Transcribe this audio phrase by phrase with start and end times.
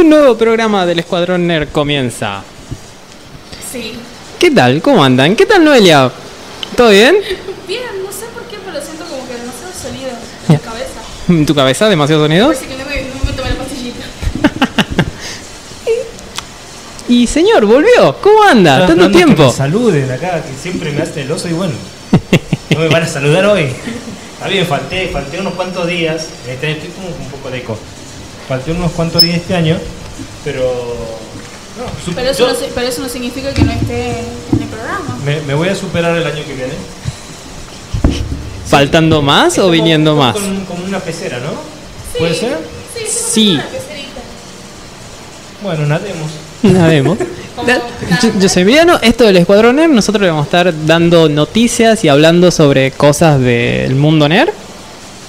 [0.00, 2.42] un nuevo programa del Escuadrón Nerd comienza.
[3.70, 3.94] Sí.
[4.38, 4.80] ¿Qué tal?
[4.80, 5.34] ¿Cómo andan?
[5.34, 6.10] ¿Qué tal Noelia?
[6.76, 7.16] ¿Todo bien?
[7.66, 10.10] Bien, no sé por qué, pero siento como que demasiado sonido
[10.48, 11.00] en la cabeza.
[11.28, 12.46] ¿En tu cabeza demasiado sonido?
[12.46, 14.04] Parece que no me, no me tomé la pastillita.
[17.08, 18.16] Y señor, volvió.
[18.20, 18.86] ¿Cómo anda?
[18.86, 19.46] Tanto que tiempo.
[19.46, 21.72] me saluden acá, que siempre me hace el oso y bueno.
[22.68, 23.62] No me van a saludar hoy.
[24.34, 26.28] Está bien, falté, falté unos cuantos días.
[26.46, 27.78] Este estoy como con un poco de eco.
[28.48, 29.76] Falté unos cuantos días este año,
[30.44, 30.62] pero.
[31.78, 34.10] No, sup- Pero eso, yo no, si- pero eso no significa que no esté
[34.52, 35.18] en el programa.
[35.24, 36.72] me, me voy a superar el año que viene.
[38.66, 40.36] ¿Faltando más o Estamos- viniendo más?
[40.36, 41.52] estamos Con, con una pecera, ¿no?
[42.18, 42.58] ¿Puede ser?
[43.06, 43.52] Sí.
[43.54, 44.20] Una pecerita.
[45.62, 46.30] Bueno, nademos.
[46.62, 47.18] Nademos.
[47.66, 47.82] Da-
[48.40, 52.08] yo soy Emiliano, esto del Escuadrón Nerd, nosotros le vamos a estar dando noticias y
[52.08, 54.50] hablando sobre cosas del mundo nerd,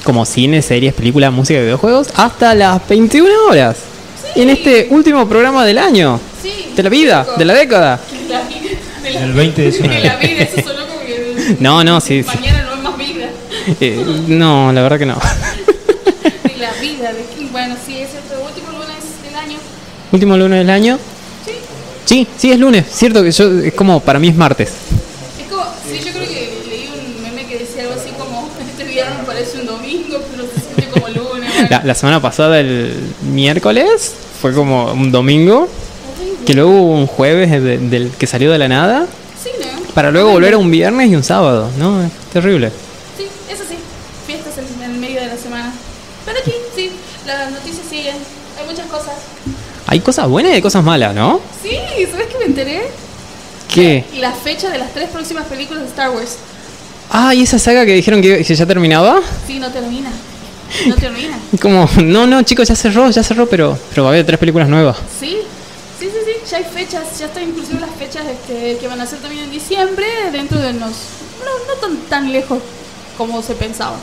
[0.10, 3.78] como cine, series, películas, música y videojuegos, hasta las 21 horas.
[4.36, 6.72] En este último programa del año, Sí.
[6.76, 8.00] de la vida, de la década.
[8.12, 8.60] De la vida.
[9.04, 9.96] De la, El 2019.
[10.02, 11.56] de la vida, eso sonó como que.
[11.60, 12.28] No, no, sí, sí.
[12.36, 13.30] Mañana no hay más vida.
[13.80, 15.14] Eh, no, la verdad que no.
[15.16, 17.14] De la vida.
[17.14, 19.58] De, que- bueno, sí, es el último lunes del año.
[20.12, 20.98] Último lunes del año.
[21.46, 21.52] Sí.
[22.06, 22.86] Sí, sí, es lunes.
[22.92, 24.70] Cierto que yo, es como, para mí es martes.
[25.40, 28.84] Es como, sí, yo creo que leí un meme que decía algo así como, este
[28.86, 31.52] viernes parece un domingo, pero se siente como lunes.
[31.54, 31.59] bueno.
[31.70, 32.94] La, la semana pasada, el
[33.32, 35.68] miércoles, fue como un domingo,
[36.18, 36.46] Horrible.
[36.46, 39.06] que luego hubo un jueves de- del que salió de la nada,
[39.44, 39.94] Sí, ¿no?
[39.94, 42.04] para luego volver a un viernes y un sábado, ¿no?
[42.04, 42.72] Es terrible.
[43.18, 43.76] Sí, eso sí,
[44.26, 45.72] fiestas en, en el medio de la semana.
[46.26, 46.92] Pero aquí, sí,
[47.26, 48.16] las noticias siguen,
[48.60, 49.14] hay muchas cosas.
[49.88, 51.40] Hay cosas buenas y hay cosas malas, ¿no?
[51.64, 51.72] Sí,
[52.12, 52.82] ¿sabes qué me enteré?
[53.74, 54.04] ¿Qué?
[54.20, 56.38] La fecha de las tres próximas películas de Star Wars.
[57.12, 59.20] Ah, ¿y esa saga que dijeron que, que ya terminaba?
[59.48, 60.12] Sí, no termina.
[60.88, 61.38] No termina.
[61.62, 64.70] Como, no, no, chicos, ya cerró, ya cerró, pero, pero va a haber tres películas
[64.70, 64.98] nuevas.
[65.20, 65.38] Sí,
[66.00, 69.06] sí, sí, sí, ya hay fechas, ya están inclusive las fechas este, que van a
[69.06, 70.94] ser también en diciembre, dentro de unos,
[71.44, 72.60] no, no tan, tan lejos
[73.18, 73.98] como se pensaba.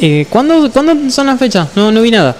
[0.00, 1.68] Eh, ¿cuándo, ¿Cuándo son las fechas?
[1.74, 2.36] No, no vi nada.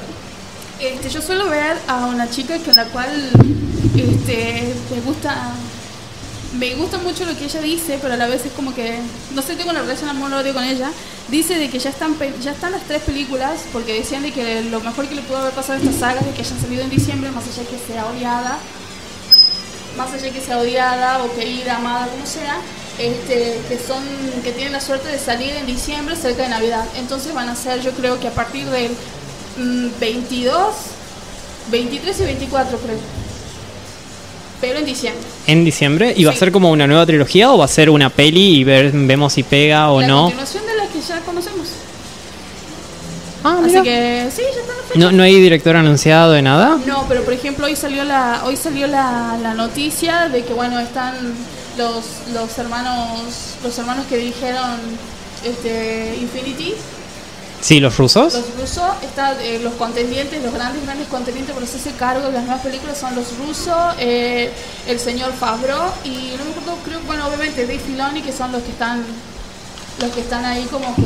[0.79, 3.31] Este, yo suelo ver a una chica con la cual
[3.97, 5.53] este, me gusta
[6.59, 8.99] me gusta mucho lo que ella dice, pero a la vez es como que
[9.34, 10.91] no sé, tengo una relación amor-odio con ella.
[11.28, 14.81] Dice de que ya están ya están las tres películas porque decían de que lo
[14.81, 17.31] mejor que le pudo haber pasado a esta saga es que hayan salido en diciembre,
[17.31, 18.59] más allá de que sea odiada,
[19.97, 22.59] más allá de que sea odiada o querida, amada, como sea,
[22.99, 24.03] este, que son
[24.43, 26.84] que tienen la suerte de salir en diciembre cerca de Navidad.
[26.97, 28.93] Entonces van a ser, yo creo que a partir del
[29.59, 30.75] mm, 22,
[31.71, 33.16] 23 y 24 creo.
[34.61, 35.22] Pero en diciembre.
[35.47, 36.15] En diciembre.
[36.17, 38.65] ¿Y va a ser como una nueva trilogía o va a ser una peli y
[38.65, 40.22] ver, vemos si pega o la no?
[40.25, 41.69] continuación de la que ya conocemos.
[43.44, 43.83] Ah, Así mira.
[43.83, 44.97] que sí, ya fechas.
[44.97, 46.78] ¿No, ¿No hay director anunciado de nada?
[46.87, 50.81] No, pero por ejemplo hoy salió la hoy salió la, la noticia de que bueno
[50.81, 51.15] están
[51.78, 53.21] los los hermanos
[53.62, 54.81] los hermanos que dirigieron
[55.44, 56.75] este Infinity
[57.61, 58.34] Sí, los rusos.
[58.34, 62.44] los rusos están eh, los contendientes los grandes grandes contendientes por hacerse cargo de las
[62.44, 64.50] nuevas películas son los rusos eh,
[64.87, 68.62] el señor Favreau y no me acuerdo creo bueno obviamente Dave Filoni que son los
[68.62, 69.03] que están
[70.00, 71.03] los que están ahí como que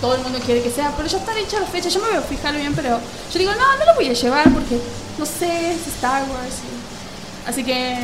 [0.00, 2.16] todo el mundo quiere que sea, pero ya están hechas las fechas, yo me voy
[2.18, 3.00] a fijar bien, pero
[3.32, 4.78] yo digo, no, no lo voy a llevar porque,
[5.18, 6.56] no sé, es Star Wars.
[6.62, 7.96] y- Así que,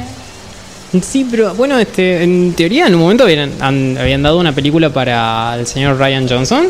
[1.02, 4.88] Sí, pero bueno, este, en teoría en un momento habían, han- habían dado una película
[4.88, 6.68] para el señor Ryan Johnson,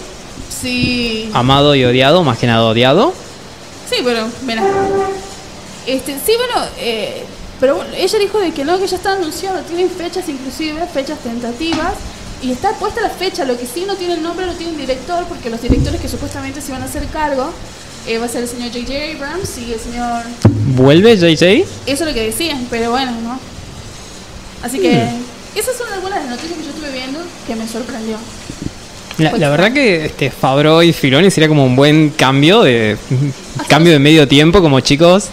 [0.60, 3.12] sí, amado y odiado, más que nada odiado.
[3.88, 4.62] sí, pero, mira.
[5.86, 7.24] Este, sí, bueno, eh,
[7.58, 11.18] pero bueno, ella dijo de que no, que ya está anunciado, tienen fechas inclusive, fechas
[11.20, 11.94] tentativas.
[12.42, 14.78] Y está puesta la fecha, lo que sí no tiene el nombre, no tiene el
[14.78, 17.52] director, porque los directores que supuestamente se van a hacer cargo
[18.08, 19.14] eh, va a ser el señor J.J.
[19.14, 20.24] Abrams y el señor
[20.74, 21.44] ¿Vuelve JJ?
[21.44, 23.38] Eso es lo que decían, pero bueno, ¿no?
[24.62, 25.08] Así que
[25.54, 28.16] esas son algunas de las noticias que yo estuve viendo que me sorprendió.
[29.22, 32.96] La, verdad que este Fabro y Filoni sería como un buen cambio de
[33.68, 35.28] cambio de medio tiempo como chicos.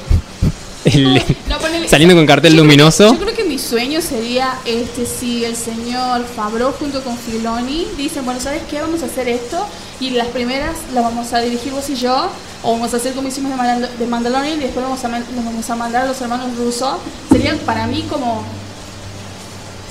[0.85, 1.15] El-
[1.49, 3.13] No, ponele- saliendo con cartel yo creo que- luminoso.
[3.13, 8.23] yo creo que mi sueño sería este si el señor Fabro junto con Filoni dicen,
[8.25, 8.79] bueno, ¿sabes qué?
[8.81, 9.65] Vamos a hacer esto
[9.99, 12.29] y las primeras las vamos a dirigir vos y yo
[12.63, 15.45] o vamos a hacer como hicimos de, Mandal- de Mandalorian y después vamos a, nos
[15.45, 16.95] vamos a mandar a los hermanos rusos.
[17.29, 18.43] Sería para mí como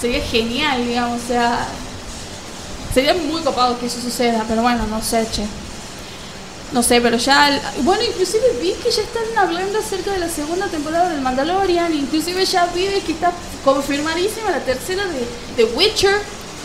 [0.01, 1.67] sería genial, digamos, o sea,
[2.99, 5.45] sería muy copado que eso suceda, pero bueno, no sé, che.
[6.73, 7.61] No sé, pero ya.
[7.83, 11.95] Bueno, inclusive vi que ya están hablando acerca de la segunda temporada del Mandalorian.
[11.95, 13.33] Inclusive ya vi que está
[13.65, 16.17] confirmadísima la tercera de, de Witcher.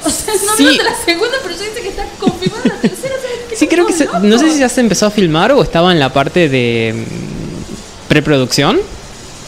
[0.05, 0.65] O sea, no Sí.
[0.77, 3.15] de la segunda, pero ya dice que está confirmada la tercera.
[3.15, 5.63] o sea, Sí, creo que se- no sé si ya se empezó a filmar o
[5.63, 7.05] estaba en la parte de
[8.09, 8.81] preproducción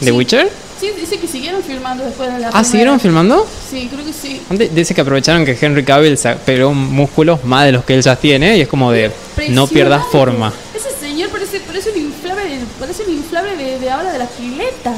[0.00, 0.12] de Sí.
[0.12, 0.50] Witcher.
[0.80, 2.64] Sí, dice que siguieron filmando después de la Ah, primera.
[2.64, 3.46] ¿siguieron filmando?
[3.70, 4.40] Sí, creo que sí.
[4.50, 8.14] Antes dice que aprovecharon que Henry Cavill pegó músculos más de los que él ya
[8.16, 9.10] tiene y es como de
[9.48, 10.52] no pierdas forma.
[10.74, 14.96] Ese señor parece, parece un inflable, parece un inflable de, de ahora de las piletas.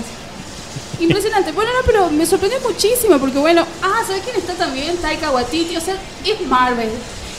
[1.00, 1.52] Impresionante.
[1.52, 4.96] Bueno, no, pero me sorprendió muchísimo porque, bueno, ah, ¿sabes quién está también?
[4.96, 5.94] Taika Waititi, o sea,
[6.25, 6.88] es Marvel.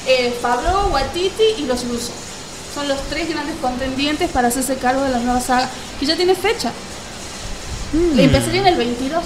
[0.08, 2.14] Eh, Favreau, Waititi y los Russo.
[2.74, 5.70] Son los tres grandes contendientes para hacerse cargo de la nueva saga,
[6.00, 6.72] que ya tiene fecha.
[8.16, 9.24] Le empezaría en el 22.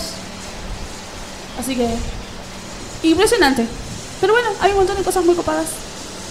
[1.59, 1.87] Así que,
[3.07, 3.65] impresionante.
[4.21, 5.67] Pero bueno, hay un montón de cosas muy copadas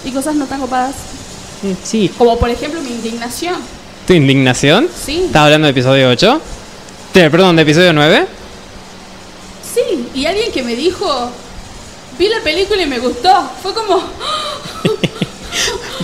[0.03, 0.95] y cosas no tan copadas.
[1.61, 2.11] Mm, Sí.
[2.17, 3.55] Como por ejemplo mi indignación.
[4.07, 4.89] ¿Tu indignación?
[5.05, 5.23] Sí.
[5.25, 6.41] ¿Estás hablando de episodio 8?
[7.13, 8.25] Te- Perdón, de episodio 9.
[9.73, 11.29] Sí, y alguien que me dijo,
[12.19, 13.49] vi la película y me gustó.
[13.61, 13.97] Fue como,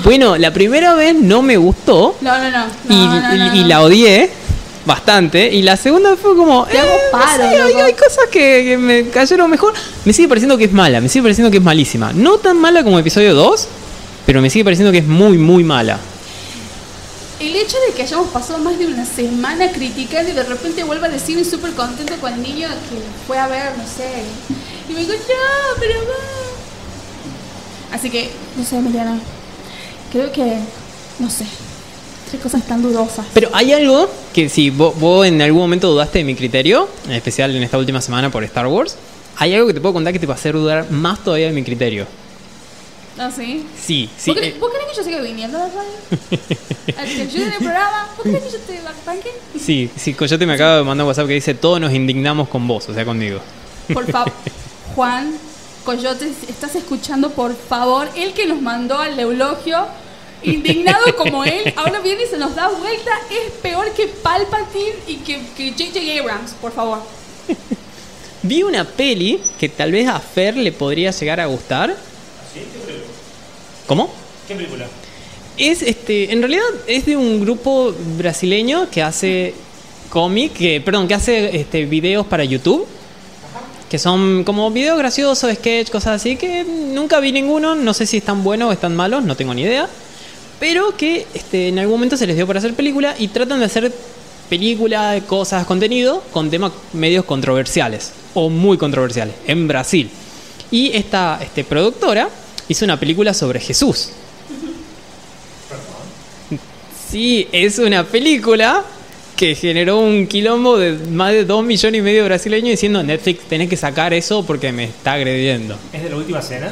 [0.03, 2.65] Bueno, la primera vez no me gustó no, no, no.
[2.87, 3.67] y, no, no, no, y no.
[3.67, 4.31] la odié
[4.89, 5.53] bastante.
[5.53, 6.65] Y la segunda fue como.
[6.65, 9.73] Te hago eh, no paro, sé, hay, cosas que, que me cayeron mejor.
[10.03, 12.11] Me sigue pareciendo que es mala, me sigue pareciendo que es malísima.
[12.11, 13.67] No tan mala como episodio 2,
[14.25, 15.97] pero me sigue pareciendo que es muy, muy mala.
[17.39, 21.07] El hecho de que hayamos pasado más de una semana criticando y de repente vuelva
[21.07, 24.23] a decir súper contento con el niño que fue a ver, no sé.
[24.89, 27.95] Y me digo, no, pero va.
[27.95, 29.17] Así que, no sé, Emiliana.
[30.11, 30.57] Creo que,
[31.19, 31.45] no sé.
[32.37, 33.25] Cosas tan dudosas.
[33.33, 37.13] Pero hay algo que si vos, vos en algún momento dudaste de mi criterio, en
[37.13, 38.97] especial en esta última semana por Star Wars,
[39.37, 41.53] hay algo que te puedo contar que te va a hacer dudar más todavía de
[41.53, 42.05] mi criterio.
[43.17, 43.65] ¿Ah, sí?
[43.77, 44.31] Sí, sí.
[44.31, 45.91] ¿Vos, eh, vos querés que yo siga viniendo a la radio?
[46.97, 48.07] ¿A que el programa?
[48.15, 49.29] ¿Vos querés que yo te banque?
[49.59, 52.65] Sí, sí, Coyote me acaba de mandar un WhatsApp que dice todos nos indignamos con
[52.65, 53.41] vos, o sea, conmigo.
[53.93, 54.31] Por favor,
[54.95, 55.33] Juan
[55.83, 57.31] Coyote, ¿estás escuchando?
[57.31, 59.85] Por favor, el que nos mandó al eulogio,
[60.43, 65.15] indignado como él, ahora viene y se nos da vuelta, es peor que Palpatine y
[65.17, 66.19] que que J.J.
[66.21, 66.99] Abrams, por favor.
[68.41, 71.95] Vi una peli que tal vez a Fer le podría llegar a gustar.
[72.53, 72.59] ¿Sí?
[72.59, 73.13] ¿Qué película?
[73.85, 74.09] ¿Cómo?
[74.47, 74.87] ¿Qué película?
[75.57, 79.53] Es este, en realidad es de un grupo brasileño que hace
[80.09, 82.87] cómic, que, perdón, que hace este, videos para YouTube.
[83.89, 88.17] Que son como videos graciosos, sketch, cosas así, que nunca vi ninguno, no sé si
[88.17, 89.89] están buenos o están malos, no tengo ni idea.
[90.59, 93.65] Pero que este, en algún momento se les dio para hacer película y tratan de
[93.65, 93.93] hacer
[94.49, 100.09] película, cosas, contenido con temas medios controversiales o muy controversiales en Brasil.
[100.71, 102.29] Y esta este, productora
[102.67, 104.09] hizo una película sobre Jesús.
[107.09, 108.83] Sí, es una película
[109.35, 113.45] que generó un quilombo de más de 2 millones y medio de brasileños diciendo Netflix
[113.47, 115.77] tenés que sacar eso porque me está agrediendo.
[115.93, 116.71] ¿Es de la última cena?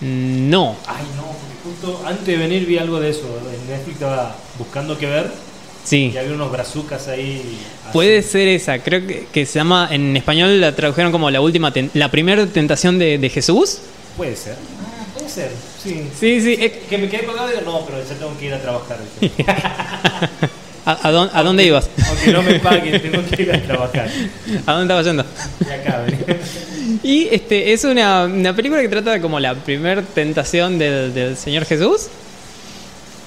[0.00, 0.76] Mm, No.
[0.86, 3.22] Ay, no, justo antes de venir vi algo de eso.
[3.52, 5.30] En Netflix estaba buscando qué ver
[5.84, 6.12] Sí.
[6.14, 7.40] y había unos brazucas ahí.
[7.84, 7.92] así.
[7.92, 11.72] Puede ser esa, creo que, que se llama, en español la tradujeron como la última,
[11.72, 13.78] ten- la primera tentación de, de Jesús.
[14.16, 14.54] Puede ser.
[14.54, 15.50] Ah, puede ser,
[15.82, 16.04] sí.
[16.18, 16.56] Sí, sí.
[16.60, 18.98] eh, Que me quedé colgado y digo, no, pero ya tengo que ir a trabajar.
[20.84, 21.88] ¿A, a dónde, a dónde ibas?
[22.08, 24.08] Aunque no me paguen, tengo que ir a trabajar.
[24.66, 25.24] ¿A dónde estabas yendo?
[25.60, 26.04] Y acá.
[27.02, 31.36] Y este es una, una película que trata de como la primer tentación del, del
[31.36, 32.06] Señor Jesús.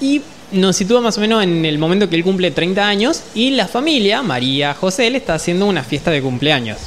[0.00, 3.22] Y nos sitúa más o menos en el momento que él cumple 30 años.
[3.34, 6.78] Y la familia, María José, le está haciendo una fiesta de cumpleaños.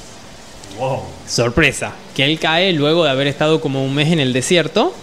[0.79, 1.01] Wow.
[1.27, 4.93] Sorpresa, que él cae luego de haber estado como un mes en el desierto.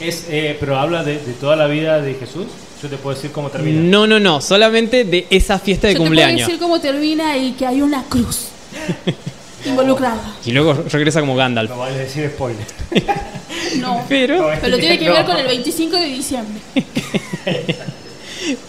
[0.00, 2.46] Es, eh, pero habla de, de toda la vida de Jesús.
[2.82, 3.80] Yo te puedo decir cómo termina.
[3.80, 6.46] No, no, no, solamente de esa fiesta de Yo te puedo cumpleaños.
[6.46, 8.48] decir cómo termina y que hay una cruz
[9.64, 10.36] involucrada.
[10.44, 11.70] Y luego regresa como Gandalf.
[11.70, 12.66] No vale decir spoiler.
[13.78, 15.12] No, Pero, pero tiene que No.
[15.14, 16.60] ver con el 25 de diciembre.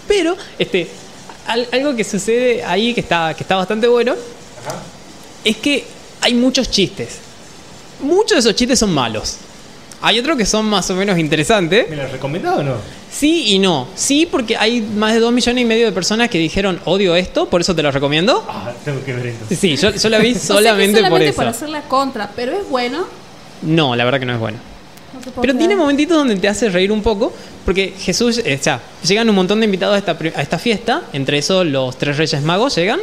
[0.08, 0.88] pero, este,
[1.48, 4.82] al- algo que sucede ahí que está, que está bastante bueno Ajá.
[5.44, 5.86] es que
[6.22, 7.18] hay muchos chistes.
[8.00, 9.38] Muchos de esos chistes son malos.
[10.06, 11.90] Hay otros que son más o menos interesantes.
[11.90, 12.76] ¿Me lo has recomendado o no?
[13.12, 13.88] Sí y no.
[13.96, 17.50] Sí, porque hay más de 2 millones y medio de personas que dijeron odio esto,
[17.50, 18.46] por eso te lo recomiendo.
[18.48, 19.58] Ah, tengo que ver entonces.
[19.58, 21.36] Sí, yo, yo la vi O sea que solamente, por eso.
[21.38, 23.08] para hacer la contra, pero es bueno.
[23.64, 24.60] No, la verdad que no es bueno.
[25.16, 27.34] No Pero tiene momentitos donde te hace reír un poco,
[27.66, 31.02] porque Jesús, eh, o sea, llegan un montón de invitados a esta, a esta fiesta,
[31.14, 33.00] entre esos los tres reyes magos llegan,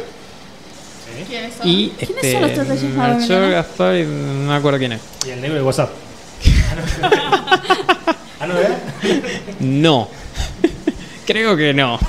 [1.27, 1.67] ¿Quiénes son?
[1.67, 3.17] y ¿Quiénes este, son los tres reyes magos?
[3.17, 3.55] Melchor, Emiliano?
[3.55, 5.01] Gaspar y no me acuerdo quién es.
[5.27, 5.89] Y el negro de WhatsApp.
[8.39, 8.77] Ah, no, ¿verdad?
[9.59, 10.09] No.
[11.25, 11.99] Creo que no.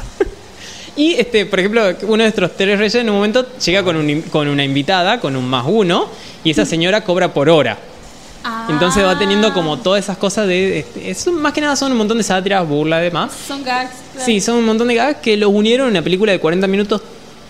[0.97, 4.23] Y este, por ejemplo, uno de nuestros tres reyes en un momento llega con, un
[4.23, 6.09] con una invitada, con un más uno,
[6.45, 7.79] y esa señora cobra por hora.
[8.45, 10.81] Ah, Entonces va teniendo como todas esas cosas de...
[10.81, 13.33] este, es, más que nada son un montón de sátiras, burla y demás.
[13.49, 13.91] Son gags.
[14.13, 14.27] claro.
[14.27, 17.01] Sí, son un montón de gags que los unieron en una película de 40 minutos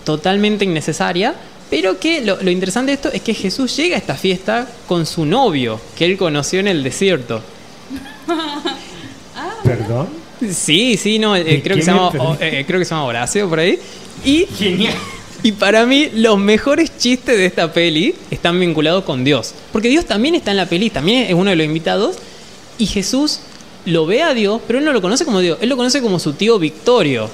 [0.05, 1.35] totalmente innecesaria.
[1.69, 5.05] Pero que lo, lo interesante de esto es que Jesús llega a esta fiesta con
[5.05, 7.41] su novio, que él conoció en el desierto.
[9.63, 10.07] Perdón.
[10.51, 13.05] Sí, sí, no, eh, ¿De creo, que se llama, o- eh, creo que se llama
[13.05, 13.79] Horacio por ahí.
[14.23, 14.93] Y, Genial.
[15.43, 19.53] y para mí los mejores chistes de esta peli están vinculados con Dios.
[19.71, 22.17] Porque Dios también está en la peli, también es uno de los invitados.
[22.77, 23.39] Y Jesús
[23.85, 26.19] lo ve a Dios, pero él no lo conoce como Dios, él lo conoce como
[26.19, 27.29] su tío Victorio.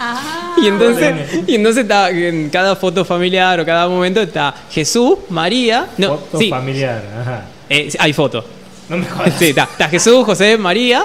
[0.00, 0.54] Ah.
[0.62, 1.44] Y entonces, bueno.
[1.46, 5.88] y entonces está en cada foto familiar o cada momento está Jesús, María.
[5.96, 7.02] No, Foto sí, familiar.
[7.20, 7.46] Ajá.
[7.68, 8.44] eh, hay foto.
[8.88, 9.34] No me jodas.
[9.38, 11.04] Sí, está, está Jesús, José, María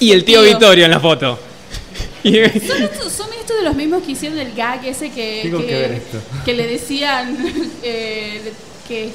[0.00, 0.50] y el tío Tío.
[0.50, 1.38] Victorio en la foto.
[2.22, 5.66] ¿Son estos, son estos de los mismos que hicieron el gag ese que, Tengo que,
[5.66, 6.18] que ver esto.
[6.44, 7.36] que le decían
[7.82, 8.52] eh,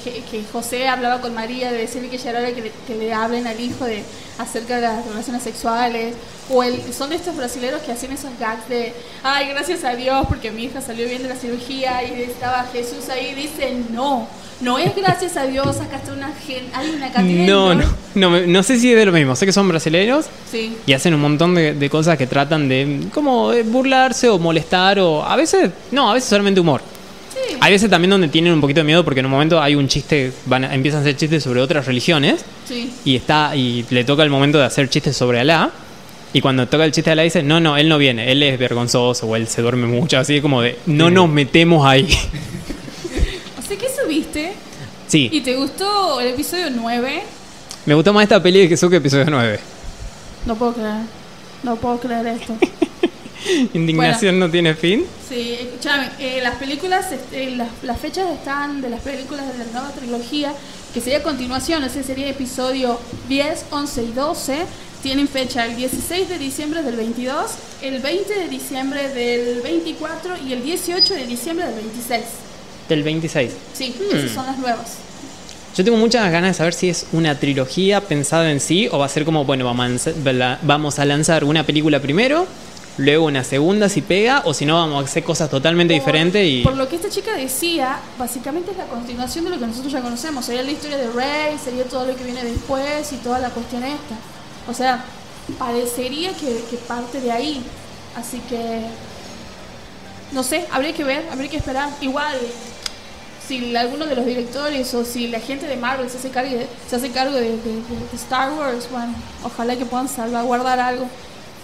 [0.03, 2.95] que, que José hablaba con María de decirle que ya era hora que le, que
[2.95, 4.03] le hablen al hijo de
[4.37, 6.15] acerca de las relaciones sexuales?
[6.49, 8.93] O el, son estos brasileños que hacían esos gags de,
[9.23, 13.09] ay, gracias a Dios porque mi hija salió bien de la cirugía y estaba Jesús
[13.09, 14.27] ahí dice, no,
[14.61, 17.83] no es gracias a Dios, acá está una gen, hay una cantidad de no, no-
[18.15, 19.35] no, no, sé si es de lo mismo.
[19.35, 20.75] Sé que son brasileños Sí.
[20.87, 24.99] y hacen un montón de, de cosas que tratan de como eh, burlarse o molestar
[24.99, 26.81] o a veces, no, a veces solamente humor.
[27.59, 29.87] Hay veces también donde tienen un poquito de miedo porque en un momento hay un
[29.87, 32.91] chiste, van a- empiezan a hacer chistes sobre otras religiones Sí.
[33.05, 35.71] y está y le toca el momento de hacer chistes sobre Alá
[36.33, 38.59] y cuando toca el chiste de Alá dice no no él no viene él es
[38.59, 41.13] vergonzoso o él se duerme mucho así como de no Sí.
[41.13, 42.05] nos metemos ahí
[43.59, 44.53] O sea, ¿qué subiste?
[45.07, 47.21] sí ¿Y te gustó el episodio 9?
[47.85, 49.59] me gustó más esta peli de Jesús que episodio 9
[50.45, 51.01] No puedo creer.
[51.63, 52.55] No puedo creer esto.
[53.73, 58.89] indignación no tiene fin Sí, escúchame, eh, las películas, este, las, las fechas están de
[58.89, 60.53] las películas de la nueva trilogía,
[60.93, 64.57] que sería a continuación, ese sería episodio 10, 11 y 12.
[65.03, 67.51] Tienen fecha el 16 de diciembre del 22,
[67.81, 72.21] el 20 de diciembre del 24 y el 18 de diciembre del 26.
[72.89, 74.15] del 26 Sí, Hmm.
[74.17, 74.95] esas son las nuevas.
[75.75, 79.05] yo tengo muchas ganas de saber si es una trilogía pensada en sí o va
[79.05, 82.47] a ser como bueno vamos a lanzar una película primero
[82.97, 86.45] luego una segunda si pega o si no vamos a hacer cosas totalmente Por- diferentes
[86.47, 89.91] y Por lo que esta chica decía, básicamente es la continuación de lo que nosotros
[89.93, 90.45] ya conocemos.
[90.45, 93.83] Sería la historia de Rey, sería todo lo que viene después y toda la cuestión
[93.83, 94.15] esta.
[94.69, 95.03] O sea,
[95.59, 97.61] parecería que, que parte de ahí.
[98.15, 98.81] Así que,
[100.31, 101.89] no sé, habría que ver, habría que esperar.
[102.01, 102.35] Igual,
[103.47, 106.67] si alguno de los directores o si la gente de Marvel se hace cargo de,
[106.89, 109.13] se hace cargo de, de- de- Star Wars, bueno,
[109.43, 111.07] ojalá que puedan salvaguardar algo.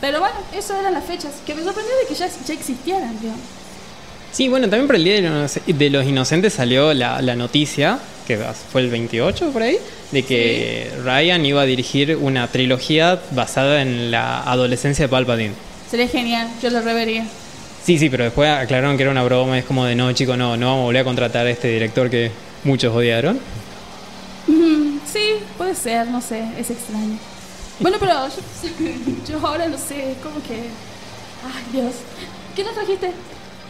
[0.04, 3.40] Pero bueno, eso eran las fechas, que me sorprendió de que ya, ya existieran, digamos.
[4.34, 5.22] Sí, bueno, también por el Día
[5.66, 8.38] de los, Inocentes salió la, la noticia, que
[8.70, 9.78] fue el 28 por ahí,
[10.12, 15.54] de que Ryan iba a dirigir una trilogía basada en la adolescencia de Palpatine.
[15.90, 17.26] Sería genial, yo lo revería.
[17.86, 20.58] Sí, sí, pero después aclararon que era una broma, es como de no, chico, no,
[20.58, 22.30] no vamos a volver a contratar a este director que
[22.66, 23.40] muchos odiaron.
[24.48, 27.18] Mm, sí, puede ser, no sé, es extraño.
[27.80, 30.54] Bueno, pero yo, yo ahora no sé, es como que...
[31.46, 31.94] Ay, Dios.
[32.56, 33.12] ¿Qué nos trajiste?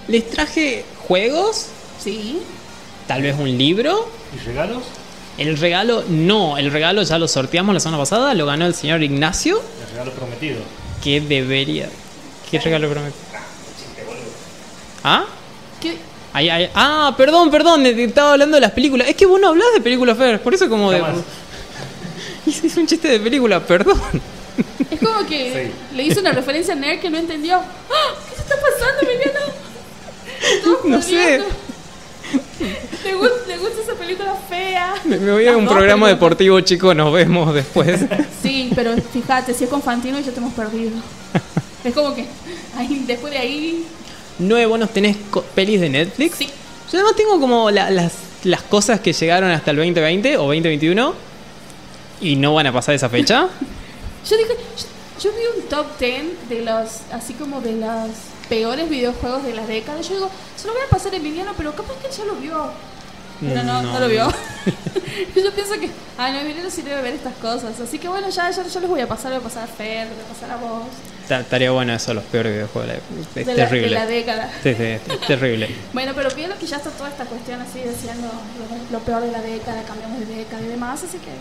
[0.07, 1.67] Les traje juegos,
[1.99, 2.39] Sí.
[3.07, 4.07] tal vez un libro.
[4.35, 4.83] ¿Y regalos?
[5.37, 9.01] El regalo, no, el regalo ya lo sorteamos la semana pasada, lo ganó el señor
[9.01, 10.57] Ignacio, El regalo prometido.
[11.03, 11.89] que debería...
[12.51, 13.19] ¿Qué regalo prometió?
[15.03, 15.25] ¿Ah?
[15.81, 15.97] ¿Qué?
[16.33, 19.07] Ay, ay, ah, perdón, perdón, estaba hablando de las películas.
[19.07, 21.01] Es que vos no hablas de películas, Fer, por eso como de...
[22.63, 23.99] Hice un chiste de película, perdón.
[24.91, 27.55] Es como que le hizo una referencia a Nerd que no entendió.
[27.57, 28.15] ¡Ah!
[28.29, 29.39] ¿Qué te está pasando, Emiliano?
[30.89, 31.41] No sé.
[33.03, 34.93] ¿Le gusta, ¿Le gusta esa película fea?
[35.05, 36.11] Me, me voy a un programa películas.
[36.11, 37.99] deportivo, chico, nos vemos después.
[38.41, 40.91] Sí, pero fíjate, si es con Fantino ya te hemos perdido.
[41.83, 42.25] Es como que
[42.77, 43.85] ahí, después de ahí.
[44.39, 45.17] Nueve bonos tenés
[45.53, 46.37] pelis de Netflix.
[46.37, 46.45] Sí.
[46.91, 48.13] Yo además tengo como la- las,
[48.45, 51.13] las cosas que llegaron hasta el 2020 o 2021
[52.23, 53.47] y no van a pasar esa fecha.
[54.29, 54.55] Yo dije,
[55.19, 58.09] yo, yo vi un top 10 de los, así como de los
[58.47, 59.99] peores videojuegos de la década.
[60.01, 62.69] Yo digo, se lo voy a pasar Emiliano, pero capaz que él ya lo vio.
[63.41, 63.99] Pero no, no, No.
[63.99, 64.29] lo vio.
[65.35, 67.77] yo pienso que, ah, no, Emiliano sí debe ver estas cosas.
[67.81, 70.07] Así que bueno, ya, ya, ya les voy a pasar, voy a pasar a Fer,
[70.07, 70.83] voy a pasar a vos.
[71.27, 72.87] Ta- Estaría bueno eso, los peores videojuegos.
[72.87, 73.89] de la- Es de, la, de terrible.
[73.89, 74.53] la década.
[74.63, 75.69] Sí, sí, es terrible.
[75.91, 78.29] Bueno, pero vieron que ya está toda esta cuestión así diciendo
[78.91, 81.31] lo, lo peor de la década, cambiamos de década y demás, así que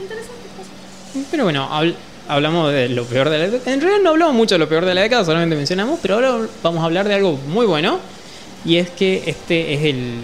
[0.00, 1.26] interesante cosa.
[1.30, 1.94] Pero bueno, habl-
[2.28, 3.72] hablamos de lo peor de la década.
[3.72, 6.38] En realidad no hablamos mucho de lo peor de la década, solamente mencionamos, pero ahora
[6.62, 7.98] vamos a hablar de algo muy bueno.
[8.64, 10.14] Y es que este es el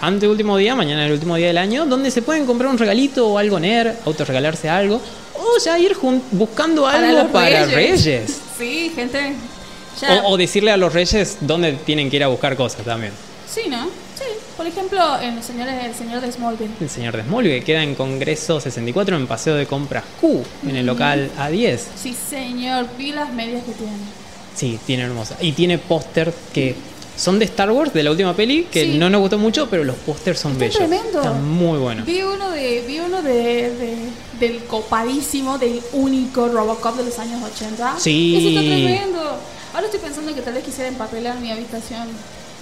[0.00, 2.78] ante último día, mañana es el último día del año, donde se pueden comprar un
[2.78, 5.00] regalito o algo NER, autorregalarse algo,
[5.34, 5.94] o ya ir
[6.32, 8.04] buscando Para algo los para reyes.
[8.04, 8.40] reyes.
[8.58, 9.34] Sí, gente.
[10.00, 10.22] Ya.
[10.24, 13.12] O, o decirle a los reyes dónde tienen que ir a buscar cosas también.
[13.52, 13.88] Sí, ¿no?
[14.60, 16.68] Por ejemplo, en los señores, el señor de Smallville.
[16.82, 20.76] El señor de Smallville que queda en Congreso 64 en Paseo de Compras Q, en
[20.76, 21.78] el local A10.
[21.96, 22.86] Sí, señor.
[22.98, 23.92] Vi las medias que tiene.
[24.54, 25.38] Sí, tiene hermosa.
[25.40, 26.74] Y tiene póster que
[27.16, 28.98] son de Star Wars, de la última peli, que Sí.
[28.98, 30.76] no nos gustó mucho, pero los pósters son Está bellos.
[30.76, 31.18] tremendo.
[31.22, 32.04] Están muy buenos.
[32.04, 33.32] Vi uno de, vi uno de,
[33.74, 33.96] de-
[34.46, 37.94] del copadísimo, del único Robocop de los años 80.
[37.98, 38.36] Sí.
[38.36, 39.20] Ese está tremendo.
[39.72, 42.08] Ahora estoy pensando que tal vez quisiera empapelar mi habitación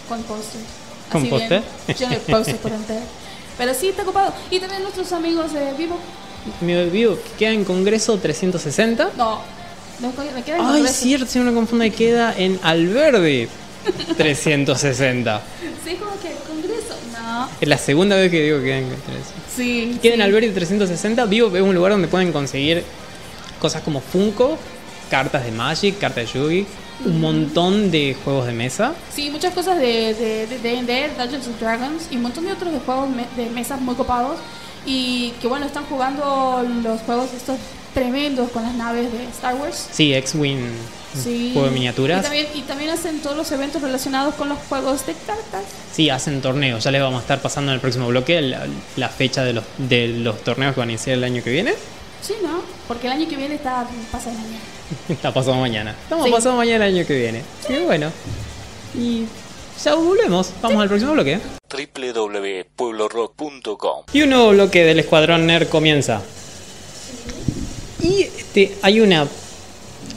[0.09, 0.23] con
[1.09, 1.21] póster.
[1.21, 1.99] ¿Con Así bien?
[1.99, 3.01] Lleno de póster por entero.
[3.59, 4.33] Pero sí, está copado.
[4.51, 5.99] Y también nuestros amigos de Vivo.
[6.61, 9.11] Mi vivo que queda en Congreso 360.
[9.17, 9.41] No,
[10.01, 10.95] no me queda en Ay, Congreso.
[10.95, 13.49] cierto, si no me confundo, queda en Alberdi
[14.17, 15.43] 360.
[15.85, 16.95] Sí, como que Congreso.
[17.13, 17.49] No.
[17.61, 19.31] Es la segunda vez que digo que queda en Congreso.
[19.55, 19.99] Sí.
[20.03, 20.23] Queda en sí.
[20.25, 21.25] Alberdi 360.
[21.27, 22.85] Vivo es un lugar donde pueden conseguir
[23.59, 24.59] cosas como Funko,
[25.11, 26.67] cartas de Magic, cartas de Yugi,
[27.05, 28.93] un montón de juegos de mesa.
[29.15, 32.53] Sí, muchas cosas de de, de, de, de Dungeons and Dragons y un montón de
[32.53, 34.39] otros de juegos me- de mesas muy copados
[34.87, 37.57] y que bueno, están jugando los juegos estos
[37.95, 39.89] tremendos con las naves de Star Wars.
[39.93, 40.59] Sí, X-Wing,
[41.23, 41.51] Sí.
[41.53, 42.21] juego de miniaturas.
[42.21, 45.63] Y también, y también hacen todos los eventos relacionados con los juegos de cartas.
[45.93, 46.85] Sí, hacen torneos.
[46.85, 49.65] Ya les vamos a estar pasando en el próximo bloque la, la fecha de los,
[49.79, 51.73] de los torneos que van a iniciar el año que viene.
[52.21, 52.61] Sí, ¿no?
[52.87, 54.59] Porque el año que viene está pasa mañana.
[55.09, 55.95] Está pasado mañana.
[56.03, 56.33] Estamos Sí.
[56.33, 57.43] pasado mañana el año que viene.
[57.69, 58.11] Y bueno.
[58.97, 59.25] Y
[59.85, 60.51] ya volvemos.
[60.63, 61.39] Vamos al próximo bloque.
[61.71, 66.23] www.pueblorock.com Y un nuevo bloque del Escuadrón Nerd comienza.
[68.03, 69.27] Y este, hay una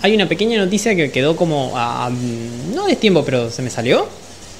[0.03, 3.69] hay una pequeña noticia que quedó como a, a- no es tiempo, pero se me
[3.69, 4.07] salió.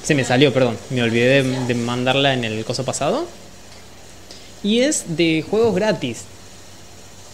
[0.04, 0.78] Se me salió, perdón.
[0.90, 3.26] Me olvidé de, de mandarla en el coso pasado.
[4.64, 6.24] Y es de juegos gratis.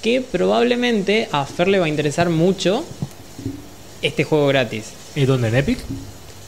[0.01, 2.83] Que probablemente a Fer le va a interesar mucho
[4.01, 4.85] este juego gratis.
[5.15, 5.79] ¿Y dónde en Epic?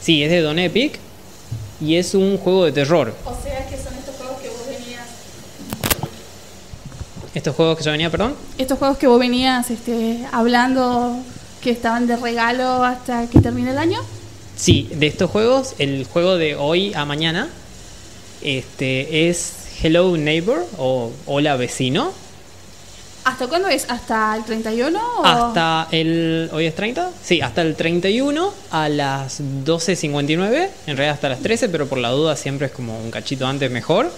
[0.00, 0.98] Sí, es de Don Epic.
[1.80, 3.14] Y es un juego de terror.
[3.24, 5.06] O sea que son estos juegos que vos venías
[7.34, 8.34] Estos juegos que yo venía, perdón.
[8.58, 11.16] estos juegos que vos venías este, hablando
[11.60, 14.00] que estaban de regalo hasta que termine el año.
[14.56, 17.48] Sí, de estos juegos, el juego de hoy a mañana
[18.42, 22.12] este, es Hello Neighbor o Hola Vecino.
[23.24, 23.84] ¿Hasta cuándo es?
[23.88, 24.98] ¿Hasta el 31?
[25.18, 26.48] o- Hasta el.
[26.52, 27.10] ¿Hoy es 30?
[27.22, 30.68] Sí, hasta el 31 a las 12.59.
[30.86, 33.70] En realidad hasta las 13, pero por la duda siempre es como un cachito antes
[33.70, 34.10] mejor.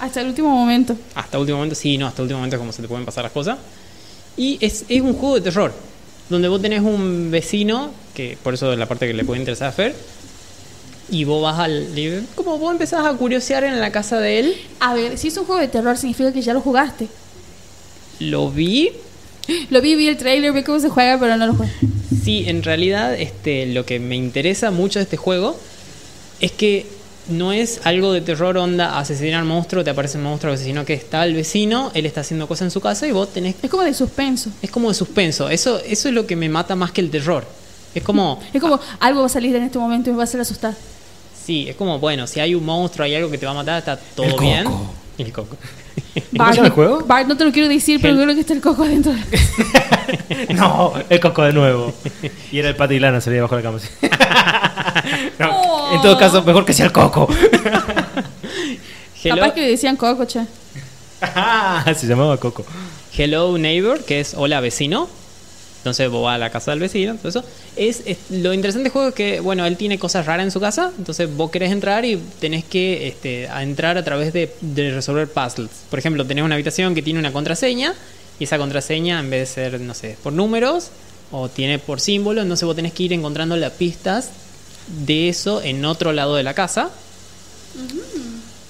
[0.00, 0.96] Hasta el último momento.
[1.14, 3.32] Hasta último momento, sí, no, hasta último momento es como se te pueden pasar las
[3.32, 3.58] cosas.
[4.36, 5.72] Y es, es un juego de terror,
[6.30, 9.68] donde vos tenés un vecino, que por eso es la parte que le puede interesar
[9.68, 9.94] a Fer,
[11.10, 11.88] y vos vas al...
[12.34, 15.44] Como vos empezás a curiosear en la casa de él, A ver, si es un
[15.44, 17.08] juego de terror significa que ya lo jugaste.
[18.20, 18.90] Lo vi,
[19.70, 21.70] Lo vi, vi el trailer, vi cómo se juega, pero no lo jugué.
[22.22, 25.58] sí, en realidad este, lo que me interesa mucho de este juego
[26.40, 26.86] es que
[27.28, 31.24] no es algo de terror onda asesinar monstruo, te aparece un monstruo, sino que está
[31.24, 33.94] el vecino, él está haciendo cosas en su casa y vos tenés Es como de
[33.94, 34.50] suspenso.
[34.62, 35.48] Es como de suspenso.
[35.48, 37.44] Eso, eso es lo que me mata más que el terror.
[37.94, 38.40] Es como.
[38.52, 40.74] Es como algo va a salir en este momento y me va a hacer asustar.
[41.44, 43.78] Sí, es como, bueno, si hay un monstruo, hay algo que te va a matar,
[43.78, 44.42] está todo El coco.
[44.44, 44.64] bien.
[45.18, 45.56] El coco.
[46.36, 47.04] ¿Cómo se llama el juego?
[47.06, 49.12] Bart, no te lo quiero decir, pero creo que está el coco adentro.
[50.54, 51.92] no, el coco de nuevo.
[52.50, 53.80] Y era el pata y lana, salía debajo de la cama.
[55.92, 57.28] En todo caso, mejor que sea el coco.
[59.22, 60.40] Hello, Capaz que le decían coco, che.
[61.94, 62.64] Se llamaba coco.
[63.16, 65.08] Hello Neighbor, que es hola vecino.
[65.80, 67.44] Entonces vos vas a la casa del vecino, todo eso.
[67.74, 70.60] Es, es- lo interesante del juego es que, bueno, él tiene cosas raras en su
[70.60, 75.70] casa, entonces vos querés entrar y tenés que este, entrar a través de, resolver puzzles.
[75.88, 77.94] Por ejemplo, tenés una habitación que tiene una contraseña
[78.38, 80.90] y esa contraseña en vez de ser, no sé, por números
[81.32, 84.30] o tiene por símbolo, entonces vos tenés que ir encontrando las pistas
[85.06, 86.90] de eso en otro lado de la casa.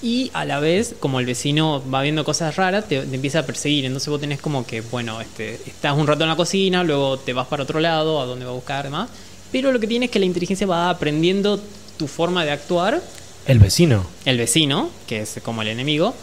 [0.02, 3.42] Y a la vez, como el vecino va viendo cosas raras, te, te empieza a
[3.46, 3.84] perseguir.
[3.84, 7.32] Entonces vos tenés como que, bueno, este, estás un rato en la cocina, luego te
[7.34, 9.10] vas para otro lado, a donde va a buscar demás.
[9.52, 11.60] Pero lo que tiene es que la inteligencia va aprendiendo
[11.98, 13.02] tu forma de actuar.
[13.46, 14.06] El vecino.
[14.24, 16.14] El vecino, que es como el enemigo.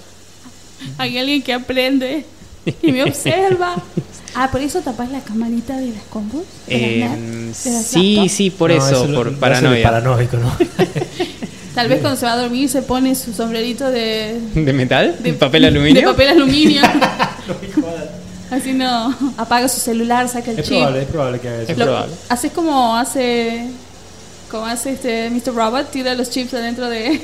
[0.97, 2.25] Hay alguien que aprende
[2.81, 3.75] y me observa.
[4.39, 6.43] Ah, por eso tapás la camarita de las combos.
[6.67, 8.31] de Eh, de las sí, laptops.
[8.33, 9.81] sí, por No, eso, por lo paranoia.
[9.83, 10.55] Paranoico, ¿no?
[11.77, 15.15] Tal vez cuando se va a dormir se pone su sombrerito de, ¿De metal?
[15.19, 16.01] de papel aluminio?
[16.01, 16.81] De papel aluminio.
[18.49, 19.15] Así no.
[19.37, 20.77] Apaga su celular, saca el es chip.
[20.77, 21.71] probable, es probable que haga eso.
[21.73, 22.15] Es Lo- probable.
[22.29, 23.67] Haces como hace.
[24.49, 25.53] Como hace este Mr.
[25.53, 27.21] Robot, tira los chips adentro de.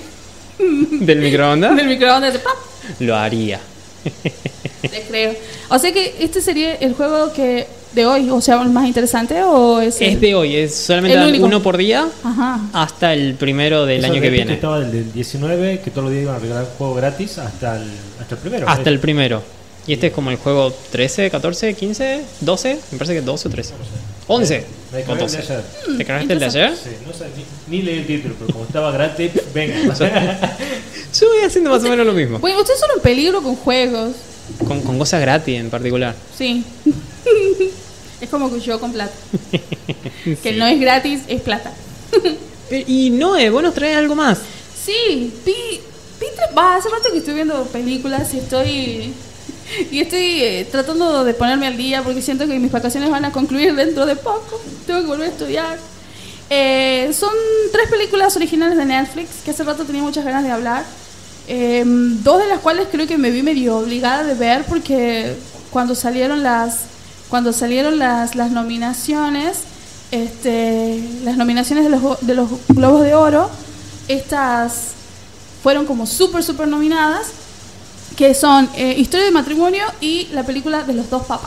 [0.60, 1.76] ¿Del microondas?
[1.76, 2.34] del microondas.
[2.34, 2.54] de ¡pap!
[3.00, 3.60] Lo haría.
[4.82, 5.34] Te creo.
[5.70, 9.42] O sea que este sería el juego que de hoy, o sea, el más interesante
[9.44, 12.60] o es el- Es de hoy, es solamente uno por día Ajá.
[12.74, 14.54] hasta el primero del Eso año de que repente viene.
[14.56, 17.88] Estaba el del 19, que todos los días iban a regalar juego gratis hasta el,
[18.20, 18.68] hasta el primero.
[18.70, 19.44] Hasta el primero.
[19.86, 22.80] Y este es como el juego 13, 14, 15, 12.
[22.94, 23.74] Me parece que 12 o 13.
[24.28, 25.38] 11 Me o descargué el de 12.
[25.54, 25.98] ayer.
[25.98, 26.72] ¿Te cargaste el de ayer?
[26.82, 27.26] Sí, no sé,
[27.70, 29.76] ni, ni leí el título, pero como estaba gratis, venga.
[31.20, 32.40] Yo voy haciendo más o menos lo mismo.
[32.40, 34.14] Bueno, ustedes son un peligro con juegos.
[34.66, 36.16] Con, con cosas gratis en particular.
[36.38, 36.64] Sí.
[38.24, 39.14] es como que yo con plata.
[40.42, 41.72] Que no es gratis, es plata.
[42.70, 44.40] Pero- Y Noé, vos nos traes algo más.
[44.86, 45.54] Sí, vi,
[46.20, 49.14] vi va, hace rato que estoy viendo películas y estoy
[49.92, 53.32] y estoy eh, tratando de ponerme al día porque siento que mis vacaciones van a
[53.32, 54.62] concluir dentro de poco.
[54.88, 55.78] Tengo que volver a estudiar.
[56.50, 57.32] Eh, son
[57.72, 60.84] tres películas originales de Netflix que hace rato tenía muchas ganas de hablar.
[61.48, 65.34] Eh, dos de las cuales creo que me vi medio obligada de ver porque
[65.72, 66.82] cuando salieron las
[67.34, 69.62] cuando salieron las, las nominaciones
[70.12, 73.50] este, las nominaciones de los, de los globos de oro
[74.08, 74.92] estas
[75.64, 77.26] fueron como súper súper nominadas
[78.16, 81.40] que son eh, Historia de matrimonio y la película de los dos de los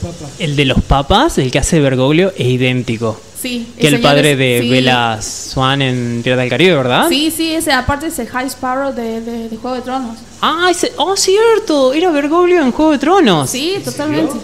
[0.00, 0.30] papas.
[0.38, 3.20] el de los papas, el que hace Bergoglio, es idéntico.
[3.46, 4.70] Sí Que el padre es- de sí.
[4.70, 7.08] Bella Swan en Tierra del Caribe, ¿verdad?
[7.08, 10.68] sí sí ese aparte es el High Sparrow de, de, de Juego de Tronos Ah,
[10.70, 11.92] ese, oh, cierto.
[11.94, 13.48] Era Bergoglio en Juego de Tronos.
[13.50, 14.34] sí ¿En totalmente?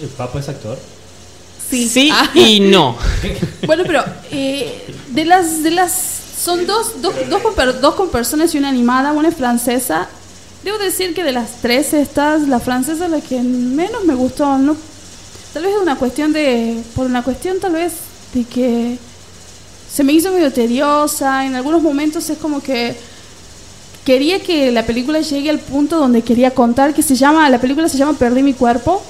[0.00, 0.78] ¿El papa es actor?
[1.68, 2.28] sí, Ah.
[2.34, 2.96] y no.
[3.66, 5.92] Bueno, pero eh, de las de las
[6.42, 10.08] son dos dos, dos, con, dos con personas y una animada, una es francesa.
[10.64, 14.58] Debo decir que de las tres estas, la francesa es la que menos me gustó,
[14.58, 14.76] no
[15.52, 17.92] tal vez es una cuestión de por una cuestión tal vez
[18.32, 18.98] de que
[19.92, 22.96] se me hizo medio tediosa, en algunos momentos es como que
[24.04, 27.88] quería que la película llegue al punto donde quería contar que se llama la película
[27.88, 29.02] se llama Perdí mi cuerpo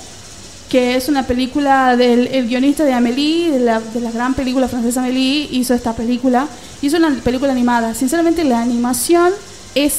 [0.72, 4.68] que es una película del el guionista de Amélie, de la, de la gran película
[4.68, 6.48] francesa Amélie, hizo esta película.
[6.80, 7.94] Hizo una película animada.
[7.94, 9.34] Sinceramente, la animación
[9.74, 9.96] es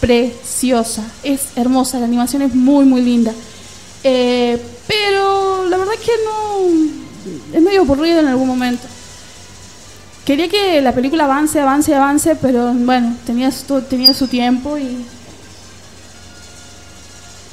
[0.00, 3.32] preciosa, es hermosa, la animación es muy, muy linda.
[4.02, 7.05] Eh, pero la verdad es que no.
[7.52, 8.86] Es medio aburrido en algún momento.
[10.24, 15.04] Quería que la película avance, avance, avance, pero bueno, tenía su, tenía su tiempo y.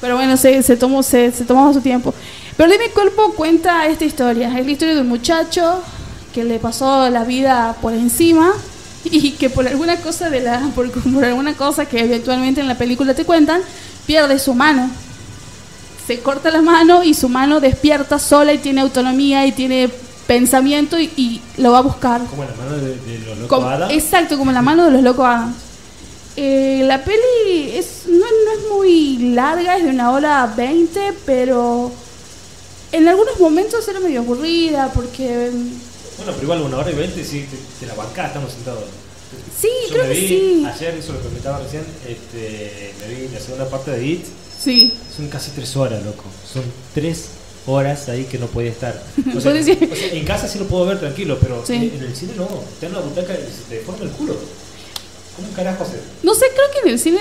[0.01, 2.13] Pero bueno, se, se, tomó, se, se tomó su tiempo.
[2.57, 4.47] Pero de mi cuerpo cuenta esta historia.
[4.57, 5.81] Es la historia de un muchacho
[6.33, 8.51] que le pasó la vida por encima
[9.05, 12.77] y que por alguna cosa de la por, por alguna cosa que eventualmente en la
[12.77, 13.61] película te cuentan
[14.07, 14.89] pierde su mano
[16.07, 19.89] se corta la mano y su mano despierta sola y tiene autonomía y tiene
[20.27, 23.93] pensamiento y, y lo va a buscar Como la mano de, de los locos Adams.
[23.93, 25.55] exacto, como la mano de los locos Adams.
[26.35, 31.91] Eh, la peli es, no, no es muy larga, es de una hora veinte, pero
[32.91, 35.51] en algunos momentos era medio aburrida porque...
[36.17, 38.83] Bueno, pero igual una hora y veinte, sí, te, te la bancás, estamos sentados.
[39.59, 40.65] Sí, Yo creo me que vi sí.
[40.65, 44.25] Ayer, eso lo que comentaba recién, este, me vi la segunda parte de It.
[44.63, 44.93] Sí.
[45.15, 46.23] Son casi tres horas, loco.
[46.51, 47.25] Son tres
[47.67, 49.01] horas ahí que no podía estar.
[49.35, 51.73] O sea, o en casa sí lo puedo ver tranquilo, pero Sí.
[51.75, 52.47] en, en el cine no.
[52.79, 54.35] Te dan la butaca y se te deforma el culo.
[55.35, 55.99] ¿Cómo carajo hacer?
[56.21, 57.19] No sé, creo que en el cine,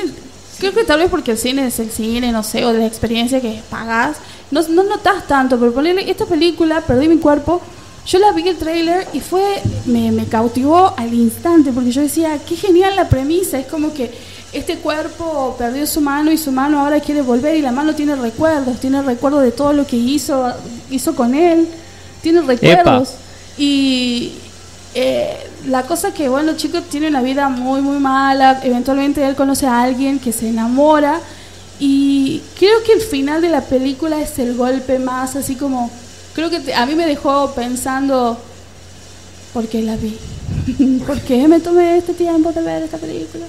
[0.59, 2.87] creo que tal vez porque el cine es el cine, no sé, o de la
[2.87, 4.18] experiencia que pagas,
[4.50, 7.62] no, no notas tanto, pero ponerle esta película, Perdí mi cuerpo,
[8.07, 12.38] yo la vi el trailer y fue, me, me cautivó al instante, porque yo decía,
[12.46, 14.11] qué genial la premisa, es como que
[14.52, 18.14] este cuerpo perdió su mano y su mano ahora quiere volver y la mano tiene
[18.16, 20.52] recuerdos, tiene recuerdos de todo lo que hizo,
[20.90, 21.66] hizo con él,
[22.22, 23.10] tiene recuerdos.
[23.58, 24.32] Y
[24.94, 25.36] eh,
[25.68, 28.60] la cosa que, bueno, chico tiene una vida muy, muy mala.
[28.62, 31.20] Eventualmente él conoce a alguien que se enamora.
[31.80, 35.90] Y creo que el final de la película es el golpe más así como.
[36.34, 38.38] Creo que te- a mí me dejó pensando.
[39.52, 40.16] ¿Por qué la vi?
[41.06, 43.46] ¿Por qué me tomé este tiempo de ver esta película?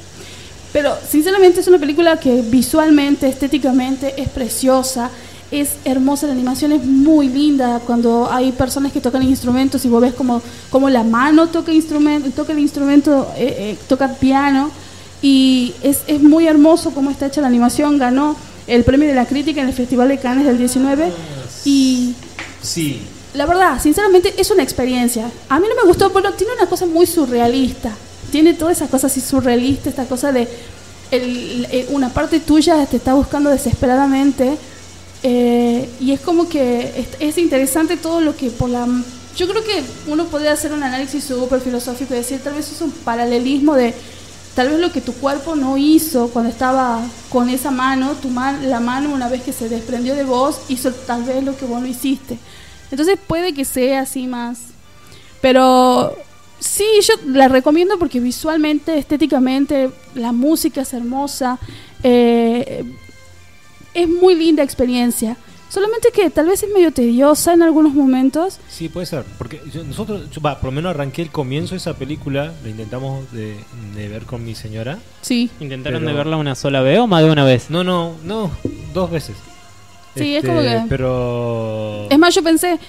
[0.74, 5.12] Pero sinceramente es una película que visualmente, estéticamente es preciosa,
[5.52, 10.02] es hermosa, la animación es muy linda cuando hay personas que tocan instrumentos y vos
[10.02, 14.72] ves como, como la mano toca, instrumento, toca el instrumento, eh, eh, toca piano
[15.22, 19.26] y es, es muy hermoso cómo está hecha la animación, ganó el premio de la
[19.28, 21.12] crítica en el Festival de Cannes del 19
[21.66, 22.16] y
[22.64, 23.02] Sí.
[23.36, 25.30] la verdad, sinceramente es una experiencia.
[25.50, 27.92] A mí no me gustó, pero tiene una cosa muy surrealista.
[28.34, 30.48] Tiene todas esas cosas así surrealistas, esta cosa de
[31.12, 34.58] eh, una parte tuya te está buscando desesperadamente.
[35.22, 38.88] eh, y es como que es, es interesante todo lo que por la
[39.38, 42.82] yo creo que uno podría hacer un análisis súper filosófico y decir, tal vez es
[42.82, 43.94] un paralelismo de
[44.56, 48.68] tal vez lo que tu cuerpo no hizo cuando estaba con esa mano, tu man,
[48.68, 51.80] la mano una vez que se desprendió de vos, hizo tal vez lo que vos
[51.80, 52.40] no hiciste.
[52.90, 54.58] Entonces puede que sea así más.
[55.40, 56.16] Pero
[56.64, 61.60] sí, yo la recomiendo porque visualmente, estéticamente, la música es hermosa.
[62.04, 62.84] eh,
[63.94, 65.38] es muy linda experiencia.
[65.70, 68.60] Solamente que tal vez es medio tediosa en algunos momentos.
[68.70, 69.24] Sí, puede ser.
[69.38, 72.70] Porque yo- nosotros, yo, va, por lo menos arranqué el comienzo de esa película, lo
[72.70, 73.56] intentamos de,
[73.96, 75.00] de ver con mi señora.
[75.22, 75.50] Sí.
[75.60, 77.70] ¿Intentaron Pero- de verla una sola vez o más de una vez?
[77.70, 78.52] No, no, no,
[78.94, 79.36] dos veces.
[80.16, 82.08] Este, Sí, es como que- Pero.
[82.10, 82.80] Es más, yo pensé,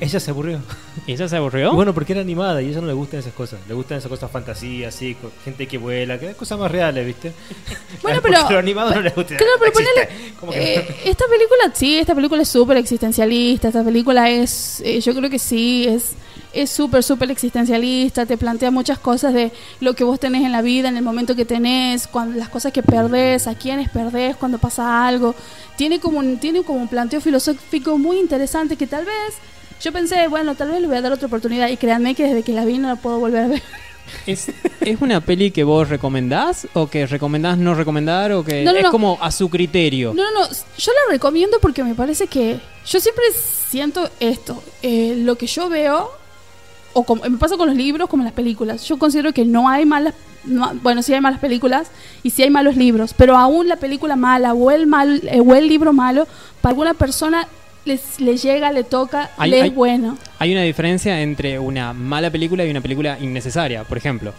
[0.00, 0.60] Ella se aburrió.
[1.06, 1.72] ¿Y ella se aburrió?
[1.72, 3.58] Y Bueno, porque era animada y a ella no le gustan esas cosas.
[3.66, 7.32] Le gustan esas cosas fantasías, así, con gente que vuela, que cosas más reales, ¿viste?
[8.02, 9.36] Bueno, Porque pero- Lo animado no le gusta.
[9.36, 10.08] Claro, pero ponele-
[10.54, 15.28] eh, esta película, sí, esta película es súper existencialista, esta película es, eh, yo creo
[15.30, 16.12] que sí, es
[16.50, 20.62] es súper, súper existencialista, te plantea muchas cosas de lo que vos tenés en la
[20.62, 24.56] vida, en el momento que tenés, cuando, las cosas que perdés, a quiénes perdés cuando
[24.58, 25.34] pasa algo.
[25.76, 29.34] Tiene como, un, tiene como un planteo filosófico muy interesante que tal vez,
[29.82, 32.42] yo pensé, bueno, tal vez le voy a dar otra oportunidad y créanme que desde
[32.42, 33.62] que la vi no la puedo volver a ver.
[34.26, 38.72] ¿Es, ¿Es una peli que vos recomendás o que recomendás no recomendar o que No,
[38.72, 38.90] no, es no.
[38.90, 40.14] como a su criterio?
[40.14, 40.48] No, no, no.
[40.78, 42.58] Yo la recomiendo porque me parece que.
[42.86, 43.24] Yo siempre
[43.68, 44.62] siento esto.
[44.82, 46.10] eh, lo que yo veo.
[46.94, 48.82] O como, me pasa con los libros como las películas.
[48.88, 50.14] Yo considero que no hay malas.
[50.44, 51.88] no- bueno, sí hay malas películas
[52.22, 53.12] y sí hay malos libros.
[53.14, 56.26] Pero aún la película mala o el, mal, eh, o el libro malo,
[56.62, 57.46] para alguna persona
[57.88, 60.16] les, le llega, le toca, Hay- le hay- es bueno.
[60.38, 64.32] Hay una diferencia entre una mala película y una película innecesaria, por ejemplo.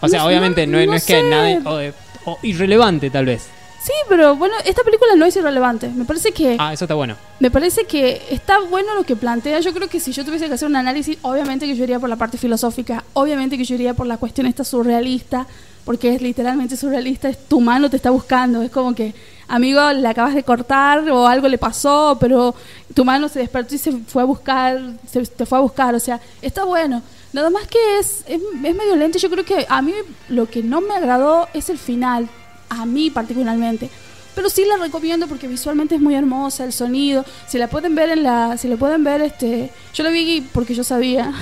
[0.00, 1.22] O sea, No- obviamente no, no- no es que sé.
[1.28, 1.60] nadie...
[1.64, 1.92] O, eh,
[2.26, 3.46] o irrelevante, tal vez.
[3.82, 5.88] Sí, pero bueno, esta película no es irrelevante.
[5.90, 6.56] Me parece que.
[6.58, 7.16] Ah, eso está bueno.
[7.38, 9.60] Me parece que está bueno lo que plantea.
[9.60, 12.08] Yo creo que si yo tuviese que hacer un análisis, obviamente que yo iría por
[12.08, 15.46] la parte filosófica, obviamente que yo iría por la cuestión esta surrealista,
[15.84, 19.12] porque es literalmente surrealista, es tu mano te está buscando, es como que,
[19.48, 22.54] amigo, le acabas de cortar o algo le pasó, pero
[22.94, 24.80] tu mano se despertó y se fue a buscar,
[25.10, 27.02] se, te fue a buscar, o sea, está bueno.
[27.32, 29.92] Nada más que es, es, es medio lento, yo creo que a mí
[30.28, 32.28] lo que no me agradó es el final,
[32.68, 33.90] a mí particularmente.
[34.34, 37.24] Pero sí la recomiendo porque visualmente es muy hermosa, el sonido.
[37.46, 40.74] Si la pueden ver en la, si la pueden ver, este, yo la vi porque
[40.74, 41.32] yo sabía.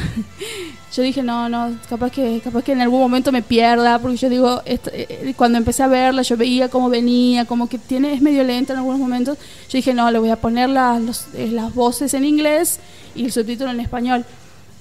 [0.94, 4.28] yo dije no, no, capaz que, capaz que en algún momento me pierda, porque yo
[4.28, 8.20] digo, esta- eh, cuando empecé a verla, yo veía cómo venía, como que tiene, es
[8.20, 9.38] medio lenta en algunos momentos.
[9.70, 12.78] Yo dije no, le voy a poner la- los- eh, las voces en inglés
[13.14, 14.24] y el subtítulo en español.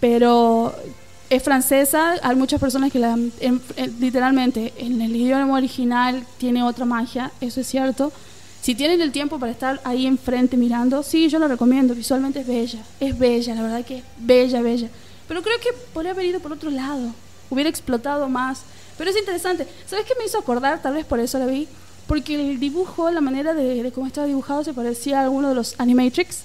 [0.01, 0.75] Pero
[1.31, 6.61] es francesa, hay muchas personas que la, en- en- literalmente en el idioma original tiene
[6.61, 8.11] otra magia, eso es cierto.
[8.61, 12.47] Si tienen el tiempo para estar ahí enfrente mirando, sí, yo lo recomiendo, visualmente es
[12.47, 14.89] bella, es bella, la verdad que es bella, bella.
[15.27, 17.13] Pero creo que podría haber ido por otro lado,
[17.49, 18.61] hubiera explotado más.
[18.97, 20.81] Pero es interesante, ¿sabes qué me hizo acordar?
[20.81, 21.67] Tal vez por eso la vi,
[22.07, 25.55] porque el dibujo, la manera de, de cómo estaba dibujado se parecía a alguno de
[25.55, 26.41] los Animatrix.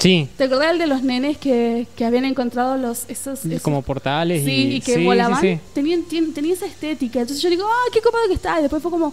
[0.00, 3.82] Sí, ¿Te acordás el de los nenes que, que habían encontrado los esos, esos- como
[3.82, 4.76] portales Sí, y...
[4.76, 5.40] y que sí, volaban.
[5.40, 5.60] sí, sí.
[5.74, 7.20] Tenían, tien- tenía esa estética.
[7.20, 8.58] Entonces yo digo, ¡ah, qué copado que está!
[8.58, 9.08] Y después fue como,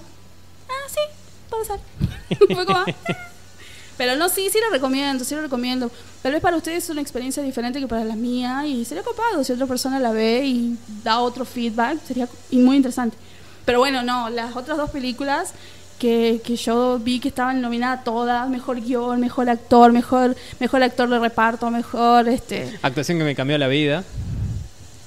[0.69, 0.99] ¡ah, sí!
[1.49, 1.79] Puede ser.
[2.55, 2.85] fue como, "Ah".
[3.97, 5.89] Pero no, sí, sí lo recomiendo, sí lo recomiendo.
[6.21, 9.43] Tal vez para ustedes es una experiencia diferente que para la mía y sería copado
[9.43, 13.17] si otra persona la ve y da otro feedback, sería y muy interesante.
[13.65, 15.51] Pero bueno, no, las otras dos películas
[15.97, 21.09] que, que yo vi que estaban nominadas todas, mejor guion, mejor actor, mejor, mejor actor
[21.09, 24.03] de reparto, mejor este Actuación que me cambió la vida.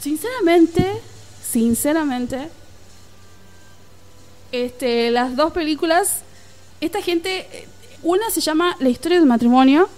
[0.00, 0.86] Sinceramente,
[1.42, 2.48] sinceramente,
[4.52, 6.22] este, las dos películas,
[6.80, 7.68] esta gente, eh,
[8.02, 9.88] una se llama La historia del matrimonio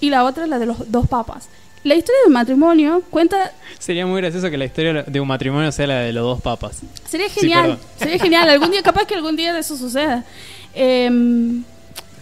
[0.00, 1.48] y la otra es la de los dos papas.
[1.84, 5.86] La historia del matrimonio cuenta, Sería muy gracioso que la historia de un matrimonio sea
[5.86, 6.78] la de los dos papas.
[7.06, 10.24] sería genial, sería genial, algún día, capaz que algún día de eso suceda.
[10.74, 11.10] Eh,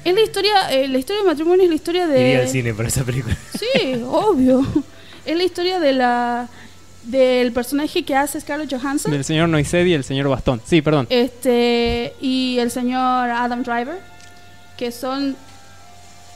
[0.04, 2.20] es la historia, eh, la historia del matrimonio es la historia de...
[2.20, 3.36] Iría al cine por esa película.
[3.58, 4.66] Sí, obvio.
[5.24, 6.48] Es la historia de la
[7.04, 10.60] del personaje que hace Scarlett Johansson Del señor Noised y el señor Bastón.
[10.64, 11.06] Sí, perdón.
[11.10, 13.98] este y el señor Adam Driver,
[14.76, 15.36] que son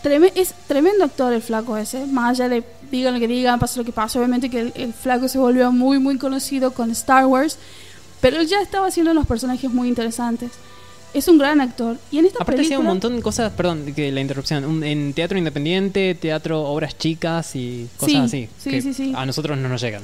[0.02, 3.78] treme- es tremendo actor el flaco ese, más allá de digan lo que digan, pase
[3.78, 7.26] lo que pase, obviamente que el, el flaco se volvió muy muy conocido con Star
[7.26, 7.58] Wars,
[8.20, 10.50] pero él ya estaba haciendo unos personajes muy interesantes.
[11.14, 13.94] Es un gran actor y en esta Aparte hacía película un montón de cosas, perdón,
[13.94, 18.48] que la interrupción, un- en teatro independiente, teatro, obras chicas y cosas Sí, así.
[18.58, 19.12] sí, que sí, sí.
[19.16, 20.02] A nosotros no nos llegan.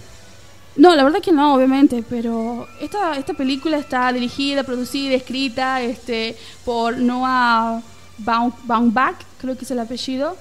[0.76, 6.34] No, la verdad que no, obviamente, pero esta, esta película está dirigida, producida, escrita este,
[6.64, 7.82] por Noah
[8.18, 10.34] Baum- Baumbach, creo que es el apellido,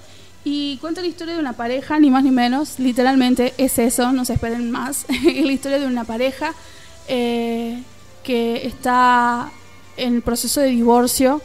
[0.43, 4.25] Y cuenta la historia de una pareja, ni más ni menos, literalmente es eso, no
[4.25, 5.05] se esperen más.
[5.09, 6.53] es la historia de una pareja
[7.07, 7.83] eh,
[8.23, 9.51] que está
[9.97, 11.41] en proceso de divorcio.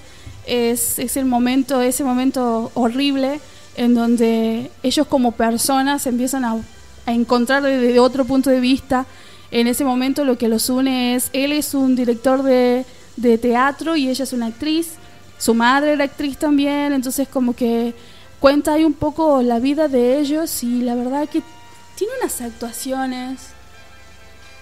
[0.47, 3.41] Es, es el momento, ese momento horrible
[3.77, 6.57] en donde ellos como personas empiezan a,
[7.05, 9.05] a encontrar desde otro punto de vista.
[9.51, 13.97] En ese momento lo que los une es, él es un director de, de teatro
[13.97, 14.95] y ella es una actriz.
[15.39, 17.95] Su madre era actriz también, entonces como que
[18.41, 21.43] cuenta ahí un poco la vida de ellos y la verdad que
[21.97, 23.41] tiene unas actuaciones.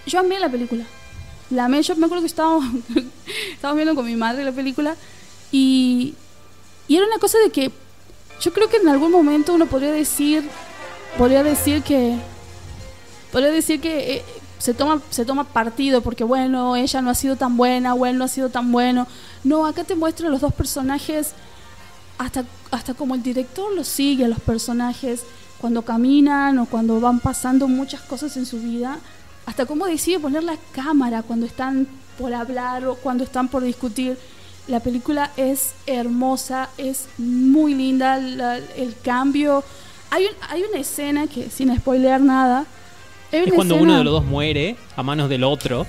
[0.07, 0.85] Yo amé la película.
[1.51, 2.65] La amé, yo me acuerdo que estábamos,
[3.53, 4.97] estábamos viendo con mi madre la película
[5.53, 6.15] y,
[6.89, 7.71] y era una cosa de que
[8.41, 10.49] yo creo que en algún momento uno podría decir,
[11.17, 12.17] podría decir que,
[13.31, 14.25] podría decir que eh,
[14.59, 18.19] se toma, se toma partido porque bueno, ella no ha sido tan buena, o él
[18.19, 19.07] no ha sido tan bueno.
[19.45, 21.33] No, acá te muestra los dos personajes
[22.19, 25.23] hasta, hasta como el director los sigue a los personajes
[25.61, 28.99] cuando caminan o cuando van pasando muchas cosas en su vida,
[29.47, 31.87] hasta cómo decide poner la cámara cuando están
[32.19, 34.19] por hablar o cuando están por discutir.
[34.69, 39.63] La película es hermosa, es muy linda, la- el cambio.
[40.11, 42.65] Hay, un- hay una escena que, sin spoilear nada,
[43.33, 45.87] Es cuando escena- uno de los dos muere a manos del otro.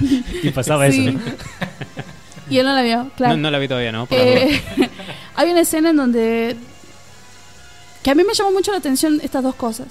[0.42, 1.08] Y pasaba Sí.
[1.08, 1.18] eso.
[2.50, 3.36] Y él no la vio, claro.
[3.36, 4.06] No, no la vi todavía, ¿no?
[4.06, 4.18] Por.
[4.18, 4.60] Eh,
[5.36, 6.56] hay una escena en donde
[8.02, 9.88] que a mí me llamó mucho la atención estas dos cosas.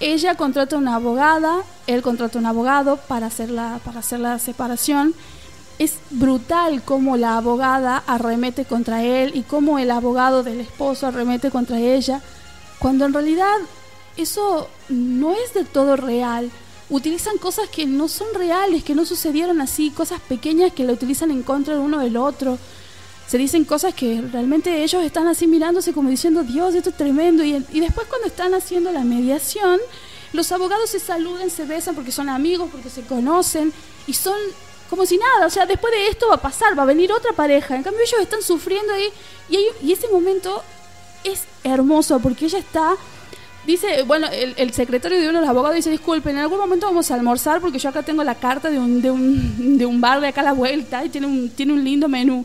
[0.00, 5.14] Ella contrata una abogada, él contrata un abogado para hacer la para hacer la separación.
[5.78, 11.50] Es brutal cómo la abogada arremete contra él y cómo el abogado del esposo arremete
[11.50, 12.20] contra ella,
[12.78, 13.54] cuando en realidad
[14.16, 16.50] eso no es de todo real.
[16.92, 21.30] Utilizan cosas que no son reales, que no sucedieron así, cosas pequeñas que la utilizan
[21.30, 22.58] en contra de uno del otro
[23.26, 27.42] se dicen cosas que realmente ellos están así mirándose como diciendo, Dios, esto es tremendo.
[27.42, 29.80] Y, y después cuando están haciendo la mediación,
[30.34, 33.72] los abogados se saludan, se besan porque son amigos, porque se conocen
[34.06, 34.36] y son
[34.90, 35.46] como si nada.
[35.46, 37.74] O sea, después de esto va a pasar, va a venir otra pareja.
[37.74, 39.08] En cambio ellos están sufriendo ahí
[39.48, 40.62] y, hay- y ese momento
[41.24, 42.96] es hermoso porque ella está...
[43.66, 47.10] Dice, bueno, el, secretario de uno de los abogados dice, disculpen, en algún momento vamos
[47.10, 50.20] a almorzar porque yo acá tengo la carta de un, de un, de un bar
[50.20, 52.44] de acá a la vuelta y tiene un, tiene un lindo menú.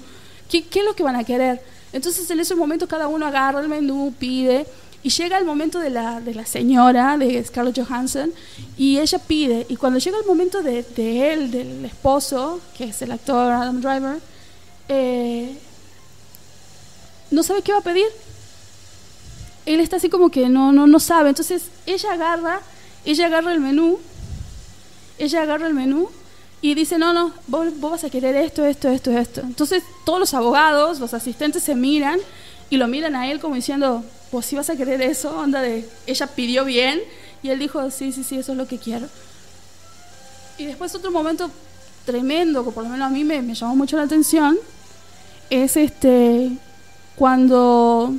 [0.50, 1.60] ¿Qué, ¿Qué es lo que van a querer?
[1.92, 4.68] Entonces en esos momentos cada uno agarra el menú, pide
[5.02, 8.34] y llega el momento de la, de la señora, de Scarlett Johansson,
[8.78, 9.66] y ella pide.
[9.70, 13.80] Y cuando llega el momento de, de él, del esposo, que es el actor Adam
[13.80, 14.20] Driver,
[14.90, 15.56] eh,
[17.32, 18.08] no sabe qué va a pedir.
[19.68, 21.30] Él está así como que no, no, no sabe.
[21.30, 22.62] Entonces ella agarra,
[23.04, 24.00] ella agarra el menú,
[25.20, 26.10] ella agarra el menú
[26.62, 29.42] y dice, no, no, vos, vos vas a querer esto, esto, esto, esto.
[29.42, 32.20] Entonces todos los abogados, los asistentes se miran
[32.70, 35.88] y lo miran a él como diciendo, vos sí vas a querer eso, onda de,
[36.06, 37.02] ella pidió bien
[37.44, 39.08] y él dijo, sí, sí, sí, eso es lo que quiero.
[40.58, 41.52] Y después otro momento
[42.06, 44.58] tremendo, que por lo menos a mí me, me llamó mucho la atención,
[45.50, 46.52] es este
[47.18, 48.14] cuando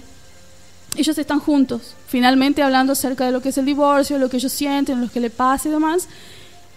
[0.97, 4.53] ellos están juntos, finalmente hablando acerca de lo que es el divorcio, lo que ellos
[4.53, 6.09] sienten, lo que le pasa y demás.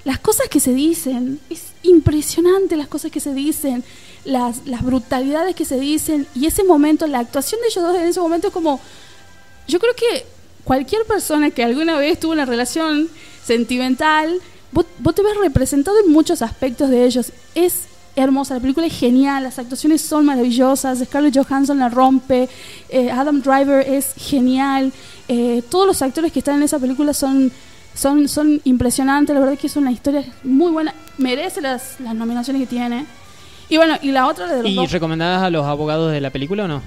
[0.04, 3.84] Las cosas que se dicen, es impresionante las cosas que se dicen,
[4.26, 8.08] las, las brutalidades que se dicen, y ese momento, la actuación de ellos dos en
[8.08, 8.80] ese momento es como,
[9.68, 10.26] yo creo que
[10.64, 13.10] cualquier persona que alguna vez tuvo una relación
[13.44, 14.40] sentimental,
[14.72, 17.32] vos, vos te ves representado en muchos aspectos de ellos.
[17.56, 22.50] Es hermosa, la película es genial, las actuaciones son maravillosas, Scarlett Johansson la rompe,
[22.90, 24.92] eh, Adam Driver es genial,
[25.28, 27.52] eh, todos los actores que están en esa película son,
[27.94, 32.14] son, son impresionantes, la verdad es que es una historia muy buena, merece las, las
[32.16, 33.06] nominaciones que tiene.
[33.70, 34.92] Y bueno, y la otra la de los ¿Y dos.
[34.92, 36.82] recomendadas a los abogados de la película o no?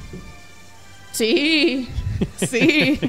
[1.13, 1.89] Sí,
[2.51, 3.01] sí.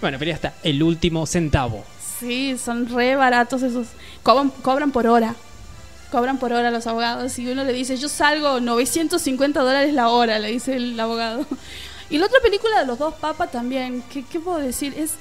[0.00, 0.54] Bueno, pero ya está.
[0.62, 1.84] El último centavo.
[2.20, 3.88] Sí, son re baratos esos.
[4.22, 5.34] Cobran, cobran por hora.
[6.12, 7.36] Cobran por hora los abogados.
[7.38, 11.44] Y uno le dice, yo salgo 950 dólares la hora, le dice el abogado.
[12.10, 14.92] Y la otra película de los dos papas también, ¿qué, qué puedo decir?
[14.96, 15.12] Es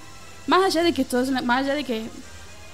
[0.47, 2.03] más allá de que todo es una- más allá de que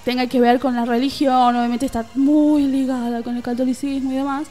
[0.03, 4.47] tenga que ver con la religión, obviamente está muy ligada con el catolicismo y demás.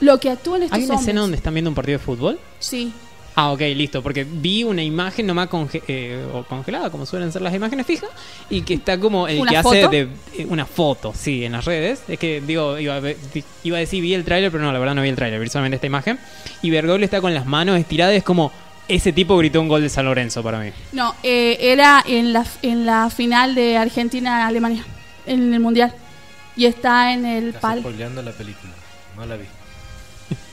[0.00, 1.00] Lo que actúan estos ¿Hay una hombres.
[1.06, 2.38] escena donde están viendo un partido de fútbol?
[2.58, 2.92] Sí,
[3.36, 4.00] Ah, ok, listo.
[4.02, 8.08] Porque vi una imagen nomás conge- eh, o congelada, como suelen ser las imágenes fijas,
[8.48, 9.88] y que está como el ¿Una que hace foto?
[9.90, 10.08] de
[10.38, 12.02] eh, una foto, sí, en las redes.
[12.06, 13.16] Es que, digo, iba a, ver-
[13.64, 15.48] iba a decir vi el tráiler, pero no, la verdad no vi el tráiler, vi
[15.48, 16.18] solamente esta imagen.
[16.62, 18.52] Y Bergoglio está con las manos estiradas, es como
[18.86, 20.70] ese tipo gritó un gol de San Lorenzo para mí.
[20.92, 24.84] No, eh, era en la, en la final de Argentina-Alemania,
[25.26, 25.92] en el Mundial.
[26.56, 27.78] Y está en el Estás pal.
[27.80, 28.72] spoileando la película.
[29.16, 29.44] No la vi.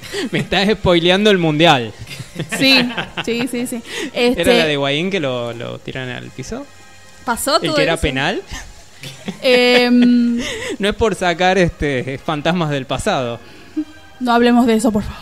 [0.32, 1.94] Me estás spoileando el mundial.
[2.58, 2.90] Sí,
[3.26, 3.82] sí, sí, sí.
[4.14, 6.66] Este, ¿Era la de Guaín que lo, lo tiran al piso?
[7.26, 8.02] pasó todo ¿El que era eso.
[8.02, 8.42] penal?
[9.42, 10.38] Em,
[10.80, 13.40] No es por sacar este fantasmas del pasado.
[14.20, 15.20] no hablemos de eso, por favor.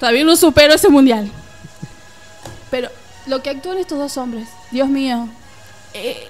[0.00, 1.30] Todavía no supero ese mundial.
[2.70, 2.88] Pero
[3.26, 5.28] lo que actúan estos dos hombres, Dios mío.
[5.94, 6.26] eh,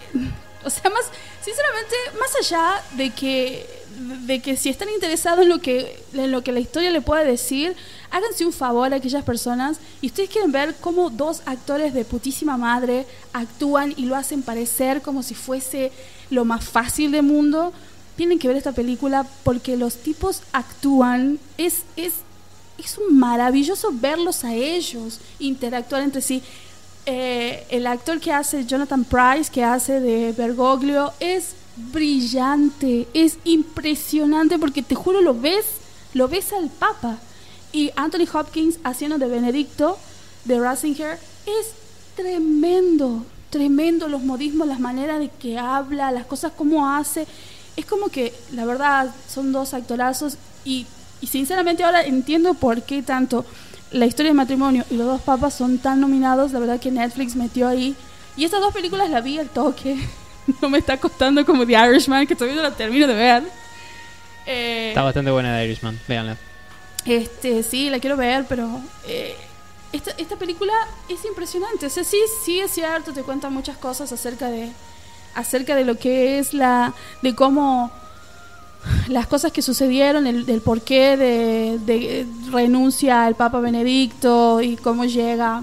[0.65, 1.05] o sea, más,
[1.45, 3.67] sinceramente, más allá de que,
[3.99, 7.25] de que si están interesados en lo que, en lo que la historia le puede
[7.25, 7.75] decir,
[8.11, 12.57] háganse un favor a aquellas personas y ustedes quieren ver cómo dos actores de putísima
[12.57, 15.93] madre actúan y lo hacen parecer como si fuese
[16.31, 17.73] lo más fácil del mundo,
[18.17, 22.15] tienen que ver esta película porque los tipos actúan, es, es,
[22.79, 26.43] es maravilloso verlos a ellos interactuar entre sí.
[27.05, 31.55] Eh, el actor que hace Jonathan Price, que hace de Bergoglio, es
[31.91, 35.67] brillante, es impresionante porque te juro lo ves,
[36.15, 37.19] lo ves al Papa.
[37.73, 39.99] Y Anthony Hopkins haciendo de Benedicto,
[40.45, 41.73] de Ratzinger, es
[42.17, 47.27] tremendo, tremendo los modismos, las maneras de que habla, las cosas como hace.
[47.77, 50.87] Es como que, la verdad, son dos actorazos y,
[51.27, 53.45] sinceramente ahora entiendo por qué tanto
[53.93, 56.53] la historia de matrimonio y los dos papas son tan nominados.
[56.53, 57.95] La verdad que Netflix metió ahí.
[58.37, 59.99] Y estas dos películas las vi al toque.
[60.61, 63.43] No me está costando como The Irishman, que todavía no la termino de ver.
[64.47, 66.37] Eh, Está bastante buena de Irishman, véanla.
[67.05, 69.37] este, sí, la quiero ver, pero eh,
[69.93, 70.73] esta, esta película
[71.09, 71.87] es impresionante.
[71.87, 74.71] O sea, sí, sí es cierto, te cuenta muchas cosas acerca de
[75.35, 77.91] acerca de lo que es la de cómo
[79.09, 84.77] las cosas que sucedieron, el, del por qué de, de renuncia al Papa Benedicto y
[84.77, 85.63] cómo llega.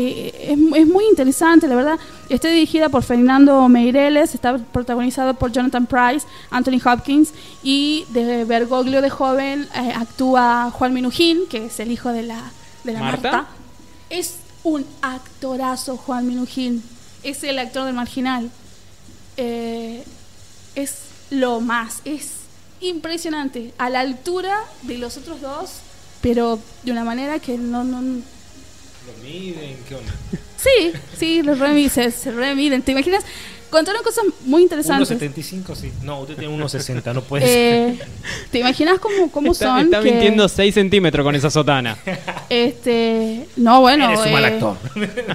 [0.00, 1.98] Eh, es, es muy interesante, la verdad.
[2.28, 7.32] Está dirigida por Fernando Meireles, está protagonizado por Jonathan Price, Anthony Hopkins
[7.62, 12.50] y de Bergoglio de joven eh, actúa Juan Minujín, que es el hijo de la,
[12.84, 13.32] de la ¿Marta?
[13.32, 13.50] Marta.
[14.08, 16.82] Es un actorazo Juan Minujín,
[17.22, 18.50] es el actor del marginal.
[19.36, 20.04] Eh,
[20.74, 20.94] es
[21.30, 22.32] lo más, es
[22.80, 25.70] impresionante, a la altura de los otros dos,
[26.22, 27.84] pero de una manera que no...
[27.84, 28.22] no
[29.06, 29.76] ¿Lo miden?
[29.88, 30.12] ¿Qué onda?
[30.56, 32.82] sí, sí, los remiden, se, se remiden.
[32.82, 33.24] ¿Te imaginas?
[33.70, 35.08] Contaron cosas muy interesantes.
[35.10, 35.92] 1.75, sí.
[36.02, 37.54] No, usted tiene 1.60, no puede ser.
[37.54, 37.98] Eh,
[38.50, 39.84] ¿Te imaginas cómo, cómo Está, son?
[39.84, 41.96] está que- mintiendo 6 centímetros con esa sotana.
[42.48, 44.76] Este, no, bueno, Eres un mal eh, actor.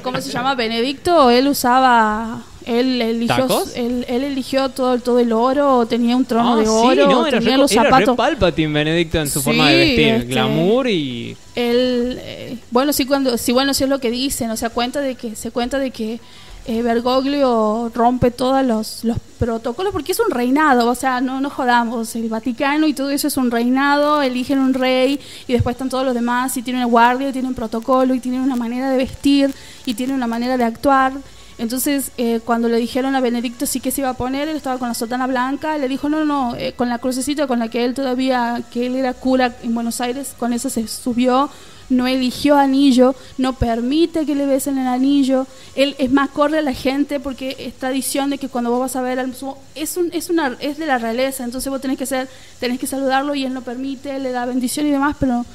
[0.04, 0.54] ¿Cómo se llama?
[0.54, 3.72] Benedicto, él usaba, él eligió, ¿Tacos?
[3.76, 7.26] él, él eligió todo, todo el oro, tenía un trono Ah, de sí, oro, no,
[7.28, 8.16] era tenía los era zapatos.
[8.18, 10.08] Palpatine Benedicto en su Sí, forma de vestir.
[10.16, 11.38] este- Glamour y.
[11.56, 15.00] Él, eh, bueno, sí cuando, sí bueno, sí es lo que dicen, o sea, cuenta
[15.02, 16.20] de que se cuenta de que
[16.68, 21.54] eh, Bergoglio rompe todos los, los protocolos porque es un reinado, o sea, no nos
[21.54, 25.90] jodamos, el Vaticano y todo eso es un reinado, eligen un rey y después están
[25.90, 28.90] todos los demás y tienen una guardia, y tienen un protocolo y tienen una manera
[28.90, 29.54] de vestir
[29.86, 31.14] y tienen una manera de actuar.
[31.58, 34.78] Entonces, eh, cuando le dijeron a Benedicto sí que se iba a poner, él estaba
[34.78, 37.86] con la sotana blanca, le dijo, no, no, eh, con la crucecita con la que
[37.86, 41.50] él todavía, que él era cura en Buenos Aires, con eso se subió,
[41.90, 46.62] no eligió anillo, no permite que le besen el anillo, él es más corre a
[46.62, 49.96] la gente porque es tradición de que cuando vos vas a ver al sumo, es
[49.96, 52.28] un, es una es de la realeza, entonces vos tenés que ser,
[52.60, 55.46] tenés que saludarlo y él no permite, le da bendición y demás, pero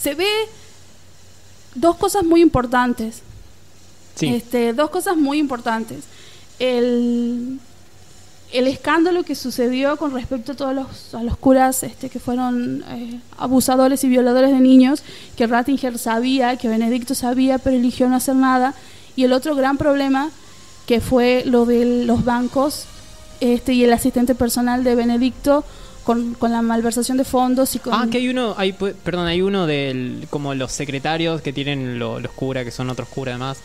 [0.00, 0.28] se ve
[1.74, 3.22] dos cosas muy importantes.
[4.14, 4.28] Sí.
[4.28, 6.04] Este, dos cosas muy importantes.
[6.58, 7.58] El,
[8.52, 12.84] el escándalo que sucedió con respecto a todos los, a los curas este, que fueron
[12.90, 15.02] eh, abusadores y violadores de niños,
[15.36, 18.74] que Rattinger sabía, que Benedicto sabía, pero eligió no hacer nada.
[19.16, 20.30] Y el otro gran problema,
[20.86, 22.84] que fue lo de los bancos
[23.40, 25.64] este, y el asistente personal de Benedicto
[26.04, 27.94] con, con la malversación de fondos y con...
[27.94, 32.20] Ah, que hay uno, hay, perdón, hay uno del, como los secretarios que tienen lo-
[32.20, 33.58] los curas, que son otros curas además.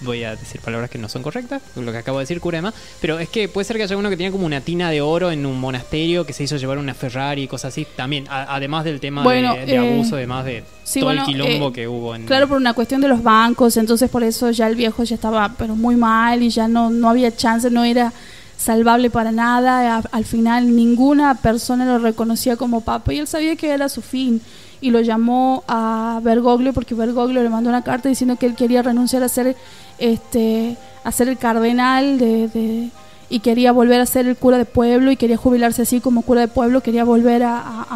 [0.00, 2.74] Voy a decir palabras que no son correctas, lo que acabo de decir, cura además.
[3.00, 5.30] Pero es que puede ser que haya uno que tenía como una tina de oro
[5.30, 7.86] en un monasterio que se hizo llevar una Ferrari y cosas así.
[7.96, 11.22] También, a- además del tema Bueno, de, de eh, abuso, además de sí, todo bueno,
[11.22, 12.26] el quilombo eh, que hubo en.
[12.26, 15.54] Claro, por una cuestión de los bancos, entonces por eso ya el viejo ya estaba
[15.56, 18.12] pero muy mal y ya no, no había chance, no era
[18.56, 19.98] salvable para nada.
[19.98, 24.02] A- al final ninguna persona lo reconocía como papa y él sabía que era su
[24.02, 24.40] fin
[24.84, 28.82] y lo llamó a Bergoglio porque Bergoglio le mandó una carta diciendo que él quería
[28.82, 29.56] renunciar a ser
[29.98, 32.90] este a ser el cardenal de,
[33.30, 36.42] y quería volver a ser el cura de pueblo y quería jubilarse así como cura
[36.42, 37.86] de pueblo, quería volver a,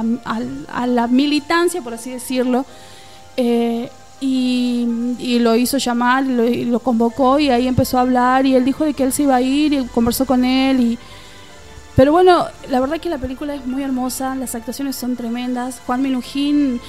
[0.72, 2.64] a- la militancia, por así decirlo.
[3.36, 4.86] Eh, y,
[5.18, 8.94] y lo hizo llamar, lo, convocó y ahí empezó a hablar y él dijo de
[8.94, 10.98] que él se iba a ir y conversó con él
[11.98, 15.80] pero bueno, la verdad que la película es muy hermosa, las actuaciones son tremendas.
[15.84, 16.80] Juan Minujín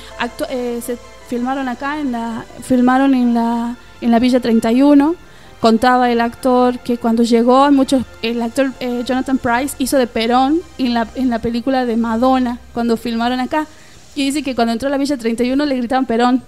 [0.52, 5.16] eh, se filmaron acá en la filmaron en la en la Villa 31.
[5.62, 10.60] Contaba el actor que cuando llegó, muchos el actor eh, Jonathan Price hizo de Perón
[10.78, 13.66] en la en la película de Madonna cuando filmaron acá.
[14.14, 16.44] Y dice que cuando entró a la Villa 31 le gritaban Perón.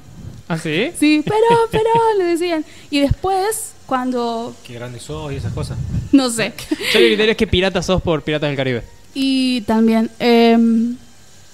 [0.47, 0.91] ¿Ah, sí?
[0.99, 2.64] Sí, Perón, Perón, le decían.
[2.91, 5.78] Y después, cuando, Qué grande sos y esas cosas.
[6.14, 6.54] no sé,
[6.94, 8.84] Yo el criterio es que pirata sos por Piratas del Caribe.
[9.14, 10.10] Y también.
[10.18, 10.58] eh,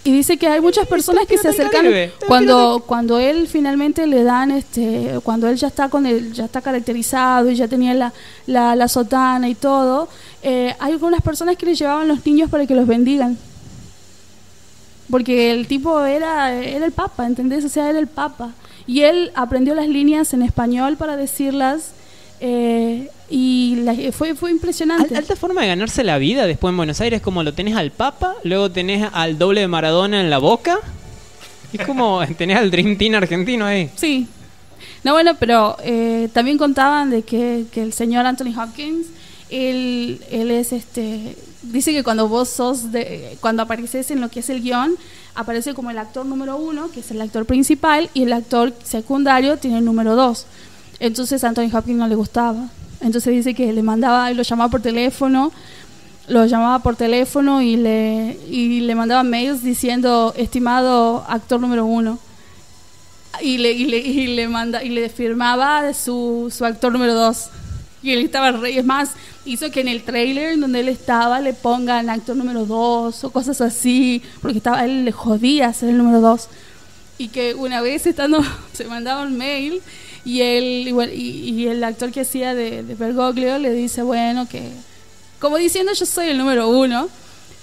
[0.03, 2.11] y dice que hay muchas personas que se acercan Caribe.
[2.27, 6.61] cuando cuando él finalmente le dan este cuando él ya está con el ya está
[6.61, 8.13] caracterizado y ya tenía la,
[8.45, 10.07] la, la sotana y todo
[10.43, 13.35] eh, hay algunas personas que le llevaban los niños para que los bendigan
[15.09, 17.65] porque el tipo era era el papa ¿entendés?
[17.65, 18.51] o sea era el papa
[18.85, 21.91] y él aprendió las líneas en español para decirlas
[22.39, 26.77] eh, y la- fue fue impresionante Al- alta forma de ganarse la vida después en
[26.77, 30.37] Buenos Aires, como lo tenés al Papa, luego tenés al doble de Maradona en la
[30.37, 30.77] boca.
[31.73, 33.89] Es como tenés al Dream Team argentino ahí.
[33.95, 34.27] Sí.
[35.03, 39.07] No, bueno, pero eh, también contaban de que, que el señor Anthony Hopkins,
[39.49, 41.35] él, él es este.
[41.63, 42.91] Dice que cuando vos sos.
[42.91, 44.95] De, cuando apareces en lo que es el guion,
[45.35, 49.57] aparece como el actor número uno, que es el actor principal, y el actor secundario
[49.57, 50.45] tiene el número dos.
[50.99, 52.67] Entonces Anthony Hopkins no le gustaba.
[53.01, 55.51] Entonces dice que le mandaba, lo llamaba por teléfono,
[56.27, 62.19] lo llamaba por teléfono y le, y le mandaba mails diciendo, estimado actor número uno
[63.41, 67.49] y le, y le, y le manda y le firmaba su, su actor número dos.
[68.01, 69.11] Y él estaba re, es más
[69.45, 73.31] hizo que en el trailer en donde él estaba le pongan actor número dos o
[73.31, 76.47] cosas así porque estaba él le jodía ser el número dos.
[77.17, 78.43] Y que una vez estando
[78.73, 79.81] se mandaba un mail
[80.27, 84.47] y él igual y, y el actor que hacía de, de Bergoglio le dice bueno
[84.47, 84.69] que
[85.39, 87.09] como diciendo yo soy el número uno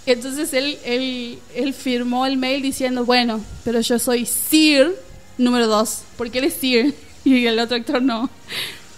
[0.07, 4.95] entonces él, él, él firmó el mail diciendo, bueno, pero yo soy Sir
[5.39, 6.95] número dos, porque él es Sir
[7.25, 8.29] y el otro actor no.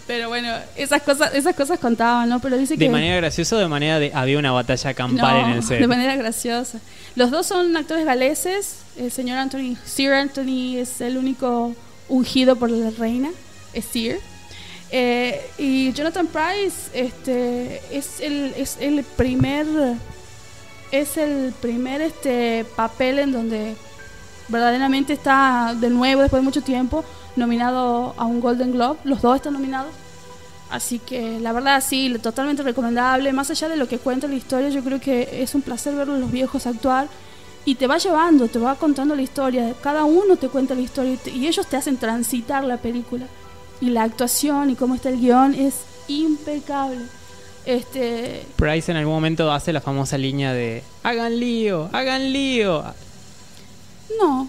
[0.06, 2.38] Pero bueno, esas cosas, esas cosas contaban, ¿no?
[2.40, 5.48] Pero dice De que manera graciosa o de manera de había una batalla campal no,
[5.48, 5.80] en el set.
[5.80, 6.78] de manera graciosa.
[7.16, 8.76] Los dos son actores galeses.
[8.96, 11.74] El señor Anthony, Sir Anthony es el único
[12.08, 13.30] ungido por la reina,
[13.82, 14.20] Sir.
[14.90, 19.66] Eh, y Jonathan Price este, es, el, es el primer
[20.92, 23.74] es el primer este papel en donde
[24.46, 27.04] verdaderamente está de nuevo después de mucho tiempo
[27.34, 28.98] nominado a un Golden Globe.
[29.04, 29.92] Los dos están nominados.
[30.70, 33.32] Así que la verdad sí, totalmente recomendable.
[33.32, 36.08] Más allá de lo que cuenta la historia, yo creo que es un placer ver
[36.08, 37.08] a los viejos actuar
[37.64, 39.74] y te va llevando, te va contando la historia.
[39.82, 43.26] Cada uno te cuenta la historia y, te- y ellos te hacen transitar la película.
[43.80, 45.74] Y la actuación y cómo está el guion es
[46.08, 46.98] impecable.
[47.64, 52.84] Este, Price en algún momento hace la famosa línea de hagan lío, hagan lío.
[54.20, 54.48] no,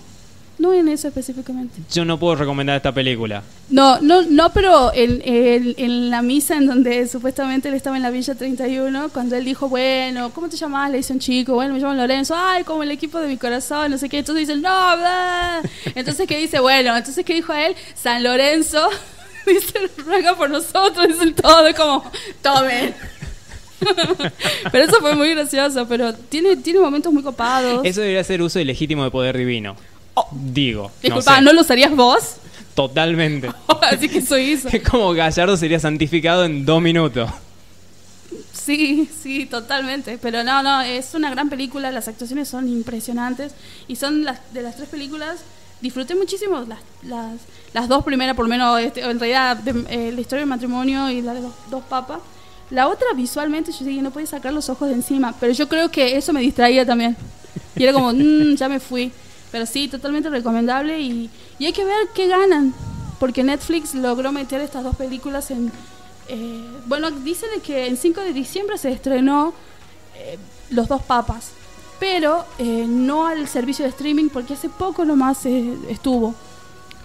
[0.59, 1.79] no en eso específicamente.
[1.91, 3.43] Yo no puedo recomendar esta película.
[3.69, 8.03] No, no, no, pero en, en- en la misa en donde supuestamente él estaba en
[8.03, 10.89] la Villa 31, cuando él dijo, bueno, ¿cómo te llamas?
[10.91, 13.91] Le dice un chico, bueno, me llamo Lorenzo, ay, como el equipo de mi corazón,
[13.91, 14.19] no sé qué.
[14.19, 15.61] Entonces dice, no, bla.
[15.95, 16.59] Entonces, ¿qué dice?
[16.59, 17.75] Bueno, entonces, ¿qué dijo él?
[17.95, 18.87] San Lorenzo,
[19.53, 22.95] dice, ruega por nosotros, dicen todo, como, tomen.
[24.71, 27.85] pero eso fue muy gracioso, pero tiene, tiene momentos muy copados.
[27.85, 29.75] Eso debería ser uso ilegítimo de poder divino.
[30.31, 31.41] Digo, no Disculpa, sé.
[31.41, 32.37] ¿no lo harías vos?
[32.73, 33.51] Totalmente.
[33.81, 34.67] Así que eso hizo.
[34.69, 37.29] Es como Gallardo sería santificado en dos minutos.
[38.51, 40.17] Sí, sí, totalmente.
[40.17, 43.53] Pero no, no, es una gran película, las actuaciones son impresionantes
[43.87, 45.39] y son las de las tres películas.
[45.81, 47.33] Disfruté muchísimo las, las,
[47.73, 51.09] las dos primeras, por lo menos este, en realidad de- eh, la historia del matrimonio
[51.11, 52.19] y la de los dos papas.
[52.71, 55.89] La otra visualmente yo dije, no podía sacar los ojos de encima, pero yo creo
[55.89, 57.15] que eso me distraía también.
[57.75, 59.11] Y era como, "Mm, ya me fui.
[59.51, 62.73] Pero sí, totalmente recomendable y, hay que ver qué ganan,
[63.19, 65.71] porque Netflix logró meter estas dos películas en...
[66.27, 69.53] eh, bueno, dicen que en 5 de diciembre se estrenó
[70.17, 70.37] eh,
[70.71, 71.51] Los dos papas,
[71.99, 76.33] pero eh, no al servicio de streaming porque hace poco nomás eh, estuvo.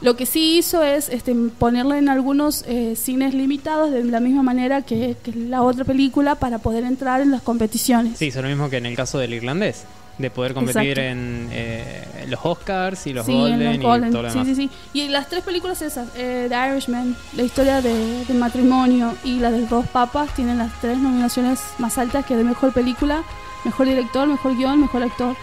[0.01, 4.43] Lo que sí hizo es este, ponerla en algunos eh, cines limitados de la misma
[4.43, 8.19] manera que, que la otra película para poder entrar en las competiciones.
[8.19, 9.85] Sí, hizo lo mismo que en el caso del irlandés.
[10.19, 11.01] De poder competir Exacto.
[11.01, 14.09] en eh, los Oscars y los Sí, Golden, los Golden.
[14.11, 14.57] y todo lo sí, demás.
[14.57, 14.71] sí, sí.
[14.93, 19.51] Y las tres películas esas, eh, The Irishman, la historia de, del matrimonio y la
[19.51, 23.23] de los dos papas, tienen las tres nominaciones más altas que de mejor película,
[23.65, 25.37] mejor director, mejor guion, mejor actor.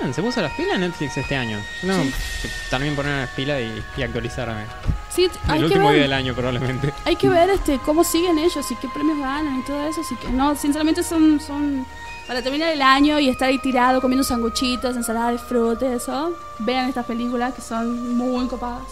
[0.00, 1.60] Bien, se puso las pilas Netflix este año.
[1.80, 2.12] Tengo Sí.
[2.42, 4.64] que también poner las pilas y, y actualizarme.
[5.10, 6.92] Sí, hay el que último ver, día del año probablemente.
[7.04, 10.16] hay que ver este cómo siguen ellos y qué premios ganan y todo eso, así
[10.16, 11.86] que no, sinceramente son son
[12.26, 16.88] para terminar el año y estar ahí tirado comiendo sanguchitos, ensalada de fruta, eso, vean
[16.88, 18.82] estas películas que son muy copadas.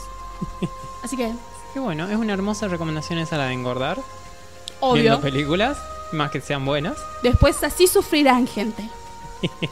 [1.03, 1.33] Así que,
[1.73, 3.99] Qué bueno, es una hermosa recomendación esa la de engordar.
[4.81, 5.03] obvio.
[5.03, 5.79] Viendo películas,
[6.13, 6.97] más que sean buenas.
[7.23, 8.89] Después así sufrirán, gente.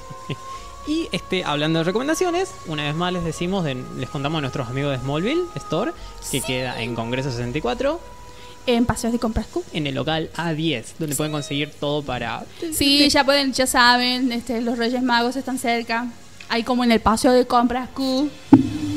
[0.87, 4.67] Y este, hablando de recomendaciones, una vez más les decimos, de- les contamos a nuestros
[4.69, 5.93] amigos de Smallville Store,
[6.31, 8.01] que queda en Congreso 64,
[8.67, 9.63] En Paseos de Compras Q.
[9.75, 12.45] en el local A10, donde pueden conseguir todo para...
[12.73, 16.07] Sí, ya pueden, ya saben, este, los Reyes Magos están cerca.
[16.51, 18.29] Hay como en el Paseo de Compras Q.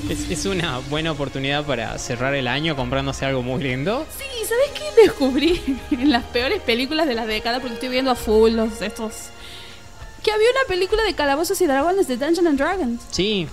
[0.10, 4.06] Es, es una buena oportunidad para cerrar el año comprándose algo muy lindo.
[4.18, 7.60] Sí, ¿sabes qué descubrí en las peores películas de la década?
[7.60, 9.14] Porque estoy viendo a full los estos.
[10.24, 13.02] Que había una película de calabozos y dragones de Dungeons and Dragons.
[13.12, 13.48] Sí,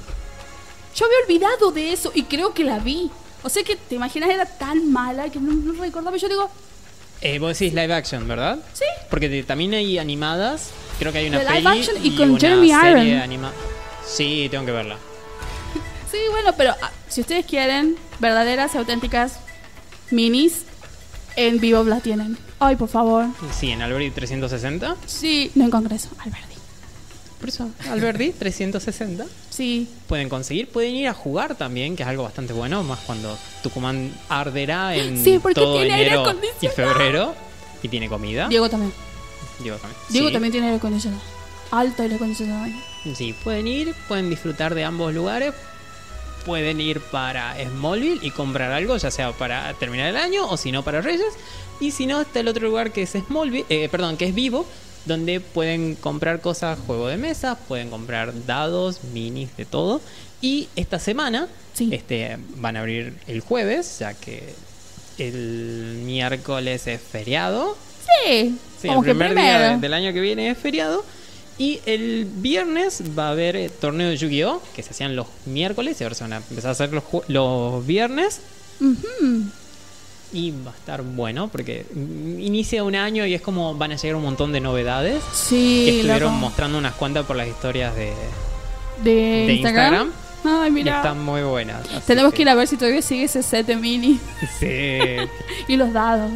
[0.96, 3.10] Yo había olvidado de eso y creo que la vi.
[3.42, 6.16] O sea que te imaginas era tan mala que no, no recordaba.
[6.16, 6.50] Yo digo,
[7.20, 8.58] eh, vos decís live action, ¿verdad?
[8.72, 12.30] sí, Porque también hay animadas, creo que hay una De live peli action y con
[12.30, 13.52] una Jeremy serie Irons.
[14.06, 14.96] Sí, tengo que verla.
[16.10, 19.38] sí, bueno, pero ah, si ustedes quieren verdaderas y auténticas
[20.10, 20.64] minis,
[21.36, 22.36] en vivo la tienen.
[22.58, 23.26] Ay, por favor.
[23.58, 24.96] Sí, en Alberti 360.
[25.06, 26.46] Sí, no en Congreso, Alberti.
[27.38, 29.24] Por eso, Alberti 360.
[29.48, 33.38] Sí, Pueden conseguir, pueden ir a jugar también, que es algo bastante bueno, más cuando
[33.62, 36.74] Tucumán arderá en Sí, porque todo tiene aire enero y acondicionado.
[36.94, 37.34] febrero.
[37.82, 38.48] Y tiene comida.
[38.48, 38.92] Diego también.
[39.60, 39.98] Diego también.
[40.10, 40.32] Diego Sí.
[40.34, 41.22] también tiene aire acondicionado.
[41.70, 42.66] Alto aire acondicionado.
[43.14, 45.54] Sí, pueden ir, pueden disfrutar de ambos lugares.
[46.44, 50.72] Pueden ir para Smallville y comprar algo, ya sea para terminar el año o si
[50.72, 51.32] no para Reyes.
[51.80, 54.66] Y si no, está el otro lugar que es Smallville, eh, perdón, que es Vivo,
[55.04, 60.00] donde pueden comprar cosas, juego de mesa, pueden comprar dados, minis, de todo.
[60.40, 61.88] Y esta semana Sí.
[61.92, 64.54] este, van a abrir el jueves, ya que
[65.18, 67.76] el miércoles es feriado.
[68.24, 69.58] Sí, Sí, como el que primer primero.
[69.58, 71.04] día de- del año que viene es feriado.
[71.60, 74.62] Y el viernes va a haber eh, torneo de Yu-Gi-Oh!
[74.74, 77.86] que se hacían los miércoles y ahora se van a empezar a hacer los, los
[77.86, 78.40] viernes.
[80.32, 84.16] Y va a estar bueno porque inicia un año y es como van a llegar
[84.16, 85.22] un montón de novedades.
[85.34, 86.40] Sí, que estuvieron loco.
[86.40, 88.12] mostrando unas cuantas por las historias de,
[89.04, 89.10] de,
[89.46, 90.06] de Instagram.
[90.06, 90.62] Instagram.
[90.62, 90.96] Ay, y mira.
[90.96, 91.86] están muy buenas.
[92.06, 94.18] Tenemos que ir a ver si todavía sigue ese set de mini
[94.58, 94.98] Sí,
[95.68, 96.30] y los dados.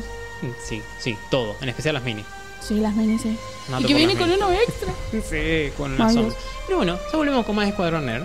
[0.68, 2.22] sí, sí, todo, en especial las mini.
[2.67, 3.37] Sí, las sí.
[3.69, 4.93] Mato y que viene con uno extra.
[5.29, 6.39] Sí, con las sombras.
[6.67, 8.25] Pero bueno, ya volvemos con más Escuadrón Nerd.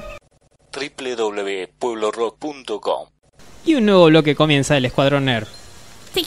[0.74, 3.10] www.pueblorock.com
[3.66, 5.48] Y un nuevo bloque comienza el Escuadrón Nerd.
[6.14, 6.26] Sí.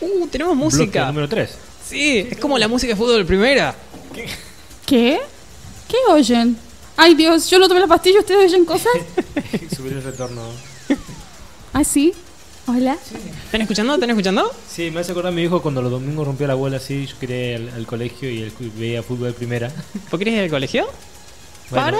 [0.00, 1.06] Uh, tenemos Bloque música.
[1.06, 1.58] número 3.
[1.86, 3.74] Sí, es como la música de fútbol primera.
[4.86, 5.20] ¿Qué?
[5.88, 6.56] ¿Qué oyen?
[6.96, 8.92] Ay, Dios, yo no tomé la pastilla, ¿ustedes oyen cosas?
[9.76, 10.42] Subir el retorno.
[11.72, 12.12] Ah, sí.
[12.66, 12.96] Hola.
[13.44, 13.94] ¿Están escuchando?
[13.94, 14.52] ¿Están escuchando?
[14.68, 17.06] Sí, me hace acordar a mi hijo cuando los domingos rompía la bola así.
[17.06, 19.70] Yo quería ir al, al colegio y él veía fútbol de primera.
[20.10, 20.86] ¿Por qué eres del colegio?
[21.70, 21.98] Bueno, ¿Para?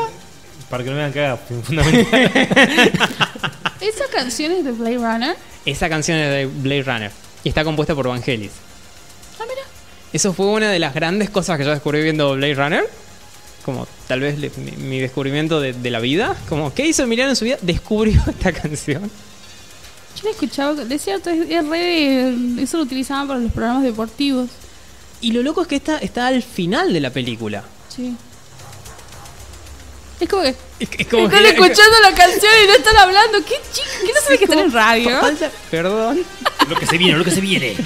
[0.68, 2.30] Para que no me hagan cagar, fundamental.
[3.80, 5.36] ¿Esa canción es de Blade Runner?
[5.66, 7.10] Esa canción es de Blade Runner
[7.42, 8.52] y está compuesta por Vangelis.
[9.40, 9.62] Ah, mira.
[10.12, 12.84] Eso fue una de las grandes cosas que yo descubrí viendo Blade Runner.
[13.64, 16.36] Como tal vez le- mi, mi descubrimiento de, de la vida.
[16.48, 17.58] Como, ¿qué hizo Emiliano en su vida?
[17.62, 19.10] Descubrió esta canción.
[20.20, 22.34] Yo la escuchaba, de cierto, es, es re.
[22.62, 24.48] Eso lo utilizaban para los programas deportivos.
[25.22, 27.62] Y lo loco es que esta está al final de la película.
[27.94, 28.14] Sí.
[30.20, 30.48] Es como que.
[30.80, 33.38] Es, es como están que- escuchando la canción y no están hablando.
[33.44, 33.86] ¿Qué chico?
[34.04, 35.20] ¿Qué no sabe que están en radio?
[35.20, 36.20] Falta- Perdón.
[36.68, 37.76] lo que se viene, lo que se viene.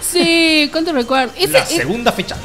[0.00, 1.32] Sí, ¿cuánto recuerdo?
[1.36, 2.36] Ese, La es- segunda fecha.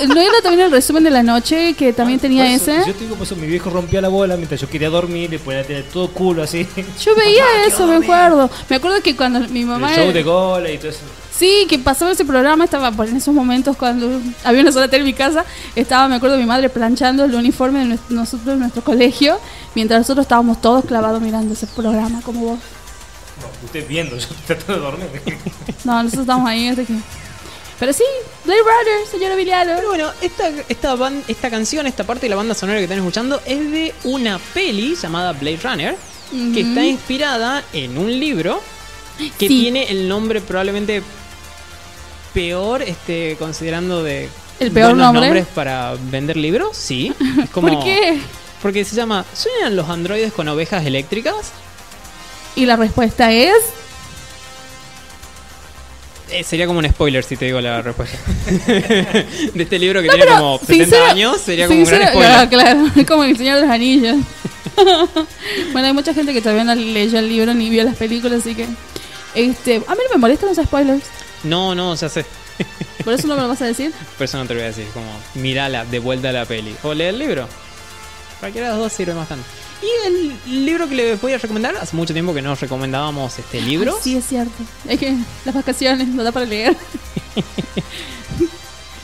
[0.00, 2.72] ¿Qué no, ¿No era también el resumen de la noche que también tenía Por eso,
[2.72, 2.88] ese?
[2.88, 5.56] Yo te digo, por eso mi viejo rompía la bola mientras yo quería dormir, después
[5.56, 6.66] la tener todo culo así.
[7.02, 8.50] Yo veía eso, me acuerdo.
[8.68, 9.94] Me acuerdo que cuando mi mamá.
[9.94, 11.00] El show de goles y todo eso.
[11.36, 15.00] Sí, que pasaba ese programa, estaba por en esos momentos cuando había una sola tele
[15.00, 18.60] en mi casa, estaba, me acuerdo, mi madre planchando el uniforme de nuestro, nosotros en
[18.60, 19.40] nuestro colegio,
[19.74, 22.58] mientras nosotros estábamos todos clavados mirando ese programa, como vos.
[23.40, 25.08] No, usted viendo, yo tratando de dormir.
[25.82, 26.94] No, nosotros estábamos ahí hasta que...
[27.84, 28.04] Pero sí,
[28.46, 29.72] Blade Runner, señora Viliano.
[29.76, 30.96] Pero bueno, esta, esta,
[31.28, 34.94] esta canción, esta parte de la banda sonora que están escuchando es de una peli
[34.96, 35.96] llamada Blade Runner,
[36.54, 38.62] que está inspirada en un libro
[39.38, 39.60] que Sí.
[39.60, 41.02] tiene el nombre probablemente
[42.32, 44.30] peor, este, considerando de
[44.60, 45.20] ¿El peor nombre?
[45.26, 47.12] nombres para vender libros, sí.
[47.44, 48.18] Es como- ¿Por qué?
[48.62, 51.52] Porque se llama ¿Sueñan los androides con ovejas eléctricas?
[52.56, 53.52] Y la respuesta es...
[56.34, 58.18] Eh, sería como un spoiler si te digo la respuesta.
[58.66, 62.32] de este libro que No, tiene como 70 sincera- años, sería como un gran spoiler.
[62.32, 64.16] Ah, claro, es como el Señor de los Anillos.
[65.72, 68.54] bueno, hay mucha gente que todavía no leyó el libro ni vio las películas, así
[68.56, 68.66] que...
[69.36, 71.04] Este, a mí no me molestan los spoilers.
[71.44, 72.24] No, no, ya sé.
[73.04, 73.92] ¿Por eso no me lo vas a decir?
[74.18, 76.74] Por eso no te lo voy a decir, como mirala de vuelta a la peli.
[76.82, 77.48] O lee el libro.
[78.40, 79.44] Cualquiera de los dos sirve bastante.
[79.84, 83.60] Y el libro que les voy a recomendar, hace mucho tiempo que no recomendábamos este
[83.60, 83.92] libro.
[83.96, 84.52] Ay, sí, es cierto.
[84.88, 85.14] Es que
[85.44, 86.74] las vacaciones no da para leer.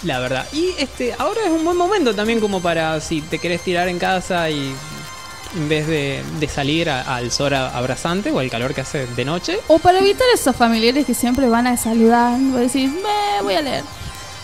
[0.02, 0.46] La verdad.
[0.52, 3.98] Y este, ahora es un buen momento también como para si te querés tirar en
[3.98, 4.72] casa y
[5.56, 9.24] en vez de, de salir a- al sol abrasante o al calor que hace de
[9.26, 12.38] noche, O para evitar esos familiares que siempre van a saludar.
[12.40, 13.84] Voy a decir, me voy a leer.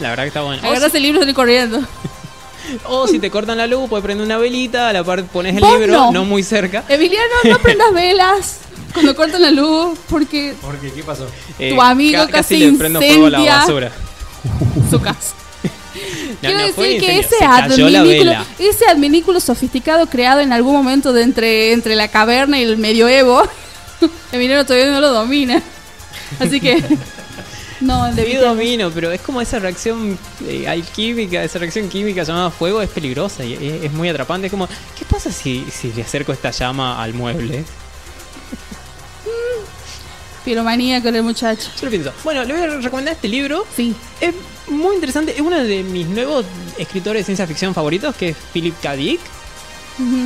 [0.01, 0.67] la verdad que está bueno.
[0.69, 1.81] Agarras el libro y corriendo.
[2.85, 5.63] o si te cortan la luz, puedes prender una velita, a la par pones el
[5.63, 6.13] libro, no.
[6.13, 6.85] no muy cerca.
[6.89, 8.59] Emiliano, no prendas velas
[8.93, 10.91] cuando cortan la luz porque ¿Por qué?
[10.91, 11.27] ¿Qué pasó?
[11.59, 13.93] Eh, Tu amigo casi le prendo fuego a la basura.
[14.91, 15.35] su casa.
[15.95, 16.01] No,
[16.41, 20.75] Quiero no decir que ese se cayó la adminículo, ese adminículo sofisticado creado en algún
[20.75, 23.43] momento de entre, entre la caverna y el medioevo,
[24.33, 25.63] Emiliano todavía no lo domina.
[26.41, 26.83] Así que
[27.81, 32.51] no, Sí debido domino, pero es como esa reacción eh, alquímica, esa reacción química llamada
[32.51, 34.47] fuego es peligrosa y es, es muy atrapante.
[34.47, 37.65] Es como, ¿qué pasa si, si le acerco esta llama al mueble?
[40.45, 41.69] piromanía con el muchacho.
[41.79, 42.13] Yo lo pienso.
[42.23, 43.67] Bueno, le voy a recomendar este libro.
[43.75, 43.95] Sí.
[44.21, 44.33] Es
[44.69, 46.47] muy interesante, es uno de mis nuevos
[46.79, 48.95] escritores de ciencia ficción favoritos, que es Philip K.
[48.95, 49.21] Dick,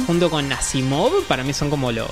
[0.07, 1.23] Junto con Asimov.
[1.29, 2.09] Para mí son como los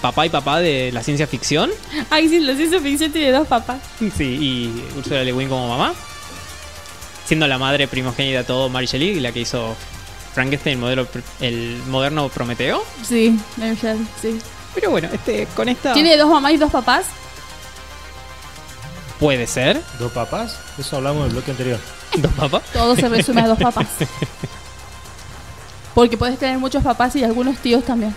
[0.00, 1.70] papá y papá de la ciencia ficción.
[2.10, 3.78] Ay, sí, la ciencia ficción tiene dos papás.
[3.98, 5.92] Sí, y Ursula Le Guin como mamá.
[7.26, 9.74] Siendo la madre primogénita de todo Mary Shelley, la que hizo
[10.34, 12.82] Frankenstein, modelo, pr- el moderno Prometeo.
[13.02, 14.38] Sí, Mary Shelley, sí.
[14.74, 17.06] Pero bueno, este, con esta ¿Tiene dos mamás y dos papás?
[19.20, 19.80] puede ser.
[19.98, 20.58] ¿Dos papás?
[20.78, 21.78] Eso hablamos en el bloque anterior.
[22.16, 22.62] Dos papás.
[22.72, 23.86] Todo se resume a dos papás.
[25.94, 28.14] Porque puedes tener muchos papás y algunos tíos también.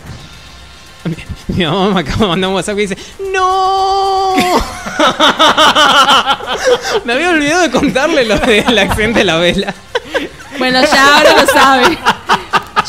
[1.48, 2.98] Mi mamá me acaba de mandar un WhatsApp que dice
[3.32, 4.36] ¡No!
[7.06, 9.74] me había olvidado de contarle lo del accidente de la vela.
[10.58, 11.98] Bueno, ya ahora lo sabe.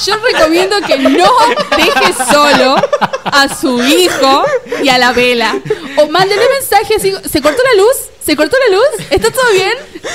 [0.06, 1.28] Yo recomiendo que no
[1.76, 2.76] deje solo
[3.24, 4.44] a su hijo
[4.82, 5.54] y a la vela.
[5.96, 7.96] O mándele mensaje así, ¿se cortó la luz?
[8.28, 9.06] ¿Se cortó la luz?
[9.10, 9.72] ¿Está todo bien?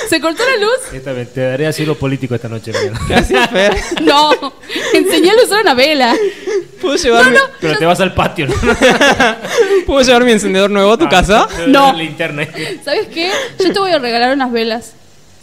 [0.08, 0.94] ¿Se cortó la luz?
[0.94, 2.72] Esta vez te daré asilo político esta noche.
[3.10, 3.76] Gracias, Fer.
[4.04, 4.54] No,
[4.94, 6.16] enseñale a usar una vela.
[6.80, 8.54] ¿Puedo llevar, mi- Pero te vas al patio, ¿no?
[9.88, 11.48] ¿Puedo llevar mi encendedor nuevo a tu casa?
[11.48, 11.92] Te No.
[11.94, 12.48] Linterna.
[12.86, 13.32] ¿Sabes qué?
[13.58, 14.92] Yo te voy a regalar unas velas.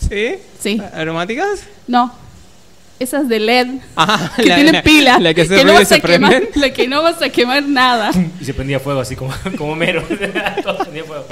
[0.08, 0.36] ¿Sí?
[0.62, 0.80] Sí.
[0.94, 1.64] ¿Aromáticas?
[1.88, 2.14] No.
[3.00, 3.66] Esas de LED.
[3.96, 5.18] Ah, Que tienen pila.
[5.18, 7.64] La que se no y vas se a quemar, la que no vas a quemar
[7.64, 8.12] nada.
[8.40, 10.04] Y se prendía fuego así como, como mero.
[10.62, 11.26] Todo prendía fuego.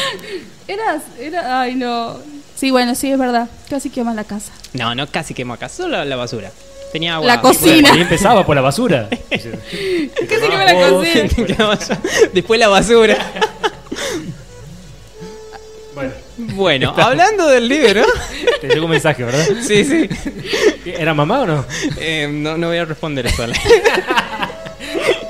[0.68, 2.18] Eras, era, ay no.
[2.56, 3.48] Sí, bueno, sí, es verdad.
[3.68, 4.52] Casi quema la casa.
[4.72, 6.50] No, no casi quemó acá, solo la basura.
[6.92, 7.26] Tenía agua.
[7.26, 7.92] La cocina.
[7.92, 9.08] Ahí empezaba por la basura.
[9.30, 9.50] Casi
[10.48, 11.28] quema la cocina.
[12.32, 13.16] Después la basura.
[15.94, 18.04] Bueno, Bueno, hablando del libro.
[18.60, 19.46] te llegó un mensaje, ¿verdad?
[19.66, 20.08] Sí, sí.
[20.84, 21.64] ¿Era mamá o no?
[21.98, 23.44] Eh, no, no voy a responder eso.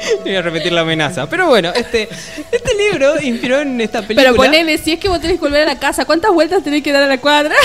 [0.25, 1.29] voy a repetir la amenaza.
[1.29, 2.09] Pero bueno, este,
[2.53, 4.31] este libro inspiró en esta película.
[4.31, 6.83] Pero ponele, si es que vos tenés que volver a la casa, ¿cuántas vueltas tenés
[6.83, 7.55] que dar a la cuadra?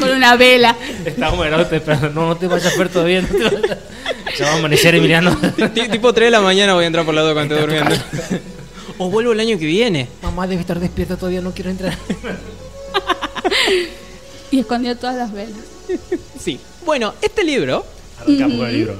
[0.00, 0.76] Con una vela.
[1.04, 3.20] Está bueno, pero no, no te vayas a ver todavía.
[3.22, 3.78] No te vayas.
[4.38, 5.36] Ya va a amanecer, Emiliano.
[5.74, 7.94] Ti- Tipo 3 de la mañana voy a entrar por la 2 cuando esté durmiendo.
[9.02, 10.08] O vuelvo el año que viene.
[10.20, 11.96] Mamá debe estar despierta todavía, no quiero entrar.
[14.50, 15.56] Y escondió todas las velas.
[16.38, 16.60] Sí.
[16.84, 17.86] Bueno, este libro
[18.20, 18.96] Arrancamos con el libro.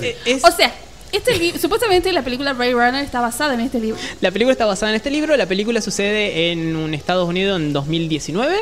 [0.00, 0.06] Sí.
[0.06, 0.44] eh, es.
[0.44, 0.72] O sea,
[1.12, 3.98] este supuestamente la película Ray Runner está basada en este libro.
[4.20, 5.36] La película está basada en este libro.
[5.36, 8.56] La película sucede en un Estados Unidos en 2019.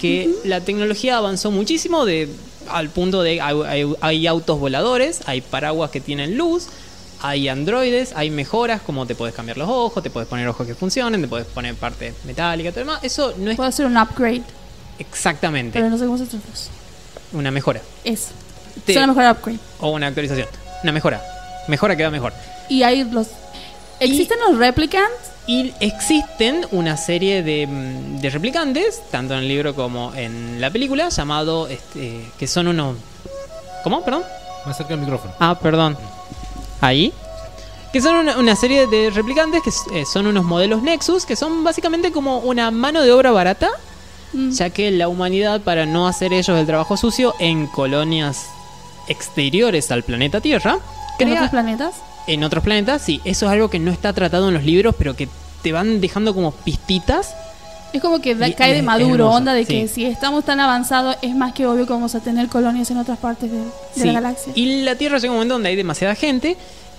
[0.00, 2.28] Que la tecnología avanzó muchísimo de,
[2.70, 6.68] al punto de hay, hay- hay autos voladores, hay paraguas que tienen luz,
[7.20, 10.76] hay androides, hay mejoras como te puedes cambiar los ojos, te puedes poner ojos que
[10.76, 13.02] funcionen, te puedes poner parte metálica, todo lo demás.
[13.04, 14.42] Eso no es Puedo hacer un upgrade,
[15.00, 16.68] exactamente pero no sé cómo se traduce.
[17.32, 18.28] una mejora Es.
[18.84, 19.58] Te- Es una mejor upgrade.
[19.80, 20.48] o una actualización.
[20.82, 21.22] Una mejora.
[21.68, 22.32] Mejora que va mejor.
[22.68, 23.28] Y hay los.
[24.00, 25.12] ¿Existen los replicants?
[25.46, 30.70] Y existen una serie de, mm, de replicantes, tanto en el libro como en la
[30.70, 32.96] película, llamado, este, que son unos...
[33.82, 34.04] ¿Cómo?
[34.04, 34.22] Perdón.
[34.66, 35.32] Más cerca del micrófono.
[35.40, 35.96] Ah, perdón.
[36.80, 37.12] Ahí.
[37.92, 41.64] Que son una, una serie de replicantes que eh, son unos modelos Nexus, que son
[41.64, 43.70] básicamente como una mano de obra barata,
[44.34, 44.50] Mm.
[44.50, 48.44] ya que la humanidad, para no hacer ellos el trabajo sucio en colonias
[49.08, 50.78] exteriores al planeta Tierra,
[51.18, 51.94] ¿En otros planetas?
[52.26, 55.16] en otros planetas, sí, eso es algo que no está tratado en los libros, pero
[55.16, 55.28] que
[55.62, 57.34] te van dejando como pistitas.
[57.92, 59.94] Es como que da- Y- cae de maduro, hermoso, onda de que sí.
[59.94, 63.18] si estamos tan avanzados, es más que obvio que vamos a tener colonias en otras
[63.18, 64.52] partes de, de Sí, la galaxia.
[64.54, 66.56] Y la Tierra llega un momento donde hay demasiada gente,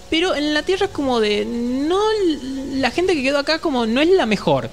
[0.10, 1.99] pero en la Tierra es como de no
[2.74, 4.70] la gente que quedó acá como no es la mejor.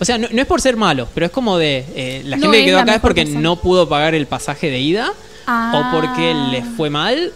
[0.00, 1.84] O sea, no, no es por ser malo, pero es como de.
[1.94, 3.40] eh, la No gente que quedó acá es porque persona.
[3.40, 5.12] no pudo pagar el pasaje de ida,
[5.46, 5.90] Ah.
[5.92, 7.32] o porque les fue mal,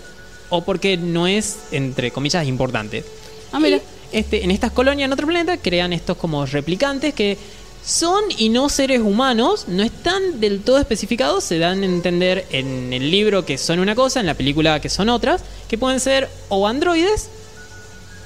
[0.51, 3.05] o porque no es, entre comillas, importante.
[3.53, 3.81] Ah, mira.
[4.11, 7.37] Este, en estas colonias en otro planeta crean estos como replicantes que
[7.85, 12.93] son y no seres humanos, no están del todo especificados, se dan a entender en
[12.93, 16.29] el libro que son una cosa, en la película que son otras, que pueden ser
[16.49, 17.29] o androides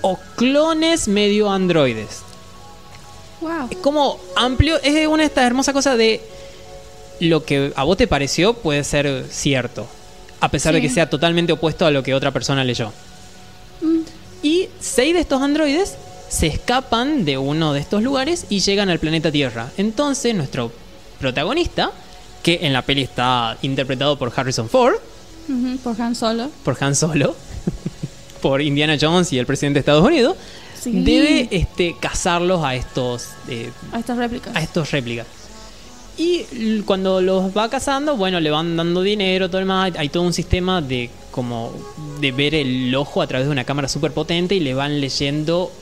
[0.02, 2.22] o clones medio androides.
[3.40, 3.68] Wow.
[3.70, 6.20] Es como amplio, es una de estas hermosas cosas de
[7.28, 9.86] lo que a vos te pareció puede ser cierto,
[10.40, 12.92] a pesar de que sea totalmente opuesto a lo que otra persona leyó.
[13.80, 14.00] Mm.
[14.42, 15.94] Y seis de estos androides
[16.28, 19.70] se escapan de uno de estos lugares y llegan al planeta Tierra.
[19.76, 20.72] Entonces nuestro
[21.20, 21.92] protagonista,
[22.42, 24.94] que en la peli está interpretado por Harrison Ford,
[25.84, 26.50] Por Han Solo.
[26.64, 27.36] por Han Solo,
[28.42, 30.36] por Indiana Jones y el presidente de Estados Unidos,
[30.80, 30.90] Sí.
[31.04, 34.56] debe este, cazarlos a estos eh, A estas réplicas.
[34.56, 35.28] a estos réplicas.
[36.22, 39.92] Y cuando los va cazando, bueno, le van dando dinero, todo el más.
[39.96, 41.72] Hay todo un sistema de como
[42.20, 45.72] de ver el ojo a través de una cámara súper potente y le van leyendo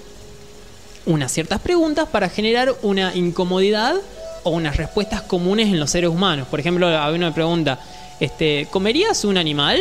[1.05, 3.97] unas ciertas preguntas para generar una incomodidad
[4.45, 6.49] o unas respuestas comunes en los seres humanos.
[6.49, 7.79] Por ejemplo, a uno me pregunta,
[8.19, 9.79] este, ¿comerías un animal?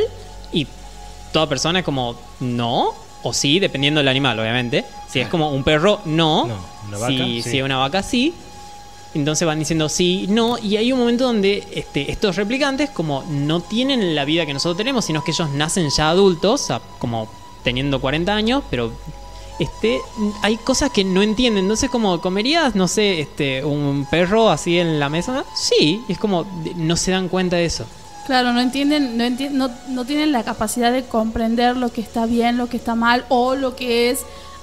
[0.52, 0.68] Y
[1.32, 2.94] toda persona es como, no,
[3.24, 4.84] o sí, dependiendo del animal, obviamente.
[5.10, 6.48] Si es como un perro, no.
[6.48, 6.58] No,
[6.90, 7.50] una vaca, si, sí.
[7.50, 8.34] si es una vaca, sí.
[9.16, 13.60] Entonces van diciendo sí, no, y hay un momento donde este, estos replicantes como no
[13.60, 16.68] tienen la vida que nosotros tenemos, sino que ellos nacen ya adultos,
[17.00, 17.28] como
[17.64, 18.92] teniendo 40 años, pero
[19.58, 20.00] este,
[20.44, 21.66] hay cosas que no entienden.
[21.66, 26.46] Entonces como comerías, no sé, este, un perro así en la mesa, sí, es como
[26.76, 27.86] no se dan cuenta de eso.
[28.28, 32.28] Claro, no entienden, no, enti- no, no tienen la capacidad de comprender lo que está
[32.28, 34.20] bien, lo que está mal o lo que es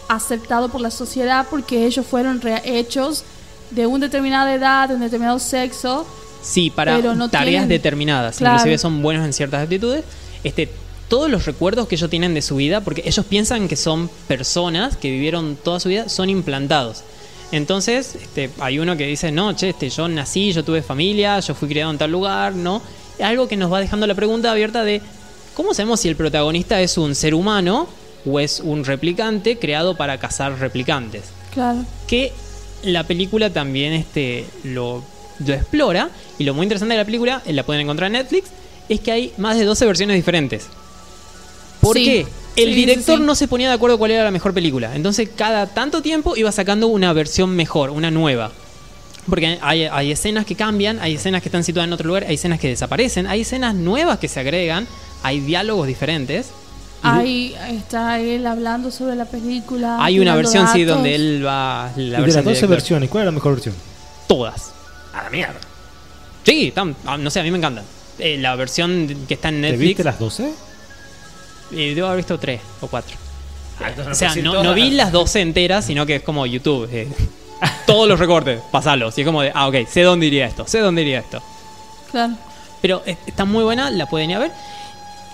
[0.08, 3.24] aceptado por la sociedad porque ellos fueron hechos
[3.70, 6.06] de una determinada edad, de un determinado sexo.
[6.42, 8.36] Sí, para no tareas tienen- determinadas.
[8.36, 8.54] Claro.
[8.56, 10.04] Inclusive son buenos en ciertas actitudes.
[10.44, 10.68] Este,
[11.08, 14.96] todos los recuerdos que ellos tienen de su vida, porque ellos piensan que son personas
[14.96, 17.02] que vivieron toda su vida, son implantados.
[17.52, 21.54] Entonces, este, hay uno que dice, no, che, este, yo nací, yo tuve familia, yo
[21.54, 22.82] fui criado en tal lugar, ¿no?
[23.22, 25.00] Algo que nos va dejando la pregunta abierta de,
[25.54, 27.86] ¿cómo sabemos si el protagonista es un ser humano
[28.28, 31.22] o es un replicante creado para cazar replicantes?
[31.54, 31.86] Claro.
[32.06, 32.32] que
[32.86, 35.02] la película también este, lo,
[35.44, 36.10] lo explora.
[36.38, 38.48] Y lo muy interesante de la película, eh, la pueden encontrar en Netflix,
[38.88, 40.68] es que hay más de 12 versiones diferentes.
[41.80, 42.04] ¿Por Sí.
[42.04, 42.26] qué?
[42.56, 43.24] El Sí, director sí.
[43.24, 44.94] no se ponía de acuerdo cuál era la mejor película.
[44.96, 48.50] Entonces cada tanto tiempo iba sacando una versión mejor, una nueva.
[49.28, 52.36] Porque hay, hay escenas que cambian, hay escenas que están situadas en otro lugar, hay
[52.36, 54.86] escenas que desaparecen, hay escenas nuevas que se agregan,
[55.22, 56.46] hay diálogos diferentes.
[57.14, 59.96] Ahí está él hablando sobre la película.
[60.00, 60.96] hay una versión, sí, datos.
[60.96, 61.90] donde él va...
[61.96, 62.68] La y de las versión 12 director.
[62.68, 63.74] versiones, ¿cuál es la mejor versión?
[64.26, 64.72] Todas.
[65.14, 65.54] A la mierda.
[66.44, 67.82] Sí, tan- ah, no sé, a mí me encanta.
[68.18, 69.80] Eh, la versión que está en ¿Te Netflix.
[69.88, 70.52] viste las 12?
[71.72, 73.16] eh, debo haber visto tres o cuatro.
[73.80, 76.88] Ah, entonces o sea, no, no vi las 12 enteras, sino que es como YouTube.
[76.92, 77.08] eh,
[77.86, 79.16] todos los recortes, pasalos.
[79.18, 81.42] Y es como de, ah, ok, sé dónde iría esto, sé dónde iría esto.
[82.10, 82.34] Claro.
[82.80, 84.52] Pero eh, está muy buena, la pueden ir a ver.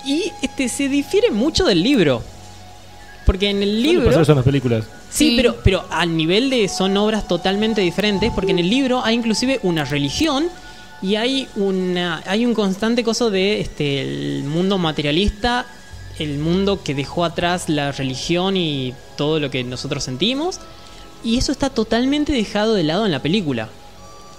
[0.05, 2.22] Y este se difiere mucho del libro.
[3.26, 4.11] Porque en el ¿Qué libro.
[4.20, 4.84] eso en las películas?
[5.11, 5.34] Sí, Sí.
[5.36, 9.61] pero, pero al nivel de son obras totalmente diferentes, porque en el libro hay inclusive
[9.62, 10.48] una religión
[11.03, 15.66] y hay una hay un constante coso de este el mundo materialista,
[16.18, 20.59] el mundo que dejó atrás la religión y todo lo que nosotros sentimos,
[21.22, 23.68] y eso está totalmente dejado de lado en la película.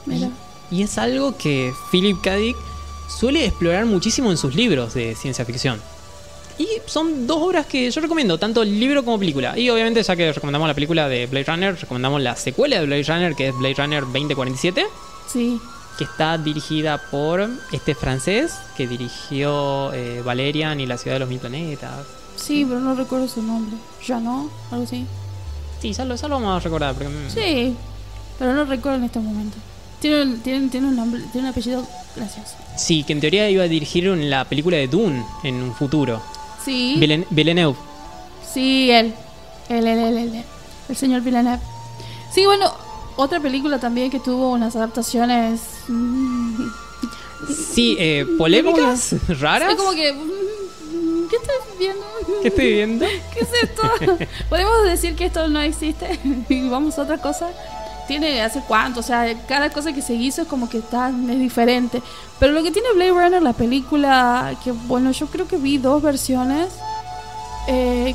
[0.06, 0.30] Mira.
[0.72, 2.36] Y es algo que Philip K.
[2.36, 2.58] Dick
[3.20, 5.80] suele explorar muchísimo en sus libros de ciencia ficción.
[6.58, 9.58] Y son dos obras que yo recomiendo, tanto el libro como película.
[9.58, 13.04] Y obviamente, ya que recomendamos la película de Blade Runner, recomendamos la secuela de Blade
[13.04, 14.86] Runner, que es Blade Runner 2047,
[15.28, 15.60] Sí.
[15.98, 21.30] que está dirigida por este francés que dirigió eh, Valerian y La Ciudad de los
[21.30, 22.06] Mil Planetas.
[22.36, 23.76] Sí, pero no recuerdo su nombre.
[24.06, 24.50] ¿Ya no?
[24.72, 25.06] Algo así.
[25.82, 26.94] Sí, ya lo, ya lo vamos a recordar.
[26.94, 27.76] Porque, mm, Sí,
[28.38, 29.58] pero no recuerdo en este momento.
[30.00, 31.84] Tiene tiene, tiene un nombre, tiene un apellido
[32.16, 32.56] gracioso.
[32.76, 36.22] Sí, que en teoría iba a dirigir en la película de Dune en un futuro.
[36.64, 36.96] Sí.
[36.98, 37.78] Villen- Villeneuve.
[38.54, 39.14] Sí, él.
[39.70, 40.44] Él, él, él, él, él.
[40.90, 41.60] El señor Villeneuve.
[42.34, 42.72] Sí, bueno,
[43.16, 45.62] otra película también que tuvo unas adaptaciones.
[45.88, 46.68] mm,
[47.74, 49.72] Sí, eh, polémicas, raras.
[49.72, 50.14] Es como que.
[50.14, 52.06] mm, ¿Qué estoy viendo?
[52.42, 53.06] ¿Qué estoy viendo?
[53.34, 53.82] ¿Qué es esto?
[54.50, 56.20] ¿Podemos decir que esto no existe
[56.50, 57.50] y vamos a otra cosa?
[58.08, 61.40] Tiene hace cuánto, o sea, cada cosa que se hizo es como que está, es
[61.40, 62.02] diferente.
[62.40, 66.02] Pero lo que tiene Blade Runner, la película, que bueno, yo creo que vi dos
[66.02, 66.70] versiones,
[67.68, 68.14] eh,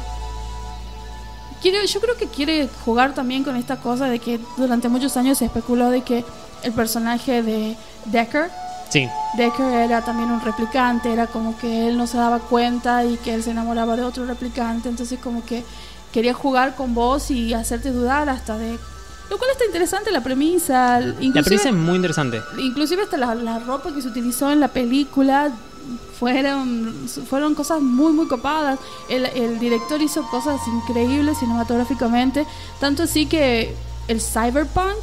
[1.62, 5.39] quiere, yo creo que quiere jugar también con esta cosa de que durante muchos años
[5.39, 6.24] se especuló de que
[6.62, 7.76] el personaje de
[8.07, 8.51] Decker,
[8.91, 9.09] Sí.
[9.36, 13.34] Decker era también un replicante, era como que él no se daba cuenta y que
[13.34, 15.62] él se enamoraba de otro replicante, entonces como que
[16.12, 18.78] quería jugar con vos y hacerte dudar hasta de...
[19.31, 22.41] Lo cual está interesante la premisa, La premisa es muy interesante.
[22.59, 25.51] inclusive hasta la, la ropa que se utilizó en la película
[26.18, 28.79] fueron, fueron cosas muy muy copadas.
[29.09, 32.47] El, el director hizo cosas increíbles cinematográficamente,
[32.81, 33.74] tanto así que
[34.09, 34.97] el cyberpunk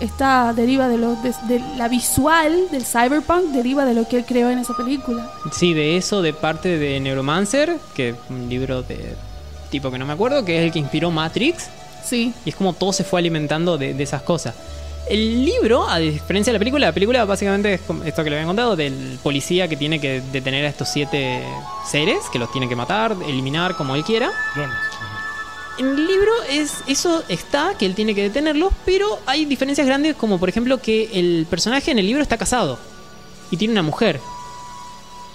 [0.00, 4.24] está deriva de lo de, de la visual del cyberpunk deriva de lo que él
[4.26, 5.30] creó en esa película.
[5.52, 9.16] Sí, de eso, de parte de Neuromancer, que es un libro de
[9.70, 11.68] tipo que no me acuerdo, que es el que inspiró Matrix.
[12.04, 14.54] Sí, Y es como todo se fue alimentando de, de esas cosas.
[15.08, 18.48] El libro, a diferencia de la película, la película básicamente es esto que le habían
[18.48, 21.42] contado, del policía que tiene que detener a estos siete
[21.86, 24.30] seres, que los tiene que matar, eliminar como él quiera.
[24.52, 24.76] Clones.
[25.78, 30.16] En el libro es eso está, que él tiene que detenerlos, pero hay diferencias grandes
[30.16, 32.78] como por ejemplo que el personaje en el libro está casado
[33.50, 34.20] y tiene una mujer.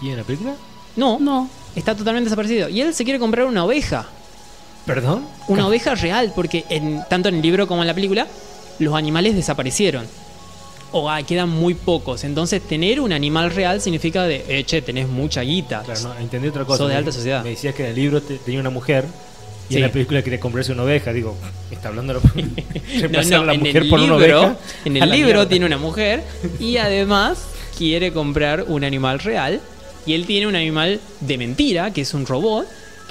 [0.01, 0.53] ¿Y en la película?
[0.97, 1.49] No, no.
[1.75, 2.69] está totalmente desaparecido.
[2.69, 4.05] Y él se quiere comprar una oveja.
[4.85, 5.25] ¿Perdón?
[5.47, 8.27] Una oveja real, porque en, tanto en el libro como en la película,
[8.79, 10.05] los animales desaparecieron.
[10.91, 12.23] O ah, quedan muy pocos.
[12.23, 15.81] Entonces, tener un animal real significa de, eh, che, tenés mucha guita.
[15.83, 16.79] Claro, no, entendí otra cosa.
[16.79, 17.43] Sos de alta sociedad.
[17.43, 19.05] Me decías que en el libro te- tenía una mujer
[19.69, 19.75] y Sí.
[19.77, 21.11] en la película quería comprarse una oveja.
[21.13, 21.35] Digo,
[21.71, 22.19] está hablando de
[23.09, 24.57] No, no, la mujer por una libro, oveja.
[24.85, 25.49] en el la libro mierda.
[25.49, 26.23] tiene una mujer
[26.59, 27.39] y además
[27.77, 29.61] quiere comprar un animal real.
[30.05, 32.67] Y él tiene un animal de mentira, que es un robot.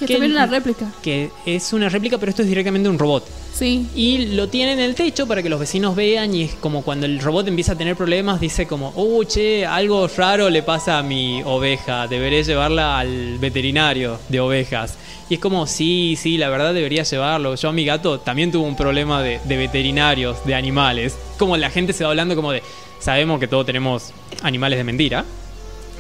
[0.06, 0.86] Que también él- una réplica.
[1.02, 3.26] Que es una réplica, pero esto es directamente un robot.
[3.54, 3.86] Sí.
[3.94, 7.04] Y lo tiene en el techo para que los vecinos vean y es como cuando
[7.06, 11.02] el robot empieza a tener problemas, dice como, oh, che, algo raro le pasa a
[11.02, 14.94] mi oveja, deberé llevarla al veterinario de ovejas.
[15.28, 17.54] Y es como, sí, sí, la verdad debería llevarlo.
[17.54, 21.16] Yo a mi gato también tuvo un problema de, de veterinarios, de animales.
[21.38, 22.62] Como la gente se va hablando como de,
[23.00, 25.24] sabemos que todos tenemos animales de mentira,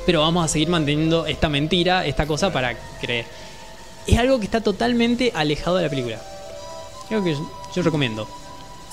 [0.06, 3.26] pero vamos a seguir manteniendo esta mentira, esta cosa para creer.
[4.06, 6.20] Es algo que está totalmente alejado de la película.
[7.08, 8.26] Creo que yo, yo recomiendo.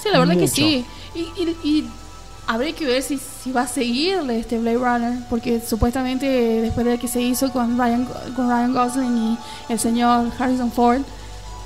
[0.01, 0.85] Sí, la verdad que sí.
[1.15, 1.89] Y, y, y
[2.47, 6.25] habría que ver si, si va a seguirle este Blade Runner, porque supuestamente
[6.61, 8.05] después de que se hizo con Ryan,
[8.35, 9.37] con Ryan Gosling y
[9.73, 11.01] el señor Harrison Ford,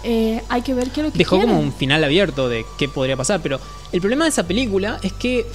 [0.03, 2.89] eh, hay que ver qué es lo que Dejó como un final abierto de qué
[2.89, 3.59] podría pasar, pero
[3.91, 5.45] el problema de esa película es que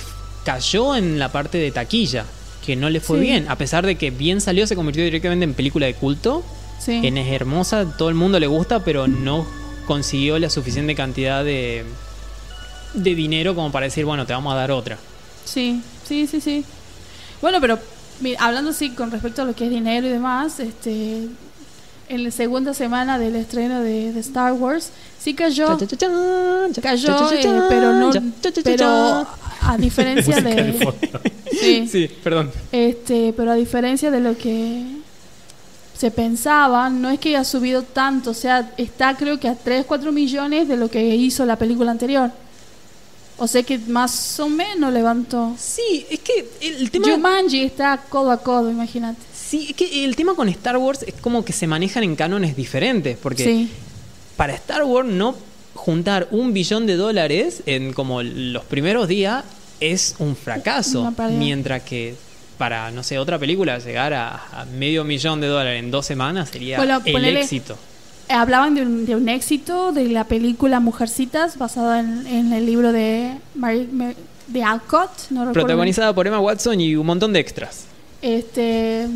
[0.45, 2.25] cayó en la parte de taquilla,
[2.65, 3.25] que no le fue Sí.
[3.27, 6.43] bien, a pesar de que bien salió, se convirtió directamente en película de culto,
[6.79, 7.01] Sí.
[7.05, 9.47] en es hermosa, todo el mundo le gusta, pero no
[9.87, 11.85] consiguió la suficiente cantidad de
[12.95, 14.97] de dinero como para decir, bueno, te vamos a dar otra.
[15.45, 16.65] Sí, sí, sí, sí.
[17.43, 17.79] Bueno, pero
[18.21, 21.29] mira, hablando así con respecto a lo que es dinero y demás, este
[22.09, 24.91] en la segunda semana del estreno de, de Star Wars
[25.23, 25.77] sí cayó
[26.81, 28.11] cayó eh, pero no
[28.65, 29.27] pero
[29.61, 30.95] a diferencia de
[31.51, 32.51] sí, Sí, perdón.
[32.73, 34.85] este pero a diferencia de lo que
[35.99, 39.85] se pensaba no es que haya subido tanto o sea está creo que a 3
[39.85, 42.31] 4 millones de lo que hizo la película anterior.
[43.41, 45.55] O sea que más o menos levantó.
[45.57, 49.21] Sí, es que el tema Jumanji está codo a codo imagínate.
[49.33, 52.57] Sí, es que el tema con Star Wars es como que se manejan en cánones
[52.57, 53.71] diferentes, porque sí.
[54.37, 55.37] para Star Wars no
[55.75, 59.45] juntar un billón de dólares en como los primeros días
[59.81, 61.13] es un fracaso.
[61.31, 62.17] Mientras que
[62.59, 66.51] para, no sé, otra película llegar a, a medio millón de dólares en dos semanas
[66.51, 67.77] sería Bueno, el ponele- éxito.
[68.29, 72.93] Hablaban de un, de un éxito de la película Mujercitas basada en, en el libro
[72.93, 74.15] de Mary- Mar-
[74.49, 75.51] de Alcott, no.
[75.53, 77.85] Protagonizada por Emma Watson y un montón de extras.
[78.21, 79.07] Este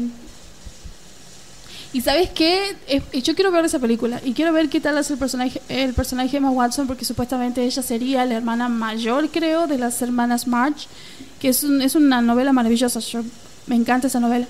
[1.95, 2.75] y sabes qué,
[3.23, 6.31] yo quiero ver esa película y quiero ver qué tal es el personaje el personaje
[6.31, 10.87] de Emma Watson porque supuestamente ella sería la hermana mayor creo de las hermanas March,
[11.43, 13.21] que es, un- es una novela maravillosa, yo
[13.67, 14.47] me encanta esa novela.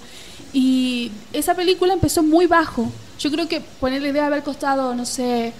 [0.53, 2.93] Y esa película empezó muy bajo.
[3.19, 5.55] Yo creo que ponerle debe haber costado, no sé,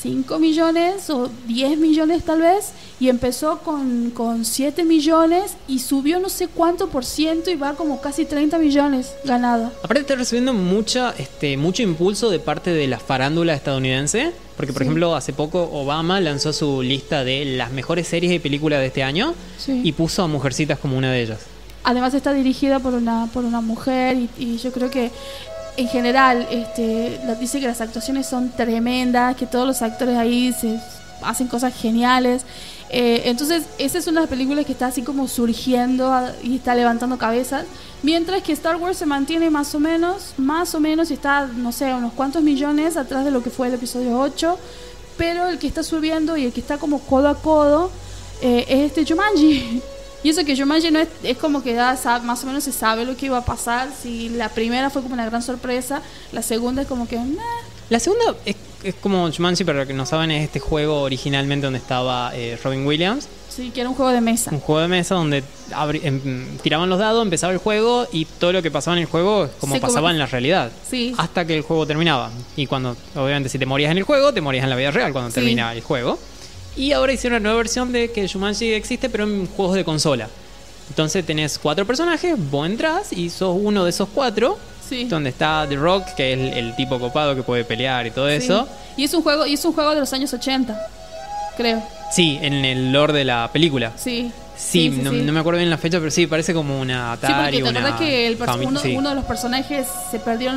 [0.00, 2.70] 5 millones o 10 millones tal vez,
[3.00, 7.74] y empezó con, con 7 millones y subió no sé cuánto por ciento y va
[7.74, 9.72] como casi 30 millones ganada.
[9.82, 14.82] Aparte está recibiendo mucha, este, mucho impulso de parte de la farándula estadounidense, porque por
[14.82, 14.86] Sí.
[14.86, 19.02] ejemplo hace poco Obama lanzó su lista de las mejores series y películas de este
[19.02, 19.80] año Sí.
[19.82, 21.40] y puso a Mujercitas como una de ellas.
[21.84, 25.10] Además está dirigida por una, por una mujer y, y yo creo que
[25.78, 30.80] en general este, dice que las actuaciones son tremendas, que todos los actores ahí se
[31.22, 32.42] hacen cosas geniales.
[32.90, 36.12] Eh, entonces, esa es una de las películas que está así como surgiendo
[36.42, 37.64] y está levantando cabezas.
[38.02, 41.70] Mientras que Star Wars se mantiene más o menos, más o menos, y está, no
[41.70, 44.58] sé, unos cuantos millones atrás de lo que fue el episodio 8.
[45.16, 47.90] pero el que está subiendo y el que está como codo a codo
[48.42, 49.80] eh, es este Jumanji.
[50.22, 52.72] Y eso que Jumanji no es, es como que ya sa- más o menos se
[52.72, 53.88] sabe lo que iba a pasar.
[54.02, 56.02] Si la primera fue como una gran sorpresa,
[56.32, 57.16] la segunda es como que...
[57.16, 57.36] "Nah".
[57.88, 61.64] La segunda es, es como Jumanji, pero lo que no saben es este juego originalmente
[61.66, 63.28] donde estaba eh, Robin Williams.
[63.48, 64.50] Sí, que era un juego de mesa.
[64.52, 65.42] Un juego de mesa donde
[65.72, 69.08] abri- em, tiraban los dados, empezaba el juego y todo lo que pasaba en el
[69.08, 70.70] juego es como- pasaba en la realidad.
[70.88, 71.14] Sí.
[71.16, 72.30] Hasta que el juego terminaba.
[72.56, 75.12] Y cuando, obviamente, si te morías en el juego, te morías en la vida real
[75.12, 75.36] cuando Sí.
[75.36, 76.18] termina el juego.
[76.78, 80.28] Y ahora hicieron una nueva versión de que Jumanji existe, pero en juegos de consola.
[80.88, 84.58] Entonces tenés cuatro personajes, vos entrás y sos uno de esos cuatro.
[84.88, 85.04] Sí.
[85.04, 88.26] Donde está The Rock, que es el, el tipo copado que puede pelear y todo
[88.28, 88.36] Sí.
[88.36, 88.66] eso.
[88.96, 90.80] Y es un juego, y es un juego de los años 80,
[91.58, 91.82] creo.
[92.10, 93.92] Sí, en el lore de la película.
[93.96, 94.32] Sí.
[94.56, 97.32] Sí, no, no me acuerdo bien la fecha, pero sí, parece como una Sí, porque
[97.34, 100.50] Atari, te una que el uno, uno de los personajes se perdió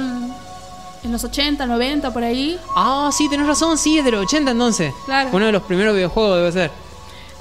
[1.04, 2.58] en, los 80, 90, por ahí.
[2.76, 4.93] Ah, sí, tenés razón, sí, es de los 80 entonces.
[5.06, 5.30] Claro.
[5.34, 6.72] Uno de los primeros videojuegos debe ser.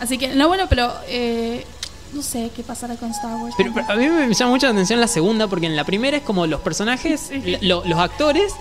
[0.00, 1.64] Así que, no, bueno, pero eh,
[2.14, 3.54] no sé qué pasará con Star Wars.
[3.56, 6.16] Pero, pero a mí me llama mucho la atención la segunda, porque en la primera
[6.16, 7.58] es como los personajes, Sí.
[7.60, 8.52] lo- los actores,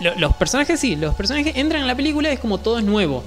[0.00, 2.84] lo- los personajes sí, los personajes entran en la película y es como todo es
[2.84, 3.24] nuevo.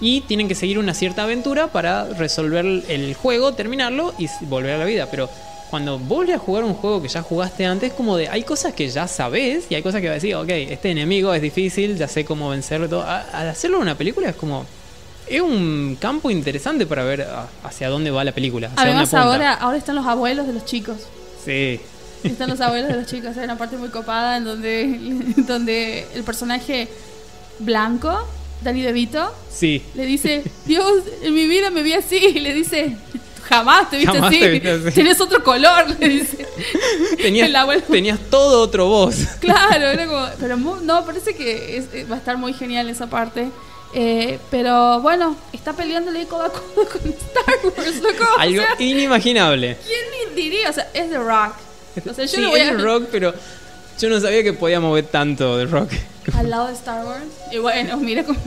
[0.00, 4.78] Y tienen que seguir una cierta aventura para resolver el juego, terminarlo y volver a
[4.78, 5.08] la vida.
[5.10, 5.28] Pero
[5.70, 8.88] cuando vuelves a jugar un juego que ya jugaste antes, como de hay cosas que
[8.88, 12.06] ya sabes y hay cosas que vas a decir, ok, este enemigo es difícil, ya
[12.08, 12.88] sé cómo vencerlo.
[12.88, 13.02] Todo.
[13.02, 14.64] A- Al hacerlo en una película es como.
[15.28, 17.26] Es un campo interesante para ver
[17.64, 18.70] hacia dónde va la película.
[18.76, 20.98] Además, ahora, ahora están los abuelos de los chicos.
[21.44, 21.80] Sí.
[22.22, 23.36] Están los abuelos de los chicos.
[23.36, 24.98] Hay una parte muy copada en donde,
[25.48, 26.88] donde el personaje
[27.58, 28.26] blanco,
[28.62, 29.82] Danny DeVito, Sí.
[29.94, 32.16] le dice: Dios, en mi vida me vi así.
[32.16, 32.96] Y le dice:
[33.48, 34.40] Jamás te viste Jamás así.
[34.40, 34.90] te viste así".
[34.92, 36.46] Tienes otro color, le dice.
[37.20, 37.50] Tenías,
[37.90, 39.16] tenías todo otro voz.
[39.40, 40.26] Claro, era como.
[40.40, 43.48] Pero no, parece que es- eh, va a estar muy genial esa parte.
[43.94, 48.24] Eh, pero bueno, está peleándole codo a codo con Star Wars, loco.
[48.36, 49.76] O Algo sea, inimaginable.
[49.86, 50.68] ¿Quién diría?
[50.68, 51.54] O sea, es The Rock.
[52.10, 52.72] O sea, yo sí, le voy es a.
[52.74, 53.32] rock, pero
[53.98, 55.90] yo no sabía que podía mover tanto de rock.
[56.36, 57.22] Al lado de Star Wars.
[57.52, 58.38] Y bueno, mira cómo.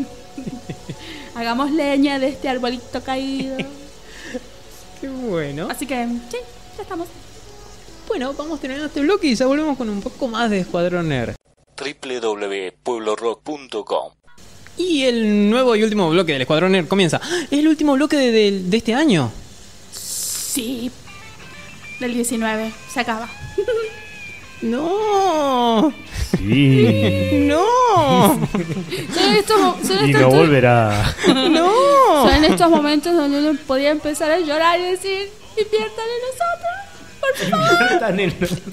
[1.36, 3.58] Hagamos leña de este arbolito caído.
[5.02, 5.68] Qué bueno.
[5.70, 6.38] Así que, sí,
[6.78, 7.08] ya estamos.
[8.08, 11.36] Bueno, vamos terminando este bloque y ya volvemos con un poco más de Escuadrón Nerd.
[11.78, 14.14] www.pueblorock.com
[14.78, 17.22] Y el nuevo y último bloque del Escuadrón Nerd comienza.
[17.52, 19.32] Es el último bloque de, de- de este año.
[19.91, 20.91] Sí.
[22.00, 22.72] Del 19.
[22.93, 23.30] Se acaba.
[24.62, 25.93] No,
[26.38, 27.46] Sí.
[27.48, 27.66] no,
[29.14, 29.58] Son estos,
[29.88, 31.16] son y estos- no volverá.
[31.28, 32.30] no.
[32.30, 36.78] Son estos momentos donde uno podía empezar a llorar y decir, inviertan en nosotros,
[37.20, 37.36] por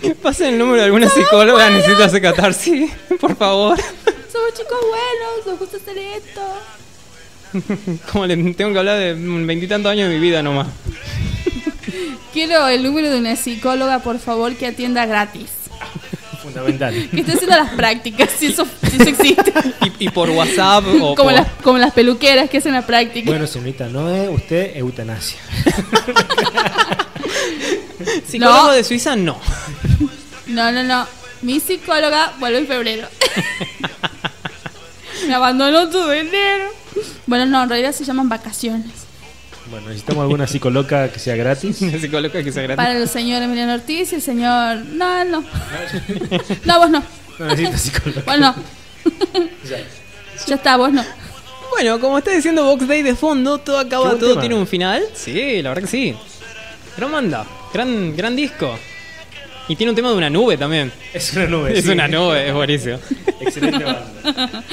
[0.07, 0.17] favor.
[0.23, 2.91] Pasen el número de alguna psicóloga, necesito hacer catarsis,
[3.21, 3.79] por favor.
[3.79, 6.41] Somos chicos buenos, nos gusta hacer esto.
[8.13, 10.69] Como le tengo que hablar de veintitantos años de mi vida nomás.
[12.33, 15.49] Quiero el número de una psicóloga, por favor, que atienda gratis.
[16.47, 16.95] Fundamental.
[17.11, 19.53] Que esté haciendo las prácticas, si eso, si eso existe.
[19.99, 23.31] Y, y por WhatsApp o Como por- las, como las peluqueras que hacen la práctica.
[23.31, 25.39] Bueno, señorita, no es usted eutanasia.
[28.29, 28.73] psicólogo No.
[28.73, 29.39] de Suiza, no.
[30.47, 31.07] No, no, no.
[31.43, 33.09] Mi psicóloga vuelve en febrero.
[35.27, 36.69] Me abandonó todo enero.
[37.27, 39.06] Bueno, no, en realidad se llaman vacaciones.
[39.71, 41.81] Bueno, necesitamos alguna psicóloga que sea gratis.
[41.83, 42.77] Una psicóloga que sea gratis.
[42.77, 44.79] Para el señor Emiliano Ortiz y el señor...
[44.93, 45.45] No, no.
[46.65, 47.03] No, vos no.
[47.39, 48.23] No necesito psicóloga.
[48.23, 48.55] Vos no.
[50.47, 51.05] Ya está, vos no.
[51.71, 54.41] Bueno, como está diciendo Box Day de fondo, todo acaba, todo tema.
[54.41, 55.03] tiene un final.
[55.15, 56.17] Sí, la verdad que sí.
[56.97, 58.79] Gran banda, gran, gran disco.
[59.69, 60.93] Y tiene un tema de una nube también.
[61.13, 61.77] Es una nube.
[61.79, 61.91] Es sí.
[61.91, 62.99] una nube, es buenísimo.
[63.41, 64.65] Excelente banda.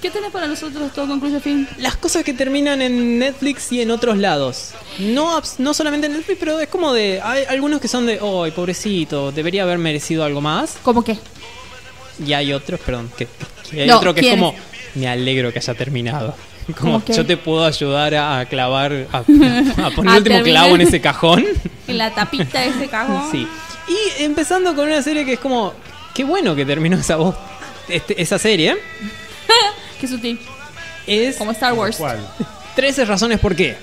[0.00, 1.68] ¿Qué tenés para nosotros todo concluye fin?
[1.78, 4.72] Las cosas que terminan en Netflix y en otros lados.
[5.00, 7.20] No, no solamente en Netflix, pero es como de.
[7.22, 8.20] Hay algunos que son de.
[8.22, 9.30] ¡Ay, pobrecito!
[9.32, 10.78] Debería haber merecido algo más.
[10.82, 11.18] ¿Cómo qué?
[12.24, 13.28] Y hay otros, perdón, que,
[13.70, 14.54] que hay No, otro que es como.
[14.94, 16.34] Me alegro que haya terminado.
[16.78, 17.12] Como ¿Cómo qué?
[17.14, 20.42] yo te puedo ayudar a, clavar, a, a poner el último terminar.
[20.44, 21.44] clavo en ese cajón.
[21.86, 23.22] En la tapita de ese cajón.
[23.30, 23.46] Sí.
[23.88, 25.72] Y empezando con una serie que es como.
[26.14, 27.34] Qué bueno que terminó esa voz.
[27.88, 28.76] Este- esa serie
[30.00, 30.38] Qué sutil.
[31.06, 31.96] es Como Star Wars.
[31.96, 32.18] ¿Cuál?
[32.76, 33.76] 13 razones por qué.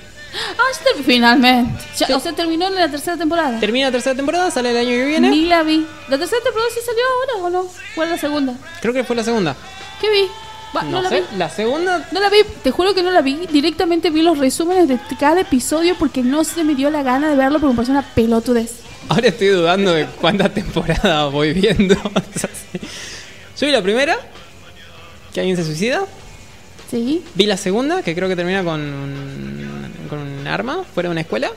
[0.58, 1.82] Ah, finalmente.
[1.98, 3.58] Ya- o sea, terminó en la tercera temporada.
[3.58, 5.30] Termina la tercera temporada, sale el año que viene.
[5.30, 5.86] Ni la vi.
[6.08, 7.02] ¿La tercera temporada sí salió
[7.40, 7.70] ahora o no?
[7.94, 8.54] ¿Cuál es la segunda?
[8.82, 9.56] Creo que fue la segunda.
[10.00, 10.28] ¿Qué vi?
[10.76, 11.20] Va, no, No, la sé.
[11.32, 11.36] vi.
[11.38, 12.06] La segunda.
[12.12, 13.46] No la vi, te juro que no la vi.
[13.50, 17.36] Directamente vi los resúmenes de cada episodio porque no se me dio la gana de
[17.36, 18.72] verlo porque me pareció una pelotudez.
[19.08, 21.94] Ahora estoy dudando de cuántas temporadas voy viendo.
[23.60, 24.16] Yo vi la primera.
[25.32, 26.02] Que alguien se suicida.
[26.90, 27.22] Sí.
[27.34, 31.20] Vi la segunda, que creo que termina con un, con un arma fuera de una
[31.20, 31.50] escuela.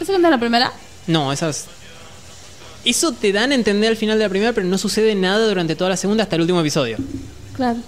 [0.00, 0.72] ¿Esa es la primera?
[1.06, 1.66] No, esas.
[2.84, 5.74] Eso te dan a entender al final de la primera, pero no sucede nada durante
[5.76, 6.96] toda la segunda hasta el último episodio.
[7.56, 7.78] Claro.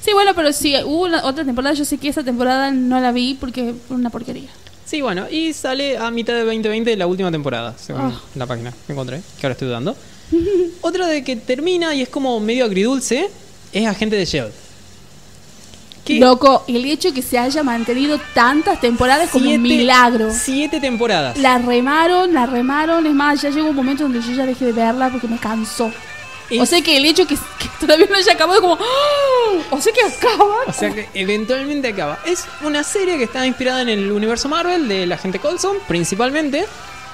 [0.00, 1.74] Sí, bueno, pero sí, hubo una- otra temporada.
[1.74, 4.48] Yo sé que esa temporada no la vi porque fue una porquería.
[4.88, 8.20] Sí, bueno, y sale a mitad de 2020 la última temporada, según Ah.
[8.34, 9.94] la página que encontré, que ahora estoy dudando.
[10.80, 13.28] Otra de que termina y es como medio agridulce
[13.72, 14.52] es Agente de Shield.
[16.06, 20.30] Que Loco, el hecho que se haya mantenido tantas temporadas es como un siete- milagro.
[20.32, 21.36] Siete temporadas.
[21.36, 23.04] La remaron, la remaron.
[23.06, 25.92] Es más, ya llegó un momento donde yo ya dejé de verla porque me cansó.
[26.58, 28.78] O sea que el hecho que, que todavía no haya acabado es como.
[28.80, 29.62] ¡ah!
[29.70, 30.56] O sea que acaba.
[30.66, 32.18] O sea que eventualmente acaba.
[32.24, 36.64] Es una serie que está inspirada en el universo Marvel de la gente Coulson, principalmente,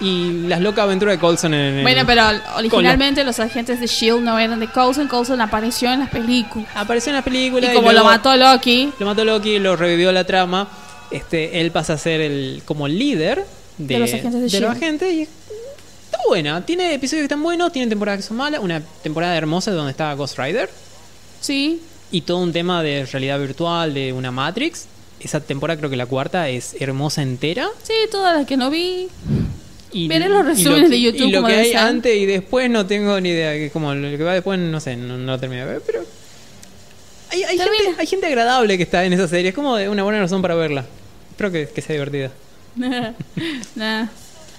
[0.01, 1.83] y las locas aventuras de Coulson en el.
[1.83, 2.23] Bueno, pero
[2.57, 5.09] originalmente los agentes de Shield no eran de Coulson.
[5.09, 6.69] Coulson apareció en las películas.
[6.75, 7.73] Apareció en la película.
[7.73, 10.69] Y como lo mató Loki, Lo mató Loki, lo revivió la trama.
[11.11, 13.45] Este, él pasa a ser el como líder
[13.79, 14.77] de, De los agentes de los S.H.I.E.L.D..
[14.77, 15.29] agentes y
[16.15, 16.65] está buena.
[16.65, 18.61] Tiene episodios que están buenos, tiene temporadas que son malas.
[18.63, 20.71] Una temporada hermosa donde está Ghost Rider
[21.41, 21.81] sí.
[22.11, 24.87] y todo un tema de realidad virtual de una Matrix.
[25.21, 27.69] Esa temporada creo que la cuarta es hermosa entera.
[27.83, 29.09] Sí, todas las que no vi.
[29.93, 32.85] Y, Veré los resúmenes de YouTube Y lo como que hay antes y después no
[32.85, 33.53] tengo ni idea.
[33.53, 35.83] Que como lo que va después, no sé, no, no lo terminé de ver.
[35.87, 36.05] Pero
[37.31, 39.51] hay, hay, gente, hay gente agradable que está en esa serie.
[39.51, 40.85] Es como una buena razón para verla.
[41.31, 42.33] Espero que, que sea divertida.
[43.77, 44.07] nah.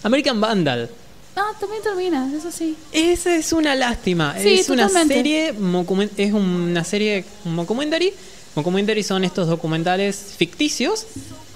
[0.03, 0.89] American Vandal.
[1.35, 2.75] No, también termina, eso sí.
[2.91, 4.35] Esa es una lástima.
[4.39, 5.49] Sí, es una serie,
[6.17, 8.13] es una serie un.
[8.55, 11.05] Mockumentary son estos documentales ficticios.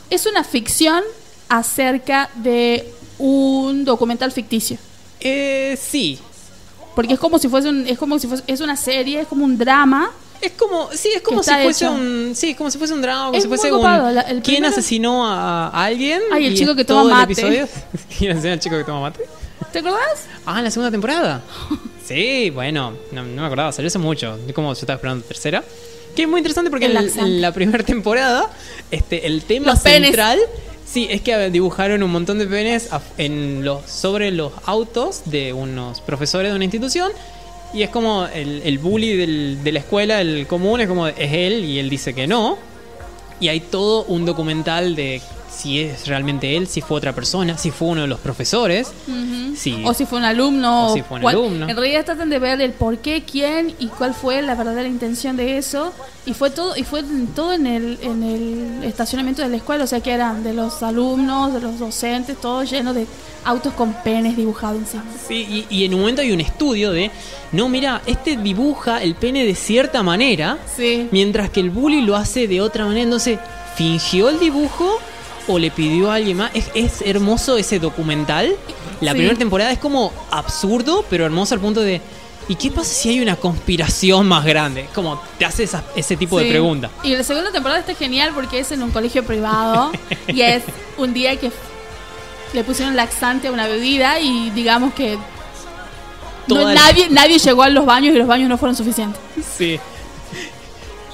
[0.09, 1.01] Es una ficción
[1.47, 4.77] acerca de un documental ficticio.
[5.21, 6.19] Eh, sí.
[6.95, 9.45] Porque es como si fuese un, es como si fuese, es una serie, es como
[9.45, 10.11] un drama.
[10.41, 11.93] Es como, sí, es como si fuese hecho.
[11.93, 13.81] un, sí, como si fuese un drama, como Es si fuese un
[14.11, 16.21] la- quién primero- asesinó a, a alguien.
[16.31, 17.67] Ay, el chico que toma mate.
[18.17, 19.25] ¿Quién asesinó al chico que toma mate?
[19.71, 20.25] ¿Te acordás?
[20.45, 21.41] Ah, en la segunda temporada.
[22.09, 24.35] Sí, bueno, no, no me acordaba, salió hace mucho.
[24.47, 25.63] Es como yo estaba esperando tercera.
[26.15, 28.49] Que es muy interesante porque en, la primera temporada,
[28.89, 30.07] este, el tema Los penes.
[30.07, 30.39] central.
[30.87, 32.89] Sí, es que dibujaron un montón de penes
[33.19, 37.11] en los, sobre los autos de unos profesores de una institución.
[37.75, 41.15] Y es como el, el bully del- de la escuela, el común, es como es
[41.19, 42.57] él y él dice que no.
[43.39, 45.21] Y hay todo un documental de
[45.51, 48.91] si es realmente él, si fue otra persona, si fue uno de los profesores.
[49.57, 49.81] Sí.
[49.85, 50.87] O si fue un alumno.
[50.87, 51.67] O si fue un cuál- alumno.
[51.67, 55.35] En realidad tratan de ver el por qué, quién y cuál fue la verdadera intención
[55.35, 55.91] de eso.
[56.25, 59.83] Y fue todo, y fue en- todo en el, en el estacionamiento de la escuela.
[59.83, 63.05] O sea que eran de los alumnos, de los docentes, todo lleno de
[63.43, 65.03] autos con penes dibujados encima.
[65.27, 67.09] Sí, y, y en un momento hay un estudio de,
[67.51, 71.07] no, mira, este dibuja el pene de cierta manera, Sí.
[71.11, 73.03] mientras que el bully lo hace de otra manera.
[73.03, 73.39] Entonces,
[73.75, 74.99] ¿fingió el dibujo
[75.49, 76.51] o le pidió a alguien más?
[76.53, 78.55] Es, es hermoso ese documental.
[79.01, 79.17] La Sí.
[79.17, 82.01] primera temporada es como absurdo, pero hermoso al punto de,
[82.47, 84.87] ¿y qué pasa si hay una conspiración más grande?
[84.95, 86.89] Como te hace esa- ese tipo de pregunta.
[87.03, 89.91] Y la segunda temporada está genial porque es en un colegio privado
[90.27, 90.63] y es
[90.97, 91.51] un día que
[92.53, 95.17] le pusieron laxante a una bebida y digamos que
[96.47, 99.19] no- la- nadie, nadie llegó a los baños y los baños no fueron suficientes.
[99.57, 99.79] Sí.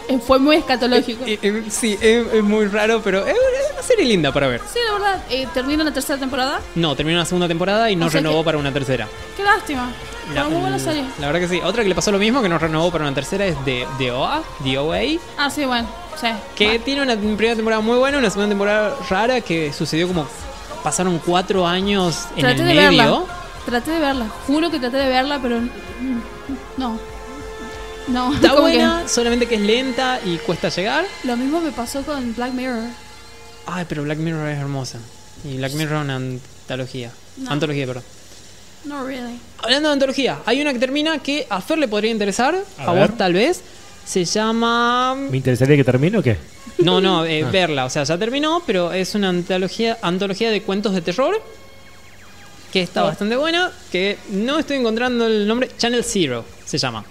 [0.07, 1.26] Eh, Fue muy escatológico.
[1.26, 3.36] Eh, eh, sí, es, es muy raro, pero es
[3.76, 4.62] una- serie linda para ver.
[4.72, 5.24] Sí, la verdad.
[5.30, 6.60] Eh, termina la tercera temporada.
[6.76, 9.08] No, terminó la segunda temporada y no O sea renovó que- para una tercera.
[9.38, 9.92] Qué lástima.
[10.34, 11.06] La, muy buena serie.
[11.20, 11.62] la verdad que sí.
[11.64, 14.12] Otra que le pasó lo mismo, que no renovó para una tercera, es de, de
[14.12, 15.00] OA, DOA,
[15.38, 15.88] Ah, sí, bueno.
[16.20, 16.28] Sí.
[16.56, 16.84] que Bueno.
[16.84, 20.28] tiene una primera temporada muy buena, una segunda temporada rara, que sucedió como
[20.84, 22.88] pasaron cuatro años en Traté el de medio.
[22.90, 23.24] verla.
[23.66, 24.26] Traté de verla.
[24.48, 26.22] Juro que traté de verla, pero mm,
[26.78, 26.98] no.
[28.08, 28.34] No.
[28.36, 31.06] Está que buena, solamente que es lenta y cuesta llegar.
[31.24, 32.84] Lo mismo me pasó con Black Mirror.
[33.68, 35.00] Ay, pero Black Mirror es hermosa.
[35.44, 37.12] Y Black Mirror es una antología.
[37.38, 37.52] No.
[37.52, 38.04] Antología, perdón.
[38.86, 39.40] No really.
[39.64, 43.18] Hablando de antología, hay una que termina que a Fer le podría interesar, a, vos
[43.18, 43.62] tal vez.
[44.06, 46.38] Se llama ¿Me interesaría que termine o qué?
[46.78, 47.50] No, no, eh, Ah.
[47.50, 47.86] verla.
[47.86, 51.42] O sea, ya terminó, pero es una antología, antología de cuentos de terror.
[52.72, 53.06] Que está Ah.
[53.06, 53.72] bastante buena.
[53.92, 55.72] Que no estoy encontrando el nombre.
[55.78, 57.04] Channel Zero se llama.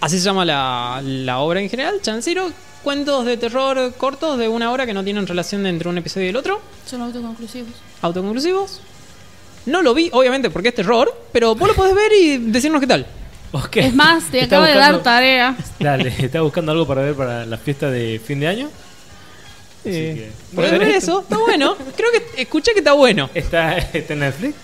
[0.00, 2.00] Así se llama la, la obra en general.
[2.02, 2.50] Channel Zero.
[2.84, 6.30] Cuentos de terror cortos de una hora que no tienen relación entre un episodio y
[6.30, 6.60] el otro.
[6.86, 7.72] Son autoconclusivos.
[8.02, 8.80] Autoconclusivos.
[9.66, 11.12] No lo vi, obviamente, porque es terror.
[11.32, 13.06] Pero vos lo podés ver y decirnos qué tal.
[13.74, 15.56] Es más, te acabo de dar tarea.
[15.80, 18.70] Dale, ¿estás buscando algo para ver para la fiesta de fin de año?
[19.84, 21.76] Eh, Bueno, ver esto- eso, está bueno.
[21.96, 23.28] Creo que escuché que está bueno.
[23.34, 24.54] ¿Está, está en Netflix?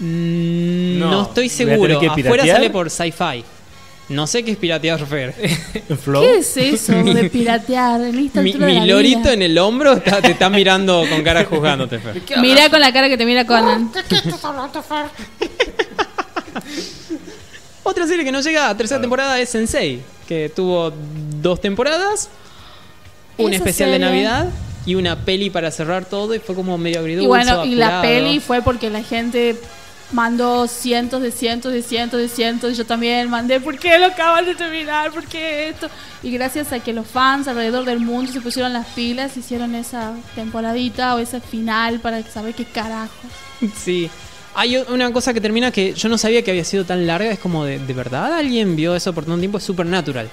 [0.00, 1.98] Mm, No, No, estoy seguro.
[1.98, 3.44] Afuera sale por sci-fi.
[4.08, 5.34] No sé qué es piratear, Fer.
[6.02, 6.22] Flow.
[6.22, 9.32] ¿Qué es eso de piratear en esta mi de lorito vida?
[9.32, 12.22] en el hombro está- te está mirando con cara juzgándote, Fer.
[12.40, 13.90] Mira con la cara que te mira Conan.
[17.82, 20.92] Otra serie que no llega a tercera temporada es Sensei, que tuvo
[21.40, 22.28] dos temporadas,
[23.38, 23.98] un Esa especial de.
[24.00, 24.48] Navidad
[24.84, 27.24] y una peli para cerrar todo y fue como medio agridulce.
[27.24, 29.56] Y bueno, y la peli fue porque la gente
[30.12, 32.72] mandó cientos de cientos de cientos de cientos.
[32.72, 35.10] Y yo también mandé, ¿por qué lo acaban de terminar?
[35.10, 35.88] ¿Por qué esto?
[36.22, 40.14] Y gracias a que los fans alrededor del mundo se pusieron las pilas, hicieron esa
[40.34, 43.12] temporadita o ese final para saber qué carajo.
[43.76, 44.10] Sí.
[44.54, 47.38] Hay una cosa que termina que yo no sabía que había sido tan larga, es
[47.38, 49.58] como de, ¿de verdad alguien vio eso por tanto tiempo?
[49.58, 50.30] Es Supernatural.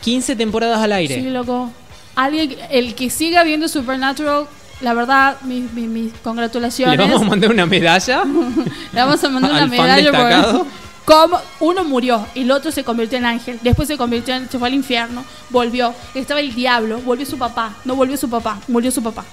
[0.00, 1.16] 15 temporadas al aire.
[1.16, 1.70] Sí, loco.
[2.14, 4.46] Alguien, el que siga viendo Supernatural,
[4.80, 6.98] la verdad, mis, mis, mis Le congratulaciones.
[6.98, 8.24] vamos a mandar una medalla.
[8.24, 10.66] Le vamos a mandar una medalla por destacado.
[11.04, 13.58] cómo uno murió y el otro se convirtió en ángel.
[13.62, 15.94] Después se convirtió en, se fue al infierno, volvió.
[16.14, 17.74] Estaba el diablo, volvió su papá.
[17.84, 19.24] No volvió su papá, murió su papá.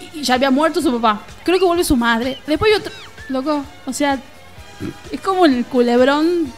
[0.00, 1.20] Y, y ya había muerto su papá.
[1.44, 2.38] Creo que volvió su madre.
[2.46, 2.92] Después otro.
[3.28, 4.18] Loco, o sea,
[5.12, 6.52] es como el culebrón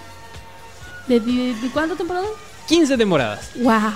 [1.07, 2.29] de, de, de cuántas temporadas?
[2.69, 3.51] 15 temporadas.
[3.57, 3.93] ¡Wow!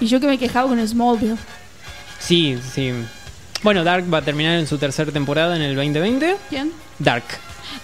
[0.00, 1.36] Y yo que me quejaba con Smallville.
[2.26, 2.92] Sí, sí.
[3.62, 6.36] Bueno, Dark va a terminar en su tercera temporada en el 2020.
[6.48, 6.72] ¿Quién?
[6.98, 7.24] Dark.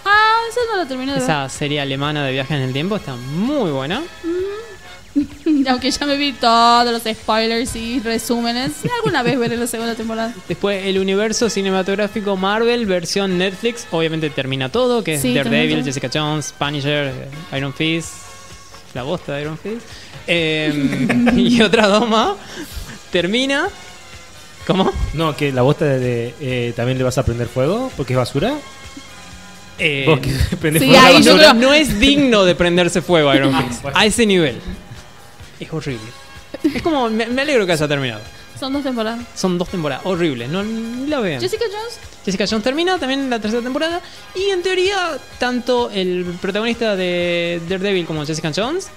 [0.05, 1.25] Ah, esa no la terminé de ver.
[1.25, 4.03] Esa serie alemana de viajes en el tiempo está muy buena.
[5.69, 10.33] Aunque ya me vi todos los spoilers y resúmenes, alguna vez veré la segunda temporada.
[10.49, 15.85] Después el universo cinematográfico Marvel versión Netflix, obviamente termina todo, que es Sí, Daredevil.
[15.85, 18.11] Jessica Jones, Punisher, eh, Iron Fist,
[18.95, 19.83] la bosta de Iron Fist,
[20.27, 22.35] eh, y otra dos más.
[23.11, 23.69] Termina.
[24.71, 24.93] ¿Cómo?
[25.15, 28.17] No, que la bosta de, de, eh, también le vas a prender fuego porque es
[28.19, 28.55] basura.
[29.79, 30.31] Eh, Vos que
[30.61, 31.51] prendés sí, fuego a la ahí yo basura.
[31.51, 33.85] creo- no es digno de prenderse fuego Iron Ah, Fist.
[33.95, 34.61] A ese nivel.
[35.59, 36.07] Es horrible.
[36.75, 38.21] Es como, me, me alegro que haya terminado.
[38.59, 39.21] Son dos temporadas.
[39.35, 41.41] Son dos temporadas horribles, no ni la vean.
[41.41, 44.03] Jessica Jones, Jessica Jones termina también la tercera temporada.
[44.35, 48.89] Y en teoría, tanto el protagonista de Daredevil como Jessica Jones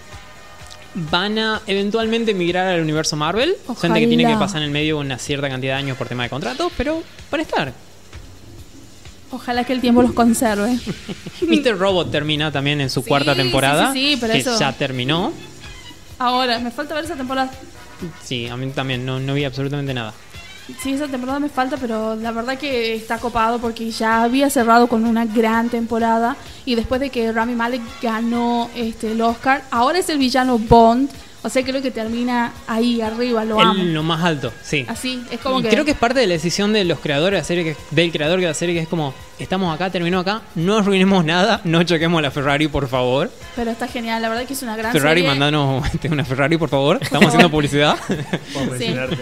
[0.96, 3.56] van a eventualmente migrar al universo Marvel.
[3.80, 6.24] Gente que tiene que pasar en el medio una cierta cantidad de años por tema
[6.24, 7.74] de contratos, pero para estar.
[9.32, 10.78] ojalá que el tiempo los conserve.
[11.42, 11.78] Mr.
[11.78, 13.92] Robot termina también en su Sí, cuarta temporada.
[13.94, 15.34] sí, sí, pero que eso- ya terminó.
[16.20, 17.52] Ahora, me falta ver esa temporada.
[18.24, 20.14] Sí, a mí también no, no vi absolutamente nada.
[20.82, 24.88] Sí, esa temporada me falta, pero la verdad que está copado porque ya había cerrado
[24.88, 30.00] con una gran temporada y después de que Rami Malek ganó este, el Oscar, ahora
[30.00, 31.10] es el villano Bond,
[31.46, 33.78] o sea, creo que termina ahí arriba, lo amo.
[33.82, 34.86] En lo más alto, sí.
[34.88, 35.70] Así, es como Y que...
[35.70, 38.14] creo que es parte de la decisión de los creadores de la serie, que, del
[38.14, 41.84] creador de la serie, que es como, estamos acá, terminó acá, no arruinemos nada, no
[41.84, 43.30] choquemos la Ferrari, por favor.
[43.58, 45.28] Pero está genial, la verdad que es una gran Ferrari, serie.
[45.28, 47.00] mandanos este, una Ferrari, por favor.
[47.02, 47.98] Estamos haciendo publicidad.
[48.54, 49.18] Por mencionarte.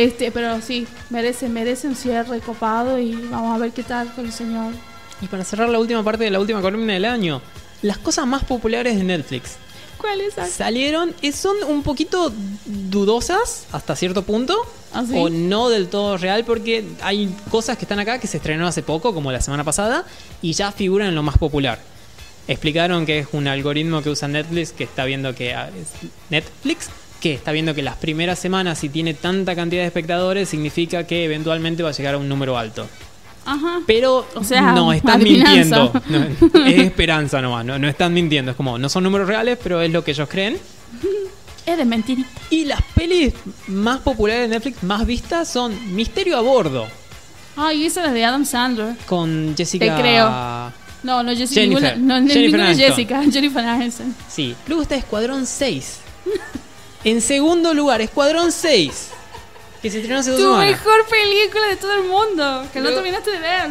[0.00, 4.24] Este, pero sí, merece, merece un cierre copado y vamos a ver qué tal con
[4.24, 4.72] el señor.
[5.20, 7.42] y para cerrar la última parte de la última columna del año,
[7.82, 9.56] las cosas más populares de Netflix
[9.98, 10.34] ¿Cuál es?
[10.50, 12.32] salieron son un poquito
[12.64, 14.56] dudosas hasta cierto punto.
[14.94, 15.12] ¿Ah, sí?
[15.14, 18.82] O no del todo real, porque hay cosas que están acá que se estrenó hace
[18.82, 20.06] poco, como la semana pasada,
[20.40, 21.78] y ya figuran en lo más popular.
[22.48, 26.88] Explicaron que es un algoritmo que usa Netflix que está viendo que es Netflix
[27.20, 31.24] que está viendo que las primeras semanas si tiene tanta cantidad de espectadores significa que
[31.24, 32.88] eventualmente va a llegar a un número alto.
[33.44, 33.80] Ajá.
[33.86, 35.92] Pero O sea, no están mintiendo.
[36.08, 38.50] No, es esperanza nomás, no, no están mintiendo.
[38.52, 40.58] Es como, no son números reales, pero es lo que ellos creen.
[41.66, 42.28] Es de mentirita.
[42.50, 43.34] Y las pelis
[43.66, 46.86] más populares de Netflix, más vistas, son Misterio a Bordo.
[47.56, 48.94] Ay, esa es de Adam Sandler.
[49.06, 49.96] Con Jessica.
[49.96, 50.28] Te creo.
[51.02, 51.60] No, no Jessica.
[51.60, 51.96] Jennifer.
[51.96, 52.74] Ninguna, no, Jennifer ninguna.
[52.74, 53.22] Jessica.
[53.30, 54.14] Jennifer Aniston.
[54.28, 54.54] Sí.
[54.66, 55.98] Luego está Escuadrón 6.
[57.04, 59.08] en segundo lugar, Escuadrón 6.
[59.82, 60.66] Que se estrenó hace dos Tu semanas.
[60.66, 62.66] mejor película de todo el mundo.
[62.72, 63.70] Que no terminaste de ver.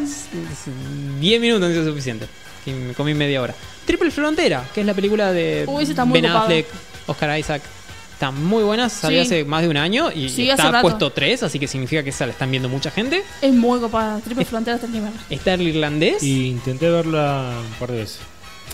[1.19, 2.27] 10 minutos no es suficiente.
[2.65, 3.53] Me comí media hora.
[3.85, 6.45] Triple Frontera, que es la película de Uy, esa está muy Ben copada.
[6.45, 6.67] Affleck,
[7.07, 7.61] Oscar Isaac.
[8.13, 9.27] Está muy buena, salió Sí.
[9.27, 10.81] hace más de un año y Sí, hace está rato.
[10.81, 13.23] puesto 3, así que significa que esa la están viendo mucha gente.
[13.41, 14.19] Es muy copada.
[14.19, 15.11] Triple Frontera está verla.
[15.29, 16.21] Está el irlandés.
[16.21, 18.19] Y intenté verla un par de veces.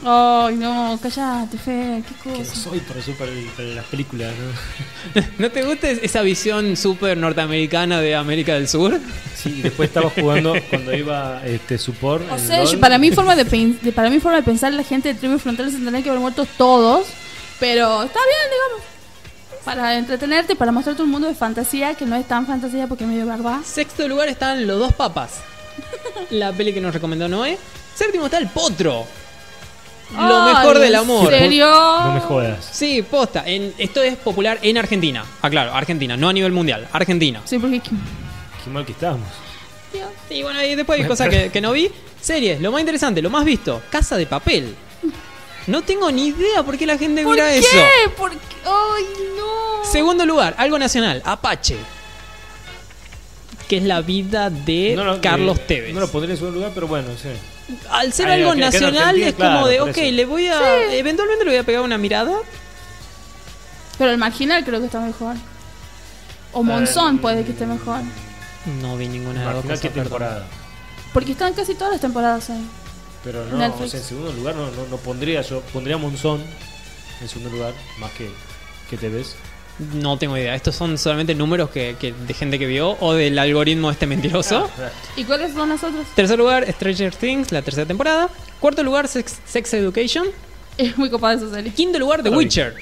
[0.03, 2.03] Ay, no, cállate, Fe.
[2.07, 2.55] Qué Que no cosa.
[2.55, 4.33] soy para, super, para las películas,
[5.15, 5.21] ¿no?
[5.39, 8.99] ¿No te gusta esa visión súper norteamericana de América del Sur?
[9.35, 12.23] Sí, después estaba jugando cuando iba este support.
[12.31, 13.45] O sea, yo- para mi forma de,
[13.95, 16.45] para mi forma de pensar, la gente de Triple Frontera se tendría que haber muerto
[16.57, 17.07] todos.
[17.59, 18.85] Pero está bien, digamos.
[19.63, 23.09] Para entretenerte, para mostrarte un mundo de fantasía que no es tan fantasía porque es
[23.09, 23.61] medio barba.
[23.65, 25.39] Sexto lugar están Los Dos Papas.
[26.29, 27.57] La peli que nos recomendó Noé.
[27.95, 29.05] Séptimo está El Potro.
[30.17, 31.29] Lo mejor del ¿en amor.
[31.29, 31.67] serio?
[31.69, 32.69] No me jodas.
[32.71, 33.43] Sí, posta.
[33.45, 35.23] En, esto es popular en Argentina.
[35.41, 36.87] Ah, claro, Argentina, no a nivel mundial.
[36.91, 37.41] Argentina.
[37.45, 39.27] Sí, porque Qué mal que estábamos.
[40.29, 41.89] Y bueno, y después hay cosas que, que no vi.
[42.19, 44.75] Series, lo más interesante, lo más visto, Casa de Papel.
[45.67, 47.59] No tengo ni idea por qué la gente ¿Por mira qué?
[47.59, 47.77] eso.
[48.17, 48.37] ¿Por qué?
[48.65, 49.03] Ay,
[49.37, 49.85] no.
[49.91, 51.77] Segundo lugar, algo nacional, Apache.
[53.67, 55.93] Que es la vida de No lo- Carlos eh, Tevez.
[55.93, 57.29] No lo pondré en segundo lugar, pero bueno, sí.
[57.89, 60.11] Al ser algo que- nacional es como claro, de, ok, eso.
[60.11, 60.93] le voy a...
[60.93, 62.33] Eventualmente le voy a pegar una mirada.
[63.97, 65.35] Pero el marginal creo que está mejor.
[66.53, 68.01] O Monzón Eh, puede que esté mejor.
[68.81, 70.03] No vi ninguna de las dos qué perdón.
[70.03, 70.47] temporada.
[71.13, 72.65] Porque están casi todas las temporadas ahí.
[73.23, 73.87] Pero no, Netflix.
[73.87, 75.61] o sea, en segundo lugar no, no, no pondría yo.
[75.73, 76.43] Pondría Monzón
[77.21, 78.29] en segundo lugar, más que,
[78.89, 79.35] que te ves.
[79.93, 80.55] No tengo idea.
[80.55, 84.69] Estos son solamente números que, que- de gente que vio o del algoritmo este mentiroso.
[85.17, 86.07] ¿Y cuáles son las otras?
[86.15, 88.29] Tercer lugar, Stranger Things, la tercera temporada.
[88.61, 90.25] Cuarto lugar, Sex, Sex Education.
[90.77, 91.73] Es muy copada esa serie.
[91.73, 92.29] Quinto lugar, The.
[92.29, 92.73] Witcher.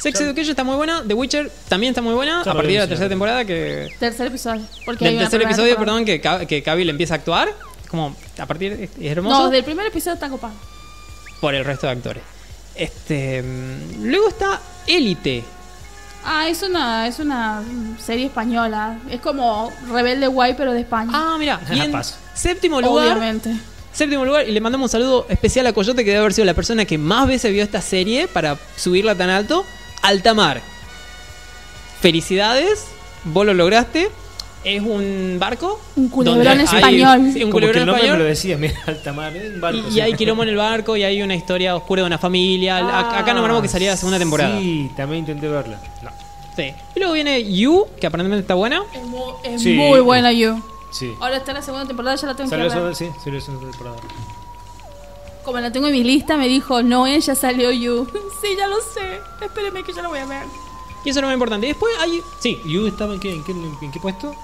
[0.00, 1.04] Sex Education está muy buena.
[1.06, 2.40] The Witcher también está muy buena.
[2.42, 3.12] A lo partir vi, de la sí, tercera ya lo vi.
[3.12, 3.88] temporada que...
[4.00, 4.62] Tercer episodio.
[4.84, 5.98] Porque hay Del una tercer primera episodio, temporada.
[5.98, 7.48] perdón, que, Ca- que Cavill empieza a actuar.
[7.88, 8.72] Como a partir...
[8.72, 9.42] Es es hermoso.
[9.44, 10.54] No, del primer episodio está copado.
[11.40, 12.22] Por el resto de actores.
[12.74, 13.42] Este...
[13.42, 15.44] mm, Luego está Élite.
[16.24, 17.62] Ah, es una, es una
[18.04, 18.98] serie española.
[19.10, 21.10] Es como Rebelde Guay, pero de España.
[21.12, 21.60] Ah, mira.
[21.70, 22.16] Y en Paso.
[22.34, 23.08] séptimo lugar...
[23.08, 23.54] Obviamente.
[23.92, 26.54] Séptimo lugar, y le mandamos un saludo especial a Coyote, que debe haber sido la
[26.54, 29.66] persona que más veces vio esta serie para subirla tan alto.
[30.00, 30.62] Altamar.
[32.00, 32.86] Felicidades,
[33.24, 34.10] vos lo lograste.
[34.64, 35.80] Es un barco.
[35.96, 37.30] Un culebrón donde hay- español.
[37.32, 38.28] sí, un Como que culebrón el nombre me lo español.
[38.28, 39.78] decía, mira, altamar, es un barco.
[39.88, 40.00] Y, sí.
[40.00, 42.78] hay quilombo en el barco y hay una historia oscura de una familia.
[42.78, 44.58] Ah, Acá nombramos que salía la segunda temporada.
[44.60, 45.80] Sí, también intenté verla.
[46.02, 46.10] No.
[46.54, 46.72] Sí.
[46.94, 48.82] Y luego viene You, que aparentemente está buena.
[48.94, 49.72] Es, mu- es Sí.
[49.74, 50.62] muy buena You.
[50.92, 51.12] Sí.
[51.20, 52.94] Ahora está en la segunda temporada, ya la tengo Salió que ver.
[52.94, 53.96] sí, salió esa temporada.
[55.44, 58.06] Como la tengo en mi lista, me dijo, no, ella salió You.
[58.42, 59.20] sí, ya lo sé.
[59.44, 60.44] Espéreme que ya la voy a ver.
[61.04, 61.66] Y eso es lo más importante.
[61.66, 62.20] Y después hay.
[62.40, 64.36] Sí, ¿You estaba en qué, en qué, en qué puesto?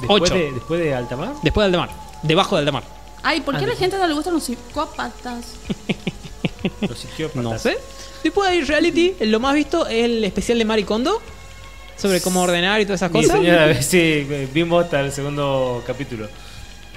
[0.00, 0.34] Después Ocho.
[0.34, 1.32] De, después de Altamar.
[1.42, 1.90] después de Altamar.
[2.22, 2.82] Debajo de Altamar.
[3.22, 5.44] Ay, ¿por qué Ah, a la gente no le gustan los psicópatas?
[6.80, 7.42] Los psicópatas.
[7.42, 7.78] No sé.
[8.22, 9.14] Después hay reality.
[9.20, 11.20] Lo más visto es el especial de Mari Kondo.
[11.96, 13.32] Sobre cómo ordenar y todas esas cosas.
[13.32, 16.28] señora, sí, vimos hasta el segundo capítulo.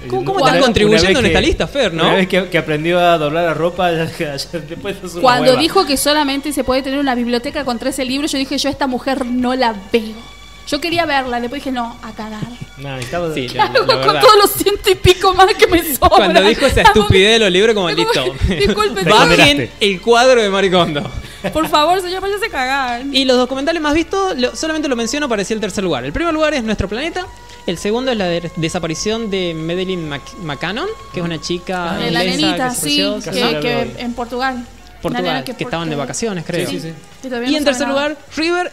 [0.08, 2.04] ¿Cómo, cómo estás contribuyendo en esta que- lista, Fer, no?
[2.04, 5.50] Una vez que, que aprendió a doblar la ropa, ya, ya- ya después una Cuando
[5.52, 5.60] hueva.
[5.62, 8.72] dijo que solamente se puede tener una biblioteca con 13 libros, yo dije, yo a
[8.72, 10.33] esta mujer no la veo.
[10.66, 12.40] Yo quería verla, después dije, no, a cagar.
[12.78, 16.10] No, necesitaba- Sí, la- la Con todos los ciento y pico más que me sobran.
[16.32, 18.24] Cuando dijo esa estupidez de los libros, como listo.
[18.48, 21.10] que, disculpe, Te Bajen el cuadro de Mari Kondo.
[21.52, 23.02] Por favor, señor, váyase a cagar.
[23.12, 26.04] Y los documentales más vistos, lo- solamente lo menciono para decir el tercer lugar.
[26.04, 27.26] El primer lugar es Nuestro Planeta.
[27.66, 32.24] El segundo es la de- desaparición de Madeline Mac- McCannon, que es una chica la
[32.24, 34.64] inglesa nenita, que sí, que, que en Portugal.
[35.02, 36.68] Portugal, que, estaban de vacaciones, creo.
[36.68, 36.92] Sí, sí,
[37.22, 38.08] Y no en tercer nada.
[38.08, 38.72] lugar, River,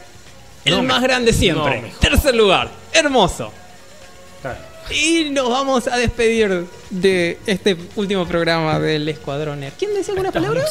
[0.65, 1.81] el No más grande siempre.
[1.81, 3.51] no tercer lugar, hermoso.
[4.41, 4.59] Claro.
[4.91, 9.73] Y nos vamos a despedir de este último programa del Escuadrón Nerd.
[9.77, 10.63] ¿Quién decía alguna palabra?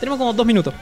[0.00, 0.74] Tenemos como dos minutos.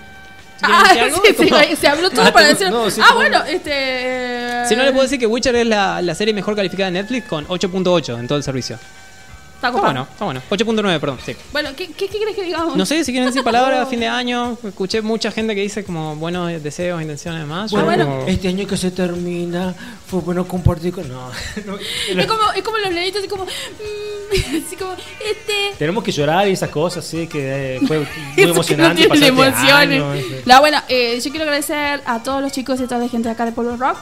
[0.62, 0.92] Ah,
[1.24, 2.70] sí, sí, se habló todo Ah, para decir.
[2.70, 4.62] no, sí, ah, bueno, este.
[4.68, 7.26] Si no le puedo decir que Witcher es la, la serie mejor calificada de Netflix
[7.26, 8.78] con 8.8 en todo el servicio.
[9.60, 10.40] Está bueno, está bueno.
[10.48, 11.36] 8.9, perdón, sí.
[11.52, 12.76] Bueno, ¿qué, qué, qué quieres que digamos?
[12.76, 14.56] No sé si quieren decir palabras a fin de año.
[14.66, 17.70] Escuché mucha gente que dice como buenos deseos, intenciones demás.
[17.70, 18.06] Yo Ah, bueno.
[18.06, 19.74] como- Este año que se termina,
[20.06, 21.06] fue bueno compartir con.
[21.08, 21.28] No,
[21.66, 21.76] no,
[22.20, 23.44] Es como, es como los nenitos, así como.
[23.44, 23.48] mm,
[24.66, 24.92] así como.
[24.92, 25.72] Este.
[25.78, 29.06] Tenemos que llorar y esas cosas, sí, que eh, fue muy emocionante.
[29.08, 29.68] no este emociones.
[30.02, 30.42] año, ese.
[30.46, 33.28] No, bueno, eh, yo quiero agradecer a todos los chicos y a toda la gente
[33.28, 33.98] de acá de Polo Rock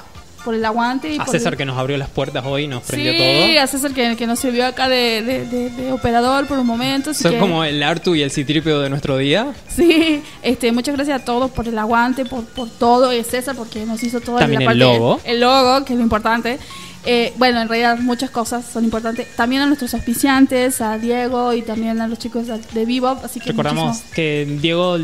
[0.48, 1.12] por el aguante.
[1.12, 3.60] Y A por César el- que nos abrió las puertas hoy nos prendió sí, todo.
[3.60, 7.12] a César que, que nos sirvió acá de, de- de- de operador por un momento.
[7.12, 9.52] Son que- como el Artu y el Citripio de nuestro día.
[9.68, 13.12] Sí, este, muchas gracias a todos por el aguante, por, por todo.
[13.12, 15.20] Y César porque nos hizo todo También la el parte- logo.
[15.24, 16.58] El logo, que es lo importante.
[17.04, 19.28] Eh, bueno, en realidad muchas cosas son importantes.
[19.36, 23.22] También a nuestros auspiciantes, a Diego y también a los chicos de, Bebop.
[23.22, 24.96] Así que Recordamos muchísimo- que Diego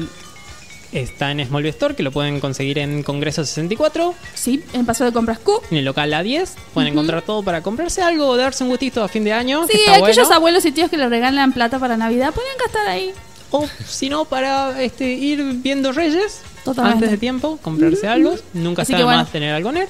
[0.94, 5.12] está en Small Store, que lo pueden conseguir en Congreso 64, Sí, en Paso de
[5.12, 5.60] Compras Q.
[5.70, 6.50] en el local A10.
[6.72, 9.66] Pueden encontrar todo para comprarse algo o darse un gustito a fin de año.
[9.70, 10.34] Sí, aquellos bueno.
[10.34, 13.12] abuelos y tíos que le regalan plata para Navidad, pueden gastar ahí.
[13.50, 16.96] O si no, para este, ir viendo Reyes Totalmente.
[16.96, 18.34] antes de tiempo, comprarse algo.
[18.52, 19.88] Nunca Así de más tener algo nerd.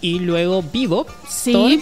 [0.00, 1.50] Y luego Vivo, Sí.
[1.52, 1.80] Store,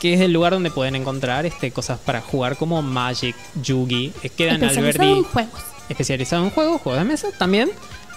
[0.00, 4.12] que es el lugar donde pueden encontrar este, cosas para jugar como Magic, Yugi.
[4.22, 5.60] Eh, Queda en Especializado Alberdi, en juegos.
[5.88, 7.70] Especializado en juegos, juegos de mesa también.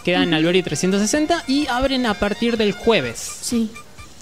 [0.03, 3.19] Queda en Alberdi 360 y abren a partir del jueves.
[3.41, 3.69] Sí.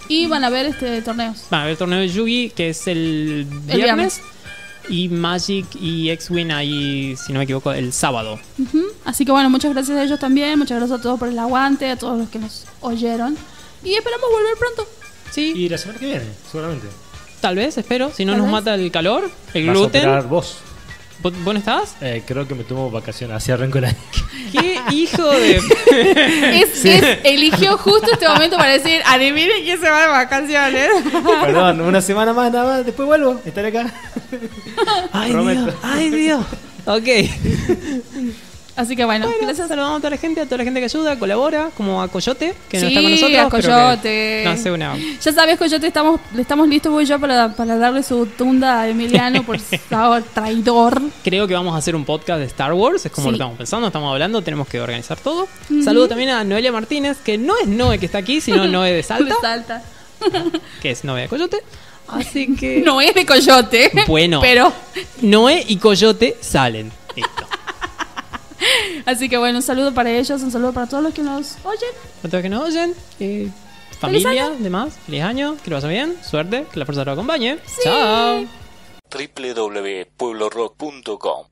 [0.08, 1.44] Y van a ver este torneos.
[1.50, 3.76] Van a ver el torneo de Yugi, que es el viernes.
[3.76, 4.20] viernes.
[4.88, 8.40] Y Magic y X-Wing ahí, si no me equivoco, el sábado.
[8.58, 8.82] Ujú.
[9.04, 11.88] Así que bueno, muchas gracias a ellos también, muchas gracias a todos por el aguante,
[11.90, 13.36] a todos los que nos oyeron.
[13.84, 14.86] Y esperamos volver pronto.
[15.30, 16.86] Sí, Y la semana que viene, seguramente.
[17.40, 18.10] tal vez, espero.
[18.14, 18.52] Si no Tal nos vez.
[18.52, 20.00] mata el calor, el Vas a gluten.
[20.02, 20.56] operar vos.
[21.22, 21.96] ¿Vos, vos no estabas?
[22.00, 23.96] Eh, creo que me tomo vacaciones, así arranco el año.
[24.52, 25.60] ¿Qué hijo de.?
[26.60, 30.88] Es, es- eligió justo este momento para decir, adivinen quién se va de vacaciones.
[31.42, 33.92] Perdón, una semana más nada más, después vuelvo, estaré acá.
[35.12, 35.62] ¡Ay, Prometo.
[35.64, 35.74] Dios!
[35.82, 36.44] ¡Ay, Dios!
[36.86, 37.08] Ok.
[38.76, 39.68] Así que bueno, Bueno, gracias.
[39.68, 42.54] saludamos a toda la gente, a toda la gente que ayuda, colabora, como a Coyote,
[42.68, 43.38] que no Sí, está con nosotros.
[43.38, 44.42] a que Coyote.
[44.44, 44.96] nos hace una.
[45.22, 48.88] Ya sabes, Coyote, estamos, estamos listos vos y yo para, para darle su tunda a
[48.88, 49.58] Emiliano por
[49.90, 51.02] favor, traidor.
[51.22, 53.30] Creo que vamos a hacer un podcast de Star Wars, es como Sí.
[53.32, 55.46] lo estamos pensando, estamos hablando, tenemos que organizar todo.
[55.84, 59.02] Saludo también a Noelia Martínez, que no es Noe que está aquí, sino Noe de
[59.02, 59.82] Salta, De Salta.
[60.80, 61.58] que es Noe de Coyote.
[62.08, 63.90] Así que No es de Coyote.
[64.08, 64.40] Bueno.
[64.40, 64.72] Pero,
[65.22, 66.90] Noe y Coyote salen.
[67.14, 67.46] Listo.
[69.06, 71.90] Así que bueno, un saludo para ellos, un saludo para todos los que nos oyen.
[72.22, 73.52] Para todos que nos oyen, ¡Feliz
[74.22, 77.58] familia, demás, feliz año, que lo pasen bien, suerte, que la fuerza lo acompañe.
[77.84, 78.46] Chao.
[79.10, 81.49] www.pueblorock.com